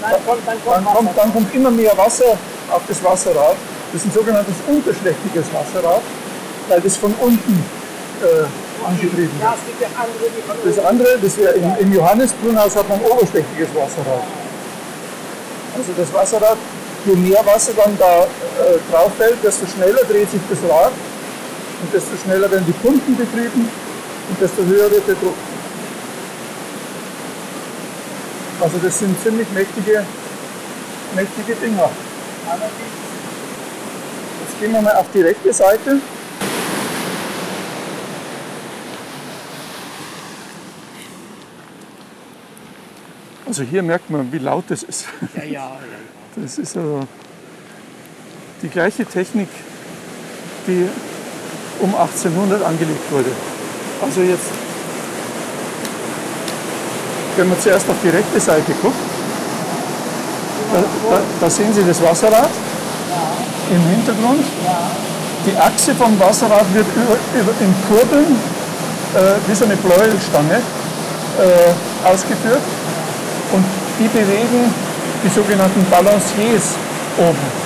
Dann 0.00 0.12
kommt, 0.26 0.42
dann 0.46 0.58
kommt 0.64 0.76
Dann 0.76 0.84
kommt, 0.94 1.18
dann 1.18 1.32
kommt 1.32 1.54
immer 1.54 1.70
mehr 1.70 1.96
Wasser 1.96 2.36
auf 2.70 2.82
das 2.88 3.02
Wasserrad. 3.04 3.56
Das 3.92 4.02
ist 4.02 4.06
ein 4.08 4.12
sogenanntes 4.12 4.54
unterschlächtiges 4.66 5.46
Wasserrad, 5.52 6.02
weil 6.68 6.80
das 6.80 6.96
von 6.96 7.12
unten 7.20 7.64
äh, 8.22 8.86
angetrieben 8.86 9.30
Ja, 9.40 9.50
wird. 9.50 9.58
es 9.60 9.66
gibt 9.66 9.80
ja 9.82 9.88
andere, 9.98 10.26
die 10.30 10.42
von 10.42 10.56
Das 10.64 10.84
andere, 10.84 11.18
das 11.20 11.36
wäre 11.36 11.52
im, 11.54 11.76
im 11.80 11.92
Johannesbrunnhaus 11.92 12.76
hat 12.76 12.88
man 12.88 12.98
ein 12.98 13.04
oberschlächtiges 13.10 13.68
Wasserrad. 13.74 14.24
Also 15.76 15.90
das 15.96 16.12
Wasserrad, 16.12 16.56
je 17.04 17.14
mehr 17.16 17.44
Wasser 17.46 17.72
dann 17.76 17.96
da 17.98 18.24
äh, 18.24 18.78
drauf 18.92 19.10
fällt, 19.18 19.42
desto 19.42 19.66
schneller 19.66 20.02
dreht 20.08 20.30
sich 20.30 20.40
das 20.48 20.58
Rad 20.70 20.92
und 21.82 21.92
desto 21.94 22.10
schneller 22.22 22.50
werden 22.50 22.64
die 22.66 22.72
Pumpen 22.84 23.16
betrieben 23.16 23.68
und 24.28 24.40
desto 24.40 24.62
höher 24.62 24.90
wird 24.90 25.06
der 25.08 25.14
Druck. 25.16 25.34
Also 28.60 28.76
das 28.78 28.98
sind 28.98 29.20
ziemlich 29.22 29.48
mächtige, 29.52 30.04
mächtige 31.14 31.54
Dinger. 31.54 31.90
Jetzt 34.42 34.60
gehen 34.60 34.72
wir 34.72 34.82
mal 34.82 34.96
auf 34.96 35.06
die 35.14 35.22
rechte 35.22 35.52
Seite. 35.52 36.00
Also 43.46 43.62
hier 43.62 43.82
merkt 43.82 44.10
man, 44.10 44.30
wie 44.30 44.38
laut 44.38 44.64
das 44.68 44.82
ist. 44.82 45.06
Ja, 45.34 45.42
ja, 45.42 45.50
ja. 45.50 45.78
Das 46.36 46.58
ist 46.58 46.76
also 46.76 47.00
die 48.62 48.68
gleiche 48.68 49.04
Technik, 49.06 49.48
die 50.66 50.86
um 51.80 51.94
1800 51.94 52.62
angelegt 52.62 53.10
wurde. 53.10 53.30
Also 54.02 54.20
jetzt, 54.20 54.50
wenn 57.40 57.48
man 57.48 57.58
zuerst 57.58 57.88
auf 57.88 57.96
die 58.04 58.10
rechte 58.10 58.38
Seite 58.38 58.72
guckt, 58.82 59.00
da, 60.72 60.78
da, 60.78 61.20
da 61.40 61.50
sehen 61.50 61.72
Sie 61.72 61.82
das 61.82 62.02
Wasserrad 62.02 62.50
im 63.70 63.82
Hintergrund. 63.96 64.44
Die 65.46 65.56
Achse 65.56 65.94
vom 65.94 66.20
Wasserrad 66.20 66.66
wird 66.74 66.84
über, 66.94 67.16
über, 67.32 67.52
in 67.64 67.74
Kurbeln 67.88 68.36
äh, 69.16 69.40
wie 69.48 69.54
so 69.54 69.64
eine 69.64 69.76
Pleuelstange 69.76 70.60
äh, 70.60 72.06
ausgeführt 72.06 72.60
und 73.52 73.64
die 73.98 74.08
bewegen 74.08 74.74
die 75.24 75.28
sogenannten 75.30 75.84
Balanciers 75.90 76.76
oben. 77.16 77.60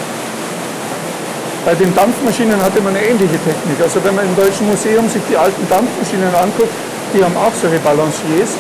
Bei 1.64 1.74
den 1.74 1.92
Dampfmaschinen 1.96 2.62
hatte 2.62 2.80
man 2.80 2.94
eine 2.94 3.04
ähnliche 3.04 3.38
Technik. 3.42 3.82
Also 3.82 3.98
wenn 4.04 4.14
man 4.14 4.24
im 4.24 4.36
Deutschen 4.36 4.68
Museum 4.68 5.08
sich 5.08 5.22
die 5.28 5.36
alten 5.36 5.66
Dampfmaschinen 5.68 6.32
anguckt, 6.32 6.72
die 7.12 7.24
haben 7.24 7.36
auch 7.36 7.52
solche 7.60 7.78
Balanciers. 7.78 8.54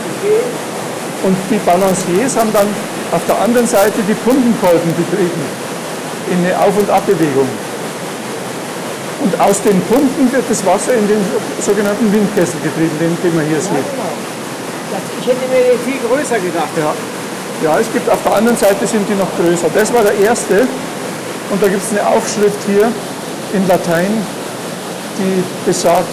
Und 1.24 1.36
die 1.50 1.56
Balanciers 1.64 2.36
haben 2.36 2.52
dann 2.52 2.68
auf 3.12 3.22
der 3.26 3.40
anderen 3.40 3.66
Seite 3.66 3.96
die 4.06 4.14
Pumpenkolben 4.14 4.92
betrieben 4.94 5.42
in 6.30 6.38
eine 6.44 6.52
Auf- 6.60 6.76
und 6.76 6.88
Abbewegung. 6.90 7.48
Und 9.24 9.40
aus 9.40 9.62
den 9.62 9.80
Pumpen 9.88 10.30
wird 10.32 10.44
das 10.48 10.64
Wasser 10.66 10.92
in 10.94 11.08
den 11.08 11.24
sogenannten 11.64 12.12
Windkessel 12.12 12.60
getrieben, 12.60 12.92
den, 13.00 13.16
den 13.22 13.34
man 13.34 13.44
hier 13.46 13.56
Ja, 13.56 13.62
sieht. 13.62 13.72
genau. 13.72 14.12
Ich 15.20 15.26
hätte 15.26 15.48
mir 15.48 15.64
den 15.64 15.80
viel 15.80 16.00
größer 16.06 16.36
gedacht. 16.38 16.68
Ja. 16.76 16.92
ja, 17.64 17.80
es 17.80 17.90
gibt 17.90 18.08
auf 18.10 18.20
der 18.22 18.36
anderen 18.36 18.58
Seite 18.58 18.86
sind 18.86 19.08
die 19.08 19.14
noch 19.14 19.32
größer. 19.40 19.68
Das 19.74 19.92
war 19.94 20.02
der 20.02 20.16
erste. 20.18 20.68
Und 21.50 21.62
da 21.62 21.68
gibt 21.68 21.82
es 21.82 21.90
eine 21.96 22.06
Aufschrift 22.06 22.58
hier 22.66 22.92
in 23.54 23.66
Latein, 23.68 24.12
die 25.18 25.42
besagt, 25.64 26.04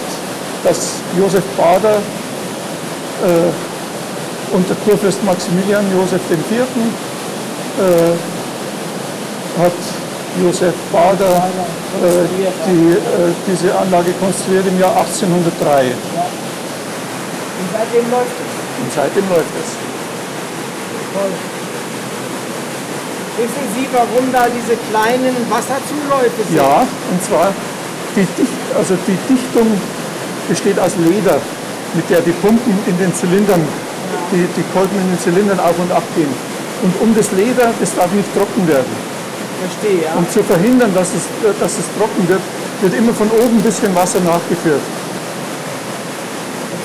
dass 0.64 1.00
Josef 1.18 1.44
Bader 1.56 1.96
äh, 1.96 3.50
unter 4.52 4.74
Kurfürst 4.84 5.22
Maximilian 5.24 5.84
Josef 5.92 6.20
IV. 6.30 6.60
Äh, 6.60 8.12
hat 9.60 9.72
Josef 10.40 10.74
Bader 10.90 11.48
äh, 12.00 12.24
die, 12.66 12.92
äh, 12.92 13.32
diese 13.46 13.76
Anlage 13.76 14.12
konstruiert 14.12 14.66
im 14.66 14.80
Jahr 14.80 14.96
1803. 14.96 15.92
Und 15.92 17.68
seitdem 17.72 18.10
läuft 18.10 18.32
es. 18.32 18.52
Und 18.82 18.92
seitdem 18.94 19.28
läuft 19.28 19.54
es. 19.60 19.68
Toll. 21.12 21.32
Wissen 23.38 23.66
Sie, 23.74 23.88
warum 23.92 24.32
da 24.32 24.46
diese 24.48 24.76
kleinen 24.90 25.36
Wasserzuläufe 25.48 26.42
sind? 26.48 26.56
Ja, 26.56 26.86
und 27.10 27.24
zwar 27.24 27.52
die, 28.16 28.26
Dicht, 28.36 28.52
also 28.76 28.94
die 29.06 29.18
Dichtung 29.28 29.66
besteht 30.48 30.78
aus 30.78 30.92
Leder, 30.96 31.40
mit 31.94 32.08
der 32.10 32.20
die 32.20 32.32
Pumpen 32.32 32.78
in 32.86 32.98
den 32.98 33.14
Zylindern, 33.14 33.66
die, 34.32 34.48
die 34.56 34.64
Kolben 34.72 34.96
in 34.96 35.08
den 35.12 35.20
Zylindern 35.20 35.60
auf 35.60 35.78
und 35.78 35.92
ab 35.92 36.02
gehen. 36.16 36.32
Und 36.82 36.94
um 37.00 37.14
das 37.14 37.30
Leder, 37.32 37.70
das 37.78 37.94
darf 37.94 38.10
nicht 38.12 38.26
trocken 38.34 38.66
werden. 38.66 38.90
Verstehe, 39.62 40.02
ja. 40.02 40.14
Um 40.16 40.28
zu 40.28 40.42
verhindern, 40.42 40.92
dass 40.94 41.08
es, 41.14 41.28
dass 41.60 41.78
es 41.78 41.86
trocken 41.96 42.28
wird, 42.28 42.40
wird 42.80 42.94
immer 42.94 43.14
von 43.14 43.30
oben 43.30 43.58
ein 43.58 43.62
bisschen 43.62 43.94
Wasser 43.94 44.18
nachgeführt. 44.20 44.82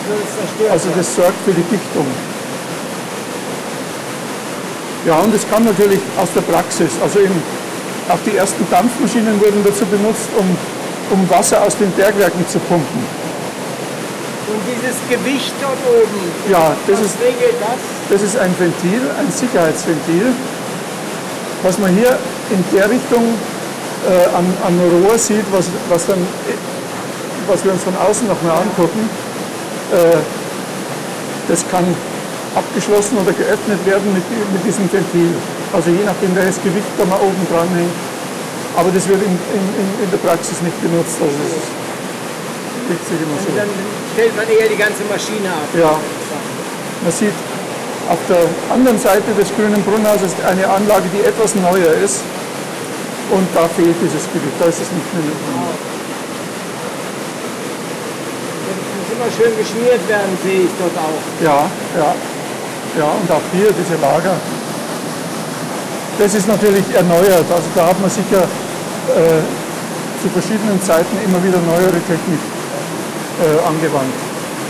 Das. 0.08 0.72
Also 0.72 0.90
das 0.96 1.16
sorgt 1.16 1.40
für 1.44 1.52
die 1.52 1.64
Dichtung. 1.64 2.06
Ja, 5.06 5.20
und 5.20 5.34
es 5.34 5.50
kam 5.50 5.66
natürlich 5.66 6.00
aus 6.18 6.30
der 6.36 6.42
Praxis. 6.42 6.92
Also 7.02 7.20
eben 7.20 7.42
auch 8.10 8.20
die 8.26 8.38
ersten 8.38 8.66
Dampfmaschinen 8.70 9.40
wurden 9.42 9.64
dazu 9.64 9.86
benutzt, 9.86 10.30
um, 10.38 10.46
um 11.12 11.30
Wasser 11.30 11.64
aus 11.64 11.78
den 11.78 11.92
Bergwerken 11.92 12.48
zu 12.48 12.60
pumpen. 12.60 13.17
Und 14.48 14.62
dieses 14.64 14.96
Gewicht 15.12 15.54
dort 15.62 15.76
oben, 15.92 16.32
Ja, 16.50 16.72
das 16.88 17.00
ist, 17.02 17.16
das? 17.20 17.80
das 18.10 18.22
ist 18.22 18.38
ein 18.38 18.56
Ventil, 18.58 19.02
ein 19.20 19.30
Sicherheitsventil, 19.30 20.32
was 21.64 21.78
man 21.80 21.94
hier 21.94 22.18
in 22.50 22.64
der 22.72 22.90
Richtung 22.90 23.36
äh, 24.08 24.36
an, 24.36 24.48
an 24.64 24.80
Rohr 24.80 25.18
sieht, 25.18 25.44
was, 25.52 25.66
was, 25.90 26.06
dann, 26.08 26.26
was 27.48 27.64
wir 27.66 27.74
uns 27.74 27.84
von 27.84 27.96
außen 27.98 28.28
noch 28.28 28.42
mal 28.42 28.56
angucken. 28.56 29.10
Äh, 29.92 30.18
das 31.50 31.68
kann 31.70 31.84
abgeschlossen 32.56 33.18
oder 33.18 33.34
geöffnet 33.34 33.86
werden 33.86 34.14
mit, 34.14 34.24
mit 34.54 34.64
diesem 34.66 34.92
Ventil. 34.92 35.34
Also 35.74 35.90
je 35.92 36.04
nachdem, 36.06 36.36
welches 36.36 36.62
Gewicht 36.64 36.88
da 36.98 37.04
mal 37.06 37.20
oben 37.20 37.44
dran 37.52 37.68
hängt. 37.76 37.92
Aber 38.78 38.92
das 38.92 39.08
wird 39.08 39.20
in, 39.24 39.32
in, 39.32 39.64
in, 39.76 39.88
in 40.06 40.10
der 40.12 40.18
Praxis 40.24 40.62
nicht 40.62 40.80
benutzt. 40.82 41.18
Also 41.20 41.36
immer 42.88 43.38
so. 43.42 43.50
Und 43.52 43.58
dann 43.58 43.70
stellt 44.14 44.36
man 44.36 44.48
eher 44.48 44.70
die 44.70 44.80
ganze 44.80 45.04
Maschine 45.06 45.50
ab. 45.52 45.68
Ja, 45.76 46.00
man 47.04 47.12
sieht 47.12 47.36
auf 48.10 48.20
der 48.30 48.48
anderen 48.74 49.00
Seite 49.00 49.30
des 49.38 49.52
grünen 49.56 49.84
Brunnhauses 49.84 50.32
eine 50.48 50.68
Anlage, 50.68 51.12
die 51.14 51.22
etwas 51.22 51.56
neuer 51.56 51.94
ist. 52.04 52.24
Und 53.30 53.48
da 53.54 53.68
fehlt 53.68 53.96
dieses 54.00 54.24
Gewicht, 54.32 54.56
da 54.58 54.66
ist 54.72 54.80
es 54.80 54.88
nicht 54.88 55.10
mehr 55.12 55.24
drin. 55.28 55.36
Das 58.64 58.88
muss 58.96 59.08
immer 59.12 59.30
schön 59.36 59.52
geschmiert 59.60 60.00
werden, 60.08 60.32
sehe 60.44 60.64
ich 60.64 60.74
dort 60.80 60.96
auch. 60.96 61.20
Ja, 61.44 61.68
ja, 62.00 62.16
ja, 62.98 63.10
und 63.12 63.28
auch 63.30 63.44
hier 63.52 63.68
diese 63.76 64.00
Lager. 64.00 64.40
Das 66.18 66.34
ist 66.34 66.48
natürlich 66.48 66.88
erneuert, 66.96 67.46
also 67.52 67.68
da 67.76 67.88
hat 67.92 68.00
man 68.00 68.10
sicher 68.10 68.42
äh, 68.42 69.44
zu 70.24 70.30
verschiedenen 70.32 70.82
Zeiten 70.82 71.14
immer 71.24 71.44
wieder 71.44 71.60
neuere 71.68 72.00
Technik 72.08 72.40
äh, 73.42 73.68
angewandt. 73.68 74.14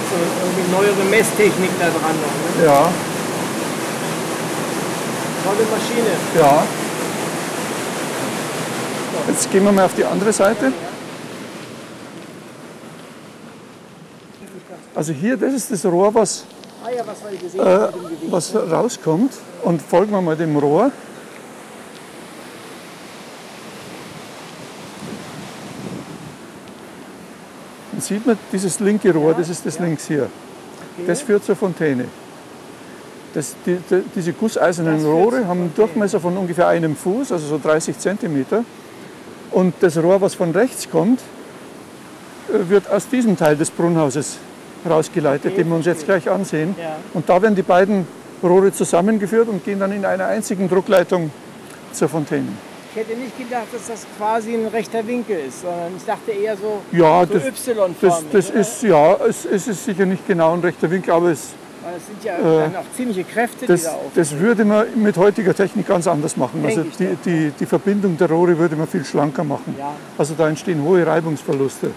So 0.10 0.16
irgendwie 0.46 0.72
neuere 0.72 1.10
Messtechnik 1.10 1.72
da 1.80 1.86
dran 1.86 2.16
noch. 2.22 2.62
Ne? 2.62 2.66
Ja, 2.66 2.90
Tolle 5.44 5.66
Maschine. 5.72 6.14
ja. 6.40 6.64
Jetzt 9.28 9.52
gehen 9.52 9.64
wir 9.64 9.72
mal 9.72 9.86
auf 9.86 9.94
die 9.96 10.06
andere 10.06 10.32
Seite. 10.32 10.72
Also 14.96 15.14
hier, 15.14 15.38
das 15.38 15.54
ist 15.54 15.72
das 15.72 15.86
Rohr, 15.86 16.14
was 16.14 16.46
Ah 16.84 16.90
äh, 16.90 17.90
was 18.30 18.56
rauskommt. 18.56 19.34
Und 19.64 19.82
folgen 19.82 20.12
wir 20.12 20.22
mal 20.22 20.36
dem 20.36 20.58
Rohr. 20.58 20.92
Dann 27.98 28.04
sieht 28.04 28.28
man 28.28 28.38
dieses 28.52 28.80
linke 28.80 29.12
Rohr, 29.12 29.34
das 29.34 29.50
ist 29.50 29.66
das 29.66 29.80
links 29.80 30.06
hier. 30.06 30.30
Das 31.08 31.24
führt 31.24 31.44
zur 31.44 31.56
Fontäne. 31.56 32.06
Das, 33.34 33.56
die, 33.66 33.80
die, 33.90 34.04
diese 34.16 34.34
gusseisernen 34.34 35.04
Rohre 35.04 35.48
haben 35.48 35.62
einen. 35.62 35.74
Durchmesser 35.76 36.20
von 36.20 36.38
ungefähr 36.38 36.68
einem 36.68 36.96
Fuß, 36.96 37.32
also 37.32 37.48
so 37.48 37.58
30 37.58 37.98
Zentimeter. 37.98 38.64
Und 39.50 39.74
das 39.80 39.98
Rohr, 39.98 40.22
was 40.22 40.36
von 40.36 40.52
rechts 40.52 40.88
kommt, 40.92 41.22
äh, 42.50 42.70
wird 42.70 42.88
aus 42.88 43.10
diesem 43.10 43.36
Teil 43.36 43.58
des 43.58 43.72
Brunnhauses 43.72 44.38
rausgeleitet, 44.88 45.54
Okay, 45.54 45.64
den 45.64 45.70
wir 45.70 45.78
uns 45.78 45.88
jetzt 45.88 46.06
gleich 46.06 46.30
ansehen. 46.30 46.76
Ja. 46.80 46.98
Und 47.16 47.28
da 47.28 47.42
werden 47.42 47.56
die 47.56 47.64
beiden 47.64 48.06
Rohre 48.44 48.72
zusammengeführt 48.72 49.50
und 49.50 49.66
gehen 49.66 49.80
dann 49.80 49.92
in 49.92 50.06
einer 50.06 50.28
einzigen 50.28 50.70
Druckleitung 50.70 51.32
zur 51.94 52.10
Fontäne. 52.10 52.50
Ich 52.98 53.04
hätte 53.08 53.20
nicht 53.20 53.38
gedacht, 53.38 53.68
dass 53.72 53.86
das 53.86 54.08
quasi 54.18 54.56
ein 54.56 54.66
rechter 54.66 55.06
Winkel 55.06 55.38
ist, 55.48 55.62
sondern 55.62 55.96
ich 55.96 56.04
dachte 56.04 56.32
eher 56.32 56.58
so, 56.58 56.82
Ja, 56.92 57.28
so 57.28 57.34
das, 57.36 57.46
Y-förmig. 57.46 57.96
das, 58.02 58.24
das 58.32 58.50
ist 58.50 58.82
ja, 58.82 59.14
es, 59.18 59.46
es 59.46 59.68
ist 59.68 59.86
sicher 59.86 60.08
nicht 60.08 60.26
genau 60.26 60.54
ein 60.56 60.62
rechter 60.62 60.90
Winkel, 60.90 61.12
aber 61.14 61.28
es, 61.30 61.50
Weil 61.84 61.94
das 61.94 62.08
sind 62.08 62.24
ja 62.24 62.38
äh, 62.40 62.76
auch 62.76 62.96
ziemliche 62.96 63.24
Kräfte, 63.24 63.60
die 63.60 63.66
das, 63.68 63.84
da 63.84 63.92
auf. 63.92 64.12
das 64.16 64.40
würde 64.40 64.66
man 64.66 64.88
mit 64.96 65.16
heutiger 65.16 65.54
Technik 65.54 65.88
ganz 65.88 66.08
anders 66.08 66.36
machen. 66.38 66.64
Denk 66.64 66.76
Also 66.76 66.90
die, 66.98 67.16
die, 67.24 67.52
die 67.52 67.66
Verbindung 67.68 68.18
der 68.18 68.32
Rohre 68.32 68.58
würde 68.58 68.76
man 68.76 68.88
viel 68.88 69.06
schlanker 69.06 69.44
machen. 69.44 69.76
Ja. 69.78 69.94
Also 70.18 70.34
da 70.36 70.50
entstehen 70.50 70.82
hohe 70.82 71.06
Reibungsverluste. 71.06 71.92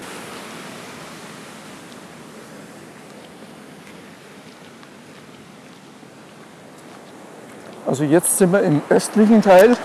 Also 7.86 8.04
jetzt 8.04 8.36
sind 8.36 8.52
wir 8.52 8.62
im 8.62 8.82
östlichen 8.90 9.40
Teil 9.40 9.78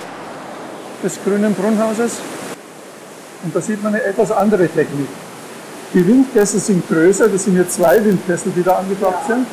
des 1.04 1.18
grünen 1.24 1.54
Brunnhauses 1.54 2.14
und 3.44 3.56
da 3.56 3.62
sieht 3.62 3.82
man 3.84 3.94
eine 3.94 4.04
etwas 4.04 4.32
andere 4.32 4.68
Technik. 4.68 5.08
Die 5.94 6.06
Windkessel 6.06 6.60
sind 6.60 6.88
größer, 6.90 7.30
das 7.30 7.46
sind 7.46 7.58
jetzt 7.58 7.76
zwei 7.76 8.04
Windkessel, 8.04 8.52
die 8.56 8.64
da 8.64 8.78
angebracht 8.78 9.28
sind. 9.28 9.46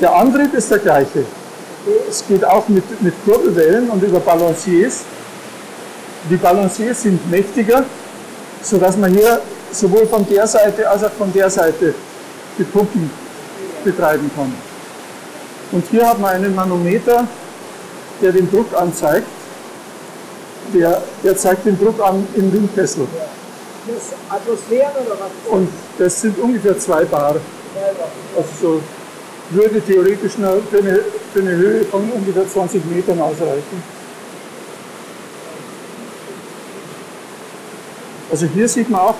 Der 0.00 0.14
Antrieb 0.14 0.52
ist 0.54 0.70
der 0.70 0.78
gleiche. 0.78 1.24
Es 2.08 2.24
geht 2.26 2.44
auch 2.44 2.68
mit, 2.68 2.84
mit 3.00 3.14
Kurbelwellen 3.24 3.88
und 3.88 4.02
über 4.02 4.20
Balanciers. 4.20 5.02
Die 6.28 6.36
Balanciers 6.36 7.02
sind 7.02 7.30
mächtiger, 7.30 7.84
sodass 8.60 8.96
man 8.96 9.12
hier 9.12 9.40
sowohl 9.70 10.06
von 10.06 10.26
der 10.28 10.46
Seite 10.46 10.88
als 10.90 11.04
auch 11.04 11.12
von 11.12 11.32
der 11.32 11.48
Seite 11.48 11.94
die 12.58 12.64
Pumpen 12.64 13.08
betreiben 13.84 14.30
kann. 14.34 14.52
Und 15.72 15.84
hier 15.90 16.08
hat 16.08 16.18
man 16.18 16.34
einen 16.34 16.54
Manometer, 16.54 17.26
der 18.20 18.32
den 18.32 18.50
Druck 18.50 18.74
anzeigt. 18.76 19.26
Der, 20.74 21.02
der 21.22 21.36
zeigt 21.36 21.64
den 21.64 21.78
Druck 21.78 22.00
an 22.00 22.26
im 22.34 22.52
Windkessel. 22.52 23.06
Das 23.86 24.36
Atmosphären 24.36 25.06
oder 25.06 25.16
was? 25.20 25.52
Und 25.52 25.68
das 25.98 26.20
sind 26.20 26.38
ungefähr 26.38 26.78
zwei 26.78 27.04
Bar. 27.04 27.36
Also 28.36 28.48
so 28.60 28.80
würde 29.50 29.80
theoretisch 29.80 30.32
für 30.32 30.78
eine, 30.78 31.00
für 31.32 31.40
eine 31.40 31.50
Höhe 31.50 31.84
von 31.84 32.10
ungefähr 32.10 32.48
20 32.48 32.84
Metern 32.86 33.20
ausreichen. 33.20 33.82
Also 38.30 38.46
hier 38.46 38.68
sieht 38.68 38.90
man 38.90 39.00
auch 39.00 39.14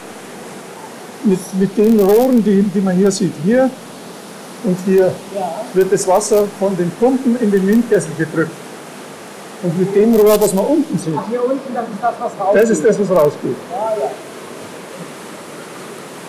mit, 1.25 1.39
mit 1.59 1.77
den 1.79 2.01
Rohren, 2.01 2.43
die, 2.43 2.63
die 2.63 2.81
man 2.81 2.97
hier 2.97 3.11
sieht, 3.11 3.33
hier 3.45 3.71
und 4.65 4.77
hier 4.85 5.13
wird 5.75 5.93
das 5.93 6.07
Wasser 6.09 6.47
von 6.59 6.77
den 6.77 6.91
Pumpen 6.91 7.41
in 7.41 7.51
den 7.51 7.67
Windkessel 7.67 8.11
gedrückt. 8.19 8.51
Und 9.63 9.79
mit 9.79 9.95
dem 9.95 10.15
Rohr, 10.15 10.41
was 10.41 10.53
man 10.53 10.67
unten 10.67 10.99
sieht, 10.99 11.15
Hier 11.31 11.45
unten, 11.45 11.75
das 11.75 11.85
ist 11.89 12.03
das, 12.03 12.15
was 12.21 12.33
raus 12.39 12.55
das 12.55 12.71
ist 12.71 12.85
das, 12.85 13.01
was 13.01 13.11
rausgeht. 13.11 13.57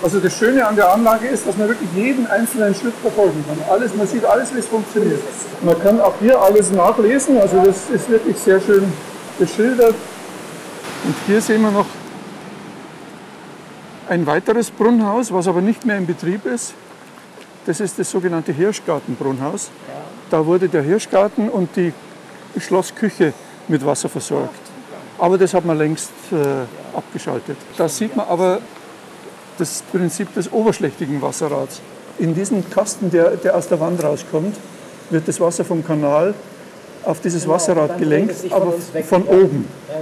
Also 0.01 0.19
das 0.19 0.33
Schöne 0.33 0.65
an 0.65 0.75
der 0.75 0.93
Anlage 0.93 1.27
ist, 1.27 1.47
dass 1.47 1.57
man 1.57 1.67
wirklich 1.67 1.89
jeden 1.95 2.27
einzelnen 2.27 2.73
Schritt 2.73 2.93
verfolgen 3.01 3.43
kann. 3.47 3.57
Alles, 3.69 3.95
man 3.95 4.07
sieht 4.07 4.23
alles, 4.23 4.53
wie 4.53 4.59
es 4.59 4.67
funktioniert. 4.67 5.19
Man 5.63 5.81
kann 5.81 5.99
auch 5.99 6.13
hier 6.19 6.39
alles 6.39 6.71
nachlesen, 6.71 7.39
also 7.41 7.57
das 7.65 7.89
ist 7.89 8.09
wirklich 8.09 8.37
sehr 8.37 8.61
schön 8.61 8.91
beschildert. 9.39 9.95
Und 11.03 11.15
hier 11.25 11.41
sehen 11.41 11.61
wir 11.61 11.71
noch 11.71 11.85
Ein 14.09 14.25
weiteres 14.25 14.71
Brunnhaus, 14.71 15.33
was 15.33 15.47
aber 15.49 15.59
nicht 15.59 15.85
mehr 15.85 15.97
in 15.97 16.05
Betrieb 16.05 16.45
ist, 16.45 16.73
das 17.65 17.81
ist 17.81 17.99
das 17.99 18.09
sogenannte 18.09 18.53
Hirschgartenbrunnhaus. 18.53 19.69
Da 20.29 20.45
wurde 20.45 20.69
der 20.69 20.81
Hirschgarten 20.81 21.49
und 21.49 21.75
die 21.75 21.91
Schlossküche 22.59 23.33
mit 23.67 23.85
Wasser 23.85 24.09
versorgt. 24.09 24.59
Aber 25.17 25.37
das 25.37 25.53
hat 25.53 25.65
man 25.65 25.77
längst 25.77 26.11
äh, 26.31 26.95
abgeschaltet. 26.95 27.57
Da 27.77 27.89
sieht 27.89 28.15
man 28.15 28.27
aber 28.27 28.59
das 29.57 29.81
Prinzip 29.91 30.33
des 30.33 30.51
oberschlächtigen 30.51 31.21
Wasserrads. 31.21 31.81
In 32.19 32.35
diesem 32.35 32.67
Kasten, 32.69 33.09
der, 33.09 33.31
der 33.31 33.55
aus 33.55 33.67
der 33.67 33.79
Wand 33.79 34.03
rauskommt, 34.03 34.55
wird 35.09 35.27
das 35.27 35.39
Wasser 35.39 35.65
vom 35.65 35.85
Kanal 35.85 36.33
auf 37.03 37.21
dieses 37.21 37.43
genau, 37.43 37.55
Wasserrad 37.55 37.97
gelenkt, 37.97 38.35
aber 38.51 38.73
von, 39.03 39.23
oben. 39.23 39.67
Genau. 39.87 39.99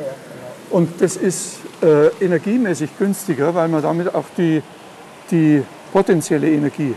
Und 0.72 1.02
das 1.02 1.16
ist 1.16 1.58
äh, 1.82 2.08
energiemäßig 2.24 2.98
günstiger, 2.98 3.54
weil 3.54 3.68
man 3.68 3.82
damit 3.82 4.14
auch 4.14 4.26
die, 4.38 4.62
die 5.32 5.64
potenzielle 5.94 6.50
Energie 6.50 6.96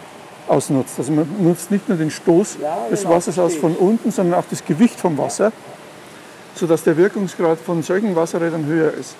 ausnutzt. 0.48 0.98
Also 0.98 1.12
man 1.12 1.28
nutzt 1.40 1.70
nicht 1.70 1.88
nur 1.88 1.98
den 1.98 2.10
Stoß 2.10 2.58
ja, 2.60 2.86
des 2.90 3.02
genau, 3.02 3.14
Wassers 3.14 3.38
aus 3.38 3.54
von 3.54 3.74
unten, 3.76 4.10
sondern 4.10 4.40
auch 4.40 4.46
das 4.48 4.64
Gewicht 4.64 4.98
vom 4.98 5.18
Wasser, 5.18 5.52
sodass 6.54 6.84
der 6.84 6.96
Wirkungsgrad 6.96 7.58
von 7.58 7.82
solchen 7.82 8.16
Wasserrädern 8.16 8.66
höher 8.66 8.92
ist. 8.92 9.14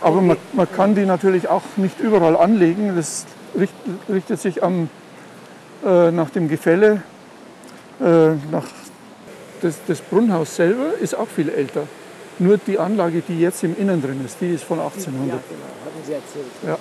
Aber 0.00 0.20
man, 0.20 0.36
man 0.52 0.70
kann 0.70 0.94
die 0.94 1.04
natürlich 1.04 1.48
auch 1.48 1.62
nicht 1.76 1.98
überall 2.00 2.36
anlegen. 2.36 2.94
Das 2.94 3.26
richtet 4.08 4.40
sich 4.40 4.62
am, 4.62 4.88
äh, 5.84 6.10
nach 6.10 6.30
dem 6.30 6.48
Gefälle. 6.48 7.02
Äh, 8.00 8.34
nach 8.52 8.64
das, 9.60 9.74
das 9.88 10.00
Brunnhaus 10.00 10.54
selber 10.54 10.94
ist 11.00 11.16
auch 11.16 11.26
viel 11.26 11.48
älter. 11.48 11.88
Nur 12.38 12.58
die 12.58 12.78
Anlage, 12.78 13.22
die 13.26 13.40
jetzt 13.40 13.64
im 13.64 13.76
Innen 13.76 14.00
drin 14.00 14.24
ist, 14.24 14.40
die 14.40 14.54
ist 14.54 14.62
von 14.62 14.78
1800. 14.78 15.28
Ja, 15.28 15.34
genau, 15.48 15.64
hatten 15.84 16.06
Sie 16.06 16.12
erzählt. 16.12 16.46
Ja. 16.64 16.78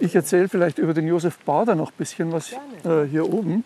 Ich 0.00 0.14
erzähle 0.14 0.48
vielleicht 0.48 0.78
über 0.78 0.94
den 0.94 1.08
Josef 1.08 1.38
Bader 1.38 1.74
noch 1.74 1.90
ein 1.90 1.96
bisschen 1.98 2.30
was 2.30 2.52
äh, 2.84 3.04
hier 3.10 3.28
oben. 3.28 3.64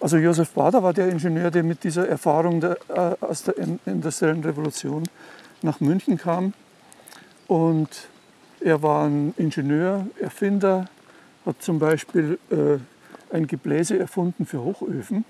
Also 0.00 0.16
Josef 0.18 0.50
Bader 0.50 0.82
war 0.84 0.92
der 0.92 1.08
Ingenieur, 1.08 1.50
der 1.50 1.64
mit 1.64 1.82
dieser 1.82 2.08
Erfahrung 2.08 2.60
der, 2.60 2.78
äh, 2.88 3.16
aus 3.24 3.42
der 3.42 3.54
industriellen 3.86 4.44
Revolution 4.44 5.02
nach 5.62 5.80
München 5.80 6.16
kam. 6.16 6.52
Und 7.48 7.88
er 8.60 8.80
war 8.82 9.06
ein 9.06 9.34
Ingenieur, 9.36 10.06
Erfinder, 10.20 10.86
hat 11.44 11.60
zum 11.60 11.80
Beispiel 11.80 12.38
äh, 12.50 12.78
ein 13.34 13.48
Gebläse 13.48 13.98
erfunden 13.98 14.46
für 14.46 14.62
Hochöfen. 14.62 15.24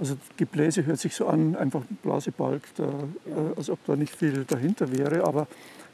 Also 0.00 0.16
Gebläse 0.36 0.84
hört 0.84 0.98
sich 0.98 1.14
so 1.14 1.28
an, 1.28 1.54
einfach 1.54 1.82
Blasebalg, 2.02 2.62
da, 2.76 2.84
äh, 2.84 3.56
als 3.56 3.70
ob 3.70 3.84
da 3.84 3.94
nicht 3.94 4.16
viel 4.16 4.44
dahinter 4.44 4.90
wäre. 4.90 5.22
Aber 5.24 5.46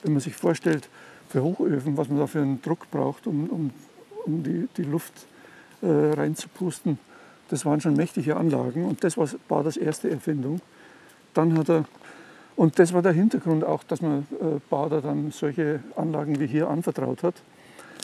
wenn 0.02 0.12
man 0.12 0.20
sich 0.22 0.34
vorstellt, 0.34 0.88
für 1.28 1.42
Hochöfen, 1.42 1.96
was 1.96 2.08
man 2.08 2.18
da 2.18 2.26
für 2.26 2.40
einen 2.40 2.60
Druck 2.62 2.90
braucht, 2.90 3.26
um, 3.26 3.48
um, 3.48 3.70
um 4.24 4.42
die, 4.42 4.68
die 4.76 4.84
Luft 4.84 5.12
äh, 5.82 5.86
reinzupusten, 5.86 6.98
das 7.48 7.64
waren 7.64 7.80
schon 7.80 7.94
mächtige 7.94 8.36
Anlagen. 8.36 8.84
Und 8.84 9.04
das 9.04 9.16
war, 9.16 9.28
war 9.48 9.62
das 9.62 9.76
erste 9.76 10.10
Erfindung. 10.10 10.60
Dann 11.34 11.56
hat 11.58 11.68
er, 11.68 11.84
und 12.56 12.78
das 12.78 12.92
war 12.92 13.02
der 13.02 13.12
Hintergrund 13.12 13.64
auch, 13.64 13.84
dass 13.84 14.02
man 14.02 14.26
äh, 14.40 14.60
Bader 14.68 15.00
dann 15.00 15.30
solche 15.30 15.80
Anlagen 15.96 16.40
wie 16.40 16.46
hier 16.46 16.68
anvertraut 16.68 17.22
hat. 17.22 17.34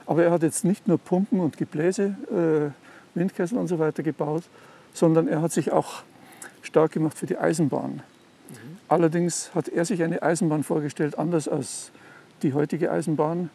Aber 0.07 0.23
er 0.23 0.31
hat 0.31 0.43
jetzt 0.43 0.65
nicht 0.65 0.87
nur 0.87 0.99
Pumpen 0.99 1.41
und 1.41 1.57
Gebläse, 1.57 2.17
äh, 2.31 3.19
Windkessel 3.19 3.59
und 3.59 3.69
so 3.69 3.79
weiter 3.79 4.03
gebaut, 4.03 4.45
sondern 4.93 5.29
er 5.29 5.41
hat 5.41 5.53
sich 5.53 5.73
auch 5.73 6.03
stark 6.63 6.93
gemacht 6.93 7.19
für 7.19 7.27
die 7.27 7.39
Eisenbahn. 7.39 7.95
Mhm. 7.95 8.79
Allerdings 8.89 9.55
hat 9.55 9.69
er 9.69 9.85
sich 9.85 10.03
eine 10.03 10.23
Eisenbahn 10.23 10.63
vorgestellt, 10.63 11.19
anders 11.19 11.49
als 11.49 11.91
die 12.45 12.53
heutige 12.53 12.93
Eisenbahn. 12.93 13.51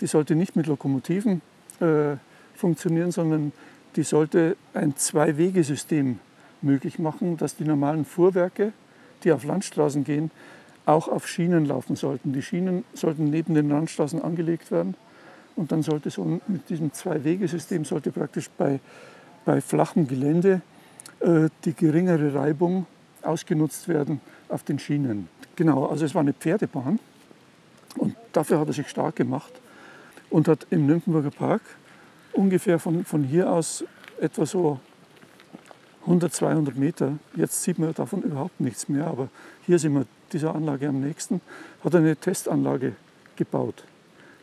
Die 0.00 0.06
sollte 0.06 0.34
nicht 0.34 0.56
mit 0.56 0.66
Lokomotiven 0.66 1.42
äh, 1.80 2.16
funktionieren, 2.54 3.10
sondern 3.10 3.52
die 3.96 4.04
sollte 4.04 4.56
ein 4.72 4.96
Zwei-Wege-System 4.96 6.18
möglich 6.62 6.98
machen, 6.98 7.36
dass 7.36 7.56
die 7.56 7.64
normalen 7.64 8.04
Fuhrwerke, 8.04 8.72
die 9.24 9.32
auf 9.32 9.44
Landstraßen 9.44 10.04
gehen, 10.04 10.30
auch 10.86 11.08
auf 11.08 11.28
Schienen 11.28 11.66
laufen 11.66 11.96
sollten. 11.96 12.32
Die 12.32 12.42
Schienen 12.42 12.84
sollten 12.94 13.28
neben 13.30 13.54
den 13.54 13.68
Landstraßen 13.68 14.22
angelegt 14.22 14.70
werden 14.70 14.94
und 15.56 15.72
dann 15.72 15.82
sollte 15.82 16.10
so 16.10 16.40
mit 16.46 16.70
diesem 16.70 16.92
Zwei-Wege-System 16.92 17.84
sollte 17.84 18.12
praktisch 18.12 18.48
bei, 18.56 18.80
bei 19.44 19.60
flachem 19.60 20.06
Gelände 20.06 20.62
äh, 21.20 21.48
die 21.64 21.74
geringere 21.74 22.34
Reibung 22.34 22.86
ausgenutzt 23.22 23.88
werden 23.88 24.20
auf 24.48 24.62
den 24.62 24.78
Schienen. 24.78 25.28
Genau, 25.56 25.86
also 25.86 26.04
es 26.04 26.14
war 26.14 26.22
eine 26.22 26.32
Pferdebahn 26.32 26.98
dafür 28.32 28.58
hat 28.58 28.68
er 28.68 28.74
sich 28.74 28.88
stark 28.88 29.16
gemacht 29.16 29.52
und 30.30 30.48
hat 30.48 30.66
im 30.70 30.86
Nymphenburger 30.86 31.30
Park 31.30 31.62
ungefähr 32.32 32.78
von, 32.78 33.04
von 33.04 33.24
hier 33.24 33.50
aus 33.50 33.84
etwa 34.20 34.46
so 34.46 34.80
100, 36.02 36.32
200 36.32 36.76
Meter. 36.76 37.18
Jetzt 37.36 37.62
sieht 37.62 37.78
man 37.78 37.94
davon 37.94 38.22
überhaupt 38.22 38.60
nichts 38.60 38.88
mehr, 38.88 39.06
aber 39.06 39.28
hier 39.66 39.78
sind 39.78 39.94
wir 39.94 40.06
dieser 40.32 40.54
Anlage 40.54 40.88
am 40.88 41.00
nächsten, 41.00 41.40
hat 41.84 41.94
er 41.94 42.00
eine 42.00 42.16
Testanlage 42.16 42.94
gebaut. 43.36 43.84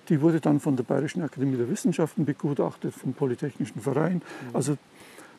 Die 0.08 0.22
wurde 0.22 0.40
dann 0.40 0.60
von 0.60 0.76
der 0.76 0.84
Bayerischen 0.84 1.22
Akademie 1.22 1.58
der 1.58 1.70
Wissenschaften 1.70 2.26
begutachtet, 2.26 2.94
vom 2.94 3.14
Polytechnischen 3.14 3.82
Verein. 3.82 4.16
Mhm. 4.16 4.56
Also 4.56 4.78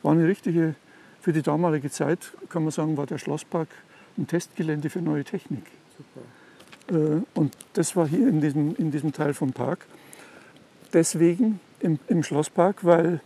war 0.02 0.12
eine 0.12 0.26
richtige, 0.26 0.74
für 1.20 1.32
die 1.32 1.42
damalige 1.42 1.90
Zeit 1.90 2.32
kann 2.48 2.62
man 2.62 2.70
sagen, 2.70 2.96
war 2.96 3.06
der 3.06 3.18
Schlosspark 3.18 3.68
ein 4.16 4.26
Testgelände 4.26 4.90
für 4.90 5.00
neue 5.00 5.24
Technik. 5.24 5.64
Super. 5.96 6.26
Äh, 6.90 7.22
und 7.34 7.56
das 7.74 7.96
war 7.96 8.06
hier 8.06 8.28
in 8.28 8.40
diesem, 8.40 8.74
in 8.76 8.90
diesem 8.90 9.12
Teil 9.12 9.34
vom 9.34 9.52
Park. 9.52 9.86
Deswegen 10.92 11.60
im, 11.80 11.98
im 12.08 12.22
Schlosspark, 12.22 12.84
weil 12.84 13.20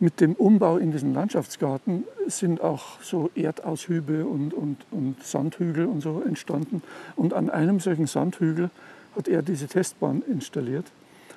mit 0.00 0.20
dem 0.20 0.34
Umbau 0.34 0.78
in 0.78 0.90
diesen 0.90 1.14
Landschaftsgarten 1.14 2.04
sind 2.26 2.60
auch 2.60 3.00
so 3.02 3.30
Erdaushübe 3.36 4.26
und, 4.26 4.52
und, 4.52 4.78
und 4.90 5.22
Sandhügel 5.22 5.86
und 5.86 6.00
so 6.00 6.22
entstanden. 6.26 6.82
Und 7.14 7.34
an 7.34 7.50
einem 7.50 7.78
solchen 7.78 8.06
Sandhügel 8.06 8.70
hat 9.14 9.28
er 9.28 9.42
diese 9.42 9.68
Testbahn 9.68 10.22
installiert, 10.22 10.86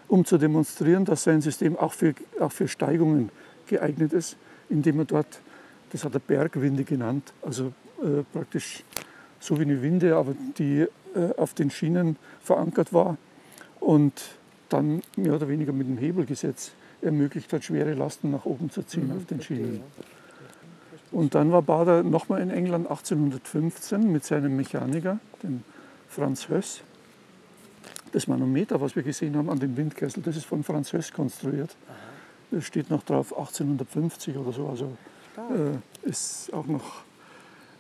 um 0.07 0.25
zu 0.25 0.37
demonstrieren, 0.37 1.05
dass 1.05 1.23
sein 1.23 1.41
System 1.41 1.77
auch 1.77 1.93
für, 1.93 2.15
auch 2.39 2.51
für 2.51 2.67
Steigungen 2.67 3.29
geeignet 3.67 4.13
ist, 4.13 4.37
indem 4.69 4.99
er 4.99 5.05
dort, 5.05 5.41
das 5.91 6.03
hat 6.03 6.15
er 6.15 6.19
Bergwinde 6.19 6.85
genannt, 6.85 7.33
also 7.43 7.71
äh, 8.01 8.23
praktisch 8.33 8.83
so 9.45 9.59
wie 9.59 9.63
eine 9.63 9.81
Winde, 9.81 10.15
aber 10.15 10.33
die 10.57 10.81
äh, 11.15 11.33
auf 11.37 11.53
den 11.53 11.69
Schienen 11.69 12.17
verankert 12.41 12.93
war 12.93 13.17
und 13.79 14.13
dann 14.69 15.01
mehr 15.15 15.35
oder 15.35 15.47
weniger 15.47 15.71
mit 15.71 15.87
dem 15.87 15.97
Hebelgesetz 15.97 16.71
ermöglicht 17.01 17.53
hat, 17.53 17.63
schwere 17.63 17.93
Lasten 17.93 18.31
nach 18.31 18.45
oben 18.45 18.69
zu 18.71 18.83
ziehen 18.83 19.09
mhm, 19.09 19.17
auf 19.17 19.25
den 19.25 19.41
Schienen. 19.41 19.81
Und 21.11 21.35
dann 21.35 21.51
war 21.51 21.61
Bader 21.61 22.03
nochmal 22.03 22.41
in 22.41 22.49
England 22.49 22.87
1815 22.87 24.11
mit 24.11 24.25
seinem 24.25 24.55
Mechaniker, 24.55 25.19
dem 25.43 25.63
Franz 26.09 26.49
Höss, 26.49 26.81
das 28.11 28.27
Manometer, 28.27 28.81
was 28.81 28.95
wir 28.95 29.03
gesehen 29.03 29.35
haben 29.37 29.49
an 29.49 29.59
dem 29.59 29.77
Windkessel, 29.77 30.23
das 30.23 30.37
ist 30.37 30.45
von 30.45 30.63
Franz 30.63 30.91
Höss 30.93 31.13
konstruiert. 31.13 31.75
Das 32.51 32.63
steht 32.63 32.89
noch 32.89 33.03
drauf 33.03 33.37
1850 33.37 34.37
oder 34.37 34.51
so, 34.51 34.67
also 34.67 34.97
äh, 35.37 36.07
ist 36.07 36.51
auch 36.53 36.65
noch 36.65 37.03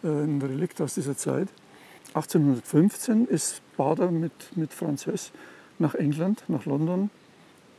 ein 0.03 0.41
Relikt 0.41 0.81
aus 0.81 0.95
dieser 0.95 1.17
Zeit. 1.17 1.47
1815 2.09 3.27
ist 3.27 3.61
Bader 3.77 4.11
mit, 4.11 4.31
mit 4.55 4.73
Franz 4.73 5.05
Höss 5.05 5.31
nach 5.79 5.95
England, 5.95 6.43
nach 6.47 6.65
London, 6.65 7.09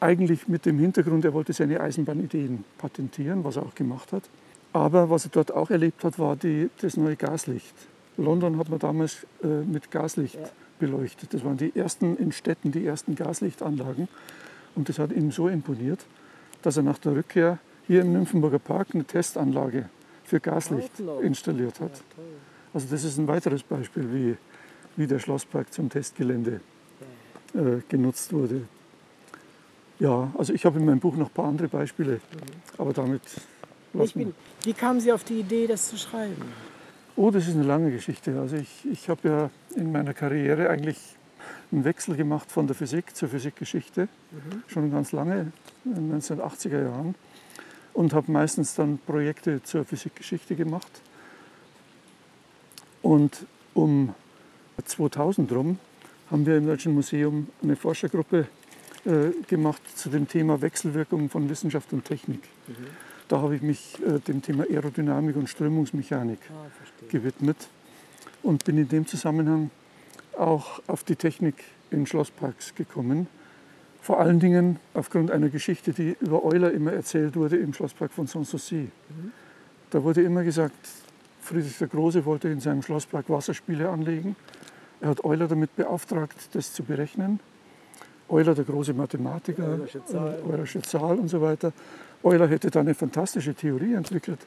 eigentlich 0.00 0.46
mit 0.48 0.66
dem 0.66 0.79
Hintergrund, 0.79 1.24
er 1.24 1.33
wollte 1.33 1.52
seine 1.55 1.81
Eisenbahnideen 1.81 2.64
patentieren, 2.76 3.45
was 3.45 3.57
er 3.57 3.62
auch 3.62 3.74
gemacht 3.74 4.12
hat. 4.12 4.24
Aber 4.74 5.09
was 5.09 5.24
er 5.24 5.30
dort 5.30 5.53
auch 5.53 5.70
erlebt 5.70 6.05
hat, 6.05 6.18
war 6.18 6.36
die, 6.36 6.68
das 6.82 6.99
neue 6.99 7.16
Gaslicht. 7.16 7.74
London 8.18 8.59
hat 8.59 8.68
man 8.68 8.78
damals 8.78 9.26
äh, 9.43 9.47
mit 9.47 9.90
Gaslicht 9.90 10.34
ja 10.34 10.49
beleuchtet. 10.78 11.32
Das 11.34 11.45
waren 11.45 11.57
die 11.57 11.74
ersten 11.74 12.16
in 12.16 12.32
Städten, 12.32 12.72
die 12.72 12.86
ersten 12.86 13.14
Gaslichtanlagen. 13.14 14.09
Und 14.74 14.88
das 14.88 14.99
hat 14.99 15.12
ihm 15.12 15.30
so 15.30 15.49
imponiert, 15.49 16.05
dass 16.62 16.76
er 16.76 16.82
nach 16.82 16.99
der 16.99 17.16
Rückkehr 17.16 17.59
hier 17.86 18.03
im 18.03 18.12
Nymphenburger 18.12 18.59
Park 18.59 18.88
eine 18.95 19.05
Testanlage 19.05 19.88
für 20.27 20.41
Gaslicht 20.41 20.93
installiert 21.22 21.81
hat. 21.81 21.93
Also 22.74 22.87
das 22.91 23.05
ist 23.05 23.18
ein 23.18 23.29
weiteres 23.29 23.62
Beispiel, 23.62 24.12
wie, 24.12 24.37
wie 24.97 25.07
der 25.07 25.18
Schlosspark 25.18 25.72
zum 25.72 25.89
Testgelände 25.89 26.61
äh, 27.55 27.81
genutzt 27.89 28.33
wurde. 28.33 28.62
Ja, 29.99 30.31
also 30.37 30.53
ich 30.53 30.66
habe 30.66 30.79
in 30.79 30.85
meinem 30.85 31.01
Buch 31.01 31.16
noch 31.16 31.29
ein 31.29 31.35
paar 31.35 31.47
andere 31.47 31.68
Beispiele, 31.68 32.20
aber 32.77 32.93
damit 32.93 33.22
bin, 34.14 34.35
Wie 34.62 34.72
kamen 34.74 35.01
Sie 35.01 35.12
auf 35.12 35.24
die 35.24 35.41
Idee, 35.41 35.66
das 35.66 35.89
zu 35.89 35.97
schreiben? 35.97 36.43
Oh, 37.16 37.31
das 37.31 37.49
ist 37.49 37.55
eine 37.55 37.64
lange 37.64 37.91
Geschichte. 37.91 38.39
Also 38.39 38.57
ich, 38.57 38.85
ich 38.91 39.09
habe 39.09 39.29
ja 39.29 39.51
in 39.74 39.91
meiner 39.91 40.12
Karriere 40.12 40.68
eigentlich 40.68 40.99
einen 41.72 41.85
Wechsel 41.85 42.14
gemacht 42.14 42.51
von 42.51 42.66
der 42.66 42.77
Physik 42.77 43.16
zur 43.16 43.29
Physikgeschichte, 43.29 44.03
mhm. 44.31 44.62
schon 44.66 44.91
ganz 44.91 45.12
lange, 45.12 45.53
in 45.85 45.95
den 45.95 46.20
1980er 46.20 46.83
Jahren, 46.83 47.14
und 47.97 48.12
habe 48.12 48.30
meistens 48.30 48.74
dann 48.74 48.99
Projekte 48.99 49.62
zur 49.62 49.86
Physikgeschichte 49.86 50.55
gemacht. 50.55 51.01
Und 53.01 53.47
um 53.72 54.14
2000 54.84 55.51
rum 55.53 55.78
haben 56.30 56.44
wir 56.44 56.59
im 56.59 56.66
Deutschen 56.66 56.94
Museum 56.94 57.49
eine 57.62 57.74
Forschergruppe 57.74 58.49
äh, 59.07 59.30
gemacht 59.49 59.80
zu 59.97 60.11
dem 60.11 60.28
Thema 60.28 60.61
Wechselwirkung 60.61 61.30
von 61.30 61.49
Wissenschaft 61.49 61.90
und 61.94 62.05
Technik. 62.05 62.42
Mhm. 62.66 62.74
Da 63.28 63.40
habe 63.40 63.57
ich 63.57 63.62
mich 63.62 63.97
äh, 64.07 64.18
dem 64.18 64.42
Thema 64.42 64.64
Aerodynamik 64.64 65.34
und 65.36 65.49
Strömungsmechanik 65.49 66.40
ah, 66.51 66.66
gewidmet 67.09 67.68
und 68.42 68.64
bin 68.64 68.76
in 68.76 68.88
dem 68.88 69.07
Zusammenhang 69.07 69.70
auch 70.36 70.82
auf 70.86 71.03
die 71.03 71.16
Technik 71.16 71.64
in 71.90 72.07
Schlossparks 72.07 72.74
gekommen. 72.74 73.26
Vor 74.07 74.20
allen 74.20 74.38
Dingen 74.38 74.78
aufgrund 74.94 75.32
einer 75.32 75.48
Geschichte, 75.48 75.92
die 75.92 76.16
über 76.20 76.44
Euler 76.44 76.70
immer 76.70 76.92
erzählt 76.92 77.34
wurde 77.34 77.57
im 77.57 77.74
Schlosspark 77.74 78.12
von 78.12 78.28
Sanssouci. 78.28 78.76
Mhm. 78.76 79.32
Da 79.90 80.04
wurde 80.04 80.22
immer 80.22 80.44
gesagt, 80.44 80.76
Friedrich 81.40 81.76
der 81.78 81.88
Große 81.88 82.24
wollte 82.24 82.48
in 82.48 82.61
seinem 82.61 82.82
Schlosspark 82.82 83.28
Wasserspiele 83.28 83.88
anlegen. 83.88 84.36
Er 85.00 85.09
hat 85.09 85.24
Euler 85.24 85.48
damit 85.48 85.74
beauftragt, 85.74 86.36
das 86.52 86.72
zu 86.72 86.84
berechnen. 86.84 87.40
Euler, 88.28 88.54
der 88.54 88.64
große 88.64 88.94
Mathematiker, 88.94 89.70
Eulersche 89.70 90.04
Zahl. 90.04 90.38
Eulersche 90.48 90.82
Zahl 90.82 91.18
und 91.18 91.26
so 91.26 91.40
weiter. 91.40 91.72
Euler 92.22 92.46
hätte 92.46 92.70
da 92.70 92.78
eine 92.78 92.94
fantastische 92.94 93.54
Theorie 93.54 93.94
entwickelt, 93.94 94.38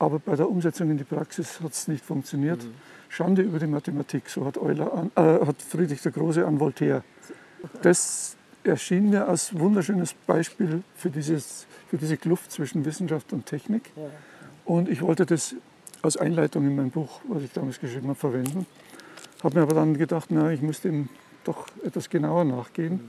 aber 0.00 0.18
bei 0.18 0.34
der 0.34 0.50
Umsetzung 0.50 0.90
in 0.90 0.98
die 0.98 1.04
Praxis 1.04 1.60
hat 1.60 1.70
es 1.70 1.86
nicht 1.86 2.04
funktioniert. 2.04 2.64
Mhm. 2.64 2.74
Schande 3.08 3.42
über 3.42 3.60
die 3.60 3.68
Mathematik, 3.68 4.28
so 4.28 4.44
hat, 4.44 4.58
Euler 4.58 4.92
an, 4.92 5.12
äh, 5.14 5.46
hat 5.46 5.62
Friedrich 5.62 6.02
der 6.02 6.10
Große 6.10 6.44
an 6.44 6.58
Voltaire. 6.58 7.04
Das 7.82 8.35
erschien 8.66 9.10
mir 9.10 9.28
als 9.28 9.58
wunderschönes 9.58 10.14
Beispiel 10.26 10.82
für, 10.94 11.10
dieses, 11.10 11.66
für 11.88 11.96
diese 11.98 12.16
Kluft 12.16 12.52
zwischen 12.52 12.84
Wissenschaft 12.84 13.32
und 13.32 13.46
Technik. 13.46 13.92
Ja. 13.96 14.02
Und 14.64 14.88
ich 14.88 15.02
wollte 15.02 15.26
das 15.26 15.54
als 16.02 16.16
Einleitung 16.16 16.66
in 16.66 16.76
mein 16.76 16.90
Buch, 16.90 17.20
was 17.28 17.42
ich 17.42 17.52
damals 17.52 17.80
geschrieben 17.80 18.08
habe, 18.08 18.18
verwenden. 18.18 18.66
Habe 19.42 19.56
mir 19.56 19.62
aber 19.62 19.74
dann 19.74 19.96
gedacht, 19.96 20.28
na, 20.30 20.50
ich 20.50 20.62
muss 20.62 20.80
dem 20.80 21.08
doch 21.44 21.66
etwas 21.84 22.10
genauer 22.10 22.44
nachgehen 22.44 23.00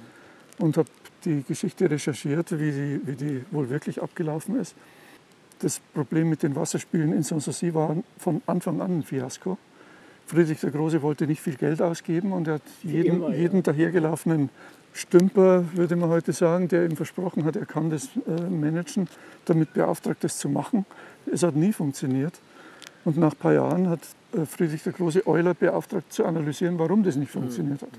und 0.59 0.77
habe 0.77 0.89
die 1.25 1.43
Geschichte 1.43 1.89
recherchiert, 1.89 2.51
wie 2.59 2.71
die, 2.71 3.01
wie 3.03 3.15
die 3.15 3.45
wohl 3.51 3.69
wirklich 3.69 4.01
abgelaufen 4.01 4.59
ist. 4.59 4.75
Das 5.59 5.79
Problem 5.93 6.29
mit 6.29 6.43
den 6.43 6.55
Wasserspielen 6.55 7.13
in 7.13 7.23
Sanssouci 7.23 7.73
war 7.73 7.95
von 8.17 8.41
Anfang 8.45 8.81
an 8.81 8.99
ein 8.99 9.03
Fiasko. 9.03 9.57
Friedrich 10.27 10.59
der 10.59 10.71
Große 10.71 11.01
wollte 11.01 11.25
nicht 11.25 11.41
viel 11.41 11.55
Geld 11.55 11.81
ausgeben 11.81 12.33
und 12.33 12.47
er 12.47 12.55
hat 12.55 12.61
jeden, 12.83 13.15
immer, 13.15 13.29
ja. 13.29 13.37
jeden 13.37 13.63
dahergelaufenen 13.63 14.49
Stümper, 14.97 15.63
würde 15.73 15.95
man 15.95 16.09
heute 16.09 16.33
sagen, 16.33 16.67
der 16.67 16.85
ihm 16.85 16.95
versprochen 16.95 17.45
hat, 17.45 17.55
er 17.55 17.67
kann 17.67 17.91
das 17.91 18.09
äh, 18.27 18.41
managen, 18.49 19.07
damit 19.45 19.73
beauftragt, 19.73 20.23
das 20.23 20.39
zu 20.39 20.49
machen. 20.49 20.85
Es 21.31 21.43
hat 21.43 21.55
nie 21.55 21.71
funktioniert. 21.71 22.33
Und 23.05 23.17
nach 23.17 23.33
ein 23.33 23.37
paar 23.37 23.53
Jahren 23.53 23.89
hat 23.89 23.99
äh, 24.33 24.45
Friedrich 24.45 24.81
der 24.81 24.93
Große 24.93 25.27
Euler 25.27 25.53
beauftragt 25.53 26.11
zu 26.11 26.25
analysieren, 26.25 26.79
warum 26.79 27.03
das 27.03 27.15
nicht 27.15 27.31
funktioniert 27.31 27.83
hat. 27.83 27.91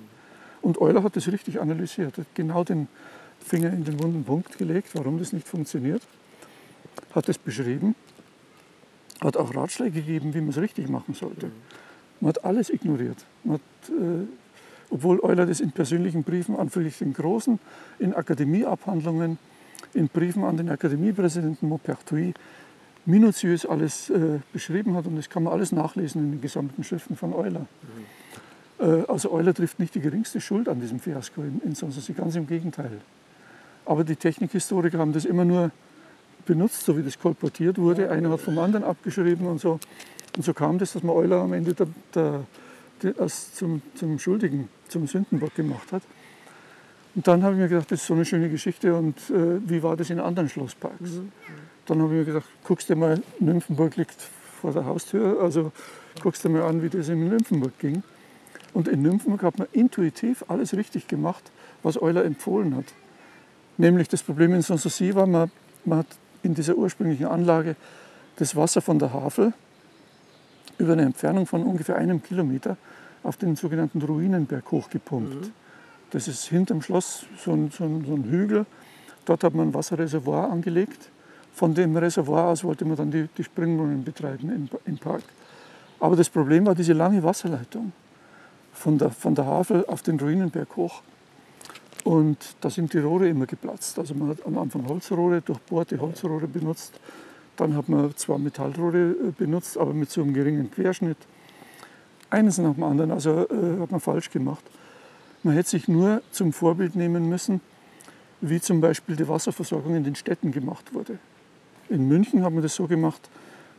Und 0.61 0.81
Euler 0.81 1.05
hat 1.05 1.15
das 1.15 1.31
richtig 1.31 1.61
analysiert, 1.61 2.19
hat 2.19 2.27
genau 2.35 2.65
den 2.65 2.89
Finger 3.39 3.73
in 3.73 3.85
den 3.85 4.03
wunden 4.03 4.25
Punkt 4.25 4.59
gelegt, 4.59 4.89
warum 4.95 5.19
das 5.19 5.33
nicht 5.33 5.47
funktioniert, 5.47 6.03
hat 7.15 7.29
es 7.29 7.39
beschrieben, 7.39 7.95
hat 9.21 9.37
auch 9.37 9.55
Ratschläge 9.55 10.01
gegeben, 10.01 10.35
wie 10.35 10.41
man 10.41 10.51
es 10.51 10.59
richtig 10.59 10.89
machen 10.89 11.15
sollte. 11.15 11.53
Man 12.21 12.31
hat 12.31 12.45
alles 12.45 12.71
ignoriert. 12.71 13.25
Hat, 13.49 13.61
äh, 13.89 14.27
obwohl 14.91 15.21
Euler 15.21 15.47
das 15.47 15.61
in 15.61 15.73
persönlichen 15.73 16.23
Briefen 16.23 16.57
an 16.57 16.71
Friedrich 16.71 16.99
den 16.99 17.13
Großen, 17.13 17.59
in 17.99 18.15
Akademieabhandlungen, 18.15 19.39
in 19.95 20.09
Briefen 20.09 20.45
an 20.45 20.57
den 20.57 20.71
Akademiepräsidenten 20.71 21.69
Maupertuis 21.69 22.35
minutiös 23.07 23.65
alles 23.65 24.11
äh, 24.11 24.41
beschrieben 24.53 24.95
hat 24.95 25.07
und 25.07 25.17
das 25.17 25.31
kann 25.31 25.43
man 25.43 25.53
alles 25.53 25.73
nachlesen 25.73 26.23
in 26.25 26.31
den 26.33 26.41
gesamten 26.41 26.85
Schriften 26.85 27.17
von 27.17 27.33
Euler. 27.33 27.61
Mhm. 27.61 28.87
Äh, 28.87 29.05
also 29.09 29.33
Euler 29.33 29.55
trifft 29.55 29.79
nicht 29.79 29.95
die 29.95 30.01
geringste 30.01 30.41
Schuld 30.41 30.69
an 30.69 30.81
diesem 30.81 31.01
Fiasko 31.01 31.43
in, 31.43 31.61
in 31.65 31.75
Sanssouci, 31.75 32.13
ganz 32.13 32.37
im 32.37 32.47
Gegenteil. 32.47 33.01
Aber 33.87 34.05
die 34.05 34.17
Technikhistoriker 34.17 34.99
haben 34.99 35.15
das 35.15 35.25
immer 35.25 35.47
nur 35.47 35.71
benutzt, 36.45 36.85
so 36.85 36.97
wie 36.99 37.03
das 37.03 37.19
kolportiert 37.19 37.79
wurde. 37.79 38.11
Einer 38.11 38.31
hat 38.31 38.41
vom 38.41 38.59
anderen 38.59 38.85
abgeschrieben 38.85 39.47
und 39.47 39.61
so. 39.61 39.81
Und 40.37 40.45
so 40.45 40.53
kam 40.53 40.79
das, 40.79 40.93
dass 40.93 41.03
man 41.03 41.17
Euler 41.17 41.41
am 41.41 41.53
Ende 41.55 41.75
der, 41.75 41.87
der, 42.15 42.45
als 43.19 43.55
zum, 43.55 43.83
zum 43.95 44.19
Schuldigen, 44.19 44.69
zum 44.89 45.07
Sündenbock 45.07 45.55
gemacht 45.55 45.93
hat. 45.93 46.03
Und 47.15 47.27
dann 47.27 47.43
habe 47.43 47.55
ich 47.55 47.61
mir 47.61 47.69
gedacht, 47.69 47.91
das 47.91 48.01
ist 48.01 48.07
so 48.07 48.15
eine 48.15 48.25
schöne 48.25 48.49
Geschichte 48.49 48.95
und 48.95 49.17
äh, 49.31 49.59
wie 49.69 49.83
war 49.83 49.97
das 49.97 50.11
in 50.11 50.21
anderen 50.21 50.49
Schlossparks? 50.49 51.01
Mhm. 51.01 51.33
Dann 51.87 52.03
habe 52.03 52.13
ich 52.13 52.19
mir 52.21 52.25
gedacht, 52.25 52.49
guckst 52.65 52.91
du 52.91 52.97
mal, 52.97 53.21
Nymphenburg 53.41 53.97
liegt 53.97 54.17
vor 54.61 54.73
der 54.73 54.85
Haustür, 54.85 55.41
also 55.41 55.73
guckst 56.23 56.45
du 56.45 56.49
mal 56.49 56.63
an, 56.63 56.83
wie 56.83 56.89
das 56.89 57.09
in 57.09 57.29
Nymphenburg 57.29 57.79
ging. 57.79 58.03
Und 58.75 58.89
in 58.89 59.03
Nymphenburg 59.03 59.43
hat 59.43 59.59
man 59.59 59.69
intuitiv 59.73 60.45
alles 60.49 60.75
richtig 60.75 61.09
gemacht, 61.09 61.51
was 61.83 62.01
Euler 62.01 62.25
empfohlen 62.25 62.77
hat. 62.77 62.85
Nämlich 63.79 64.09
das 64.09 64.23
Problem 64.23 64.53
in 64.55 64.63
Sanssouci 64.63 65.15
war, 65.15 65.27
man, 65.27 65.51
man 65.85 66.01
hat 66.01 66.07
in 66.43 66.55
dieser 66.55 66.77
ursprünglichen 66.77 67.27
Anlage 67.27 67.77
das 68.37 68.55
Wasser 68.55 68.81
von 68.81 68.99
der 68.99 69.13
Havel 69.13 69.53
über 70.79 70.93
eine 70.93 71.03
Entfernung 71.03 71.47
von 71.47 71.65
ungefähr 71.65 71.97
einem 71.97 72.23
Kilometer 72.23 72.77
auf 73.23 73.37
den 73.37 73.57
sogenannten 73.57 74.01
Ruinenberg 74.01 74.71
hochgepumpt. 74.71 75.47
Mhm. 75.47 75.53
Das 76.11 76.29
ist 76.29 76.45
hinterm 76.45 76.81
Schloss 76.81 77.27
so 77.45 77.53
ein, 77.53 77.71
so, 77.71 77.85
ein, 77.85 78.05
so 78.07 78.15
ein, 78.15 78.25
Hügel. 78.25 78.65
Dort 79.25 79.45
hat 79.45 79.55
man 79.55 79.69
ein 79.69 79.75
Wasserreservoir 79.75 80.51
angelegt. 80.51 81.11
Von 81.53 81.75
dem 81.75 81.97
Reservoir 81.97 82.49
aus 82.49 82.65
wollte 82.65 82.85
man 82.85 82.97
dann 82.97 83.11
die, 83.11 83.29
die 83.37 83.45
Springbrunnen 83.45 84.05
betreiben 84.05 84.51
im, 84.51 84.69
im, 84.87 84.99
Park. 84.99 85.23
Aber 86.01 86.17
das 86.17 86.31
Problem 86.31 86.65
war 86.65 86.75
diese 86.75 86.93
lange 86.93 87.23
Wasserleitung 87.23 87.93
von 88.73 88.97
der, 88.97 89.11
von 89.11 89.35
der 89.35 89.45
Havel 89.45 89.85
auf 89.87 90.03
den 90.03 90.19
Ruinenberg 90.19 90.77
hoch. 90.77 91.03
Und 92.05 92.39
da 92.61 92.71
sind 92.71 92.93
die 92.95 92.99
Rohre 92.99 93.29
immer 93.29 93.45
geplatzt. 93.45 93.99
Also 93.99 94.15
man 94.15 94.31
hat 94.31 94.47
am 94.47 94.57
Anfang 94.57 94.89
Holzrohre, 94.89 95.43
durchbohrte 95.43 96.01
Holzrohre 96.01 96.47
benutzt. 96.47 96.99
Dann 97.59 97.77
hat 97.77 97.89
man 97.89 98.17
zwar 98.17 98.39
Metallrohre 98.39 99.11
äh, 99.11 99.33
benutzt, 99.37 99.77
aber 99.77 99.93
mit 99.93 100.11
so 100.11 100.23
einem 100.23 100.33
geringen 100.33 100.71
Querschnitt. 100.71 101.19
Eines 102.31 102.59
nach 102.59 102.75
dem 102.75 102.85
anderen, 102.85 103.11
also 103.11 103.49
äh, 103.49 103.81
hat 103.81 103.91
man 103.91 104.01
falsch 104.01 104.31
gemacht. 104.31 104.65
Man 105.43 105.55
hätte 105.55 105.71
sich 105.71 105.89
nur 105.89 106.23
zum 106.31 106.53
Vorbild 106.53 106.95
nehmen 106.95 107.29
müssen, 107.29 107.61
wie 108.41 108.61
zum 108.61 108.81
Beispiel 108.81 109.17
die 109.17 109.29
Wasserversorgung 109.29 109.97
in 109.97 110.05
den 110.05 110.15
Städten 110.15 110.53
gemacht 110.53 110.95
wurde. 110.95 111.19
In 111.89 112.07
München 112.07 112.45
hat 112.45 112.53
man 112.53 112.63
das 112.63 112.77
so 112.77 112.87
gemacht, 112.87 113.29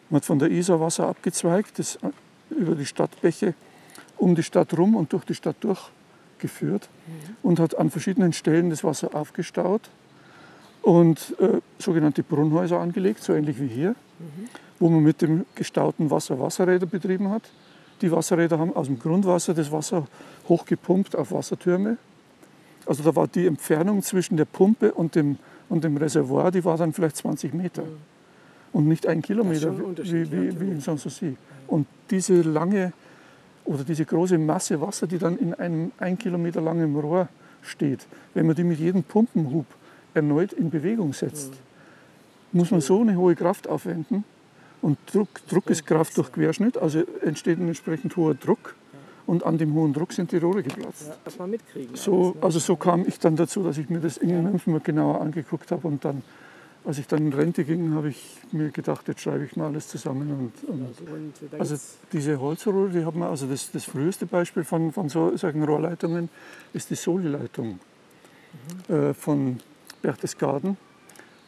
man 0.09 0.17
hat 0.17 0.25
von 0.25 0.39
der 0.39 0.51
Isar 0.51 0.81
Wasser 0.81 1.07
abgezweigt, 1.07 1.79
das 1.79 1.95
äh, 1.97 2.09
über 2.49 2.75
die 2.75 2.85
Stadtbäche 2.85 3.53
um 4.17 4.35
die 4.35 4.43
Stadt 4.43 4.77
rum 4.77 4.95
und 4.95 5.13
durch 5.13 5.23
die 5.23 5.35
Stadt 5.35 5.55
durchgeführt 5.61 6.89
mhm. 7.07 7.35
und 7.43 7.59
hat 7.61 7.77
an 7.77 7.89
verschiedenen 7.89 8.33
Stellen 8.33 8.69
das 8.69 8.83
Wasser 8.83 9.15
aufgestaut 9.15 9.89
und 10.81 11.35
äh, 11.39 11.59
sogenannte 11.77 12.23
Brunnhäuser 12.23 12.79
angelegt, 12.79 13.23
so 13.23 13.33
ähnlich 13.33 13.59
wie 13.59 13.67
hier, 13.67 13.89
mhm. 13.89 14.49
wo 14.79 14.89
man 14.89 15.03
mit 15.03 15.21
dem 15.21 15.45
gestauten 15.55 16.09
Wasser 16.09 16.39
Wasserräder 16.39 16.85
betrieben 16.85 17.29
hat. 17.29 17.43
Die 18.01 18.11
Wasserräder 18.11 18.59
haben 18.59 18.75
aus 18.75 18.87
dem 18.87 18.97
Grundwasser 18.97 19.53
das 19.53 19.71
Wasser 19.71 20.07
hochgepumpt 20.47 21.15
auf 21.15 21.31
Wassertürme. 21.31 21.97
Also 22.85 23.03
da 23.03 23.15
war 23.15 23.27
die 23.27 23.45
Entfernung 23.45 24.01
zwischen 24.01 24.37
der 24.37 24.45
Pumpe 24.45 24.93
und 24.93 25.15
dem, 25.15 25.37
und 25.67 25.83
dem 25.83 25.97
Reservoir, 25.97 26.49
die 26.49 26.63
war 26.63 26.77
dann 26.77 26.93
vielleicht 26.93 27.17
20 27.17 27.53
Meter. 27.53 27.83
Mhm. 27.83 27.97
Und 28.71 28.87
nicht 28.87 29.07
ein 29.07 29.21
Kilometer 29.21 29.77
wie, 29.77 30.31
wie, 30.31 30.59
wie 30.59 30.71
in 30.71 30.79
Sanssouci. 30.79 31.35
Und 31.67 31.87
diese 32.09 32.41
lange 32.41 32.93
oder 33.65 33.83
diese 33.83 34.05
große 34.05 34.37
Masse 34.37 34.79
Wasser, 34.79 35.07
die 35.07 35.17
dann 35.17 35.37
in 35.37 35.53
einem 35.53 35.91
ein 35.99 36.17
Kilometer 36.17 36.61
langen 36.61 36.95
Rohr 36.95 37.27
steht, 37.61 38.07
wenn 38.33 38.47
man 38.47 38.55
die 38.55 38.63
mit 38.63 38.79
jedem 38.79 39.03
Pumpenhub 39.03 39.65
erneut 40.13 40.53
in 40.53 40.69
Bewegung 40.69 41.13
setzt, 41.13 41.53
muss 42.51 42.71
man 42.71 42.81
so 42.81 43.01
eine 43.01 43.15
hohe 43.15 43.35
Kraft 43.35 43.67
aufwenden. 43.67 44.23
Und 44.81 44.97
Druck, 45.13 45.29
Druck 45.49 45.69
ist 45.69 45.85
Kraft 45.85 46.17
durch 46.17 46.31
Querschnitt, 46.31 46.77
also 46.77 47.03
entsteht 47.21 47.59
ein 47.59 47.67
entsprechend 47.67 48.15
hoher 48.15 48.33
Druck. 48.33 48.75
Und 49.27 49.43
an 49.43 49.59
dem 49.59 49.75
hohen 49.75 49.93
Druck 49.93 50.11
sind 50.11 50.31
die 50.31 50.37
Rohre 50.37 50.63
geplatzt. 50.63 51.07
Ja, 51.07 51.15
das 51.23 51.37
man 51.37 51.51
mitkriegen. 51.51 51.95
So, 51.95 52.35
also 52.41 52.57
so 52.57 52.75
kam 52.75 53.07
ich 53.07 53.19
dann 53.19 53.35
dazu, 53.35 53.61
dass 53.61 53.77
ich 53.77 53.87
mir 53.87 53.99
das 53.99 54.17
in 54.17 54.43
Nymphenburg 54.43 54.83
genauer 54.83 55.21
angeguckt 55.21 55.69
habe. 55.69 55.87
Und 55.87 56.03
dann, 56.03 56.23
als 56.83 56.97
ich 56.97 57.05
dann 57.05 57.27
in 57.27 57.33
Rente 57.33 57.63
ging, 57.63 57.93
habe 57.93 58.09
ich 58.09 58.37
mir 58.51 58.71
gedacht, 58.71 59.07
jetzt 59.07 59.21
schreibe 59.21 59.45
ich 59.45 59.55
mal 59.55 59.67
alles 59.67 59.87
zusammen. 59.87 60.31
Und, 60.31 60.67
und 60.67 60.87
also, 61.59 61.75
also 61.75 61.85
diese 62.11 62.39
Holzrohre, 62.39 62.89
die 62.89 63.05
haben 63.05 63.19
wir, 63.19 63.29
also 63.29 63.45
das, 63.45 63.69
das 63.69 63.83
früheste 63.83 64.25
Beispiel 64.25 64.63
von, 64.63 64.91
von 64.91 65.09
so, 65.09 65.37
solchen 65.37 65.63
Rohrleitungen 65.63 66.29
ist 66.73 66.89
die 66.89 66.95
Soli-Leitung 66.95 67.77
mhm. 68.87 68.95
äh, 68.95 69.13
von 69.13 69.59
Berchtesgaden 70.01 70.77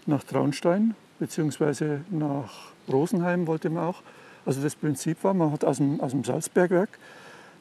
nach 0.06 0.24
Traunstein 0.24 0.96
beziehungsweise 1.22 2.02
nach 2.10 2.72
Rosenheim 2.92 3.46
wollte 3.46 3.70
man 3.70 3.84
auch. 3.84 4.02
Also 4.46 4.62
das 4.62 4.76
Prinzip 4.76 5.24
war, 5.24 5.36
man 5.36 5.52
hat 5.52 5.64
aus 5.64 5.78
dem, 5.78 6.02
aus 6.02 6.12
dem 6.12 6.24
Salzbergwerk 6.24 6.90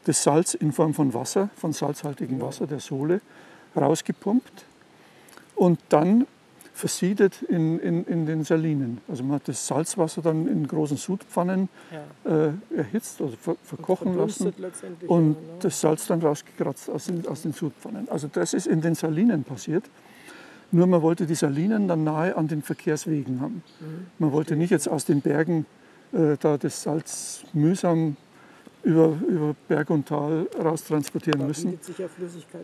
das 0.04 0.22
Salz 0.22 0.54
in 0.54 0.72
Form 0.72 0.94
von 0.94 1.12
Wasser, 1.12 1.50
von 1.56 1.74
salzhaltigem 1.74 2.40
Wasser, 2.40 2.66
der 2.66 2.80
Sohle, 2.80 3.20
rausgepumpt 3.76 4.64
und 5.56 5.78
dann 5.90 6.26
versiedet 6.72 7.42
in, 7.42 7.78
in, 7.80 8.04
in 8.04 8.24
den 8.24 8.44
Salinen. 8.44 9.02
Also 9.06 9.22
man 9.24 9.34
hat 9.34 9.46
das 9.48 9.66
Salzwasser 9.66 10.22
dann 10.22 10.48
in 10.48 10.66
großen 10.66 10.96
Sudpfannen 10.96 11.68
ja. 12.24 12.46
äh, 12.46 12.52
erhitzt, 12.74 13.20
also 13.20 13.36
ver, 13.36 13.56
verkochen 13.62 14.16
lassen 14.16 14.54
und 15.06 15.34
ja, 15.34 15.40
ne? 15.40 15.58
das 15.60 15.78
Salz 15.78 16.06
dann 16.06 16.22
rausgekratzt 16.22 16.88
aus 16.88 17.04
den, 17.04 17.26
aus 17.26 17.42
den 17.42 17.52
Sudpfannen. 17.52 18.08
Also 18.08 18.28
das 18.32 18.54
ist 18.54 18.66
in 18.66 18.80
den 18.80 18.94
Salinen 18.94 19.44
passiert. 19.44 19.84
Nur 20.72 20.86
man 20.86 21.02
wollte 21.02 21.26
die 21.26 21.34
Salinen 21.34 21.88
dann 21.88 22.04
nahe 22.04 22.36
an 22.36 22.48
den 22.48 22.62
Verkehrswegen 22.62 23.40
haben. 23.40 23.62
Mhm. 23.80 24.06
Man 24.18 24.32
wollte 24.32 24.56
nicht 24.56 24.70
jetzt 24.70 24.88
aus 24.88 25.04
den 25.04 25.20
Bergen 25.20 25.66
äh, 26.12 26.36
da 26.38 26.58
das 26.58 26.82
Salz 26.82 27.44
mühsam 27.52 28.16
über, 28.82 29.18
über 29.28 29.54
Berg 29.68 29.90
und 29.90 30.08
Tal 30.08 30.48
raustransportieren 30.58 31.46
müssen. 31.46 31.78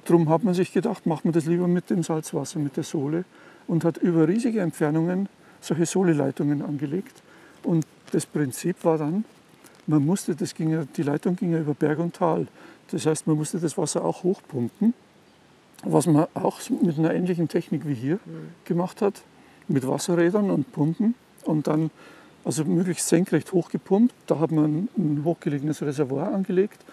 Darum 0.04 0.28
hat 0.28 0.44
man 0.44 0.54
sich 0.54 0.72
gedacht, 0.72 1.06
macht 1.06 1.24
man 1.24 1.32
das 1.32 1.46
lieber 1.46 1.68
mit 1.68 1.90
dem 1.90 2.02
Salzwasser, 2.02 2.58
mit 2.58 2.76
der 2.76 2.84
Sohle 2.84 3.24
und 3.66 3.84
hat 3.84 3.98
über 3.98 4.26
riesige 4.26 4.60
Entfernungen 4.60 5.28
solche 5.60 5.86
Soleleitungen 5.86 6.62
angelegt. 6.62 7.22
Und 7.62 7.86
das 8.12 8.24
Prinzip 8.24 8.84
war 8.84 8.98
dann, 8.98 9.24
man 9.86 10.04
musste, 10.04 10.34
das 10.34 10.54
ging 10.54 10.70
ja, 10.70 10.84
die 10.96 11.02
Leitung 11.02 11.36
ging 11.36 11.52
ja 11.52 11.60
über 11.60 11.74
Berg 11.74 11.98
und 11.98 12.14
Tal. 12.14 12.46
Das 12.90 13.04
heißt, 13.04 13.26
man 13.26 13.36
musste 13.36 13.58
das 13.58 13.76
Wasser 13.76 14.04
auch 14.04 14.22
hochpumpen, 14.22 14.94
was 15.84 16.06
man 16.06 16.26
auch 16.34 16.60
mit 16.82 16.98
einer 16.98 17.14
ähnlichen 17.14 17.48
Technik 17.48 17.86
wie 17.86 17.94
hier 17.94 18.14
mhm. 18.24 18.48
gemacht 18.64 19.02
hat, 19.02 19.22
mit 19.68 19.86
Wasserrädern 19.86 20.50
und 20.50 20.72
Pumpen 20.72 21.14
und 21.44 21.66
dann 21.66 21.90
also 22.44 22.64
möglichst 22.64 23.08
senkrecht 23.08 23.52
hochgepumpt. 23.52 24.14
Da 24.26 24.38
hat 24.38 24.52
man 24.52 24.88
ein 24.96 25.22
hochgelegenes 25.24 25.82
Reservoir 25.82 26.32
angelegt 26.32 26.84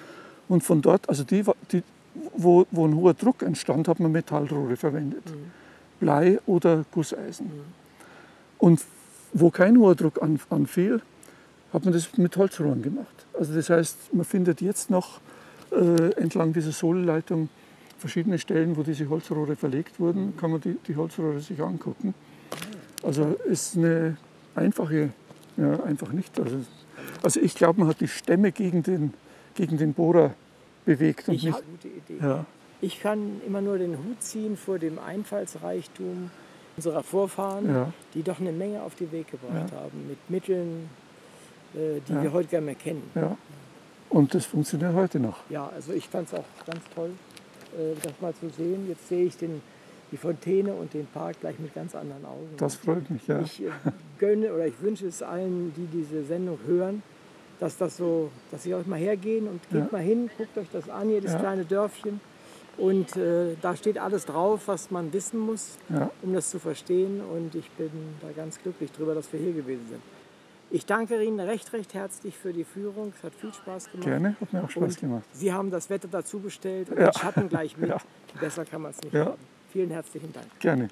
und 0.47 0.63
von 0.63 0.81
dort, 0.81 1.07
also 1.09 1.23
die, 1.23 1.43
die 1.71 1.83
wo, 2.35 2.65
wo 2.71 2.85
ein 2.87 2.95
hoher 2.95 3.13
Druck 3.13 3.41
entstand, 3.41 3.87
hat 3.87 3.99
man 3.99 4.11
Metallrohre 4.11 4.75
verwendet. 4.75 5.25
Mhm. 5.25 5.51
Blei 5.99 6.39
oder 6.45 6.85
Gusseisen. 6.91 7.47
Mhm. 7.47 7.61
Und 8.57 8.81
wo 9.33 9.49
kein 9.49 9.77
hoher 9.77 9.95
Druck 9.95 10.21
an, 10.21 10.39
anfiel, 10.49 11.01
hat 11.71 11.85
man 11.85 11.93
das 11.93 12.17
mit 12.17 12.37
Holzrohren 12.37 12.81
gemacht. 12.81 13.25
Also 13.37 13.53
das 13.55 13.69
heißt, 13.69 14.13
man 14.13 14.25
findet 14.25 14.61
jetzt 14.61 14.91
noch 14.91 15.19
äh, 15.71 16.11
entlang 16.13 16.53
dieser 16.53 16.71
Sohlleitung 16.71 17.49
verschiedene 18.03 18.37
Stellen, 18.37 18.75
wo 18.75 18.83
diese 18.83 19.07
Holzrohre 19.07 19.55
verlegt 19.55 19.97
wurden, 19.97 20.35
kann 20.35 20.51
man 20.51 20.59
die, 20.59 20.77
die 20.85 20.93
Holzrohre 20.97 21.39
sich 21.39 21.61
angucken. 21.61 22.13
Also 23.01 23.37
ist 23.45 23.77
eine 23.77 24.17
einfache, 24.55 25.11
ja, 25.55 25.81
einfach 25.83 26.11
nicht. 26.11 26.37
Also, 26.37 26.57
also 27.21 27.39
ich 27.39 27.55
glaube, 27.55 27.79
man 27.79 27.87
hat 27.87 28.01
die 28.01 28.09
Stämme 28.09 28.51
gegen 28.51 28.83
den, 28.83 29.13
gegen 29.55 29.77
den 29.77 29.93
Bohrer 29.93 30.33
bewegt. 30.83 31.29
Und 31.29 31.35
ich 31.35 31.45
nicht, 31.45 31.63
gute 31.65 31.87
Idee. 31.87 32.17
Ja. 32.21 32.45
Ich 32.81 32.99
kann 32.99 33.39
immer 33.47 33.61
nur 33.61 33.77
den 33.77 33.97
Hut 33.97 34.21
ziehen 34.21 34.57
vor 34.57 34.79
dem 34.79 34.99
Einfallsreichtum 34.99 36.29
unserer 36.75 37.03
Vorfahren, 37.03 37.69
ja. 37.69 37.93
die 38.15 38.21
doch 38.21 38.41
eine 38.41 38.51
Menge 38.51 38.81
auf 38.81 38.95
den 38.95 39.13
Weg 39.13 39.31
gebracht 39.31 39.71
ja. 39.71 39.77
haben, 39.77 40.09
mit 40.09 40.17
Mitteln, 40.29 40.89
äh, 41.73 42.01
die 42.05 42.21
wir 42.21 42.33
heute 42.33 42.49
gar 42.49 42.59
nicht 42.59 42.65
mehr 42.65 42.75
kennen. 42.75 43.37
Und 44.09 44.33
das 44.33 44.45
funktioniert 44.45 44.93
heute 44.93 45.21
noch. 45.21 45.37
Ja, 45.49 45.69
also 45.73 45.93
ich 45.93 46.09
fand 46.09 46.27
es 46.27 46.33
auch 46.33 46.43
ganz 46.65 46.83
toll, 46.93 47.11
das 48.01 48.13
mal 48.21 48.33
zu 48.33 48.49
sehen. 48.49 48.87
Jetzt 48.87 49.07
sehe 49.07 49.25
ich 49.25 49.37
den, 49.37 49.61
die 50.11 50.17
Fontäne 50.17 50.73
und 50.73 50.93
den 50.93 51.07
Park 51.07 51.39
gleich 51.39 51.59
mit 51.59 51.73
ganz 51.73 51.95
anderen 51.95 52.25
Augen. 52.25 52.49
Das 52.57 52.75
freut 52.75 53.09
mich, 53.09 53.27
ja. 53.27 53.39
Ich 53.41 53.61
äh, 53.63 53.69
gönne 54.19 54.53
oder 54.53 54.67
ich 54.67 54.81
wünsche 54.81 55.07
es 55.07 55.21
allen, 55.21 55.73
die 55.75 55.87
diese 55.87 56.23
Sendung 56.23 56.59
hören, 56.65 57.03
dass 57.59 57.77
das 57.77 57.97
so, 57.97 58.29
dass 58.51 58.63
sie 58.63 58.73
euch 58.73 58.87
mal 58.87 58.99
hergehen 58.99 59.47
und 59.47 59.61
geht 59.69 59.91
mal 59.91 60.01
hin, 60.01 60.29
guckt 60.37 60.57
euch 60.57 60.67
das 60.71 60.89
an, 60.89 61.09
hier 61.09 61.21
das 61.21 61.37
kleine 61.37 61.65
Dörfchen 61.65 62.19
und 62.77 63.15
äh, 63.17 63.55
da 63.61 63.75
steht 63.75 63.97
alles 63.97 64.25
drauf, 64.25 64.63
was 64.65 64.89
man 64.89 65.13
wissen 65.13 65.39
muss, 65.39 65.77
ja. 65.89 66.09
um 66.21 66.33
das 66.33 66.49
zu 66.49 66.59
verstehen. 66.59 67.21
Und 67.21 67.53
ich 67.55 67.69
bin 67.71 67.91
da 68.21 68.29
ganz 68.35 68.59
glücklich 68.61 68.91
drüber, 68.91 69.13
dass 69.13 69.31
wir 69.31 69.39
hier 69.39 69.53
gewesen 69.53 69.85
sind. 69.89 70.01
Ich 70.73 70.87
danke 70.87 71.23
Ihnen 71.23 71.39
recht, 71.39 71.71
recht 71.73 71.93
herzlich 71.93 72.35
für 72.35 72.51
die 72.51 72.63
Führung. 72.63 73.13
Es 73.15 73.23
hat 73.23 73.35
viel 73.35 73.53
Spaß 73.53 73.91
gemacht. 73.91 74.07
Gerne, 74.07 74.35
hat 74.41 74.53
mir 74.53 74.63
auch 74.63 74.69
Spaß 74.71 74.95
und 74.95 75.01
gemacht. 75.01 75.23
Sie 75.31 75.53
haben 75.53 75.69
das 75.69 75.91
Wetter 75.91 76.07
dazu 76.07 76.39
bestellt 76.39 76.89
und 76.89 76.97
ja. 76.97 77.11
den 77.11 77.13
Schatten 77.13 77.47
gleich 77.47 77.77
mit. 77.77 77.91
Ja. 77.91 77.97
Besser 78.39 78.65
kann 78.65 78.81
man 78.81 78.89
es 78.89 78.99
nicht 79.03 79.13
haben. 79.13 79.37
Vielen 79.71 79.91
herzlichen 79.91 80.33
Dank. 80.33 80.47
Gerne. 80.59 80.87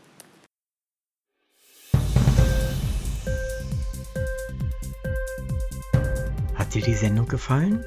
Hat 6.53 6.75
dir 6.75 6.83
die 6.83 6.93
Sendung 6.93 7.27
gefallen? 7.27 7.83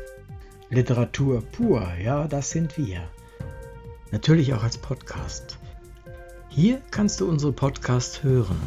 Literatur 0.71 1.45
pur, 1.53 1.87
ja, 2.03 2.27
das 2.27 2.51
sind 2.51 2.77
wir 2.77 3.09
natürlich 4.11 4.53
auch 4.53 4.65
als 4.65 4.79
Podcast. 4.79 5.61
Hier 6.49 6.83
kannst 6.91 7.21
du 7.21 7.29
unsere 7.29 7.53
Podcasts 7.53 8.25
hören. 8.25 8.61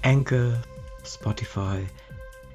Anchor, 0.00 0.62
Spotify, 1.04 1.84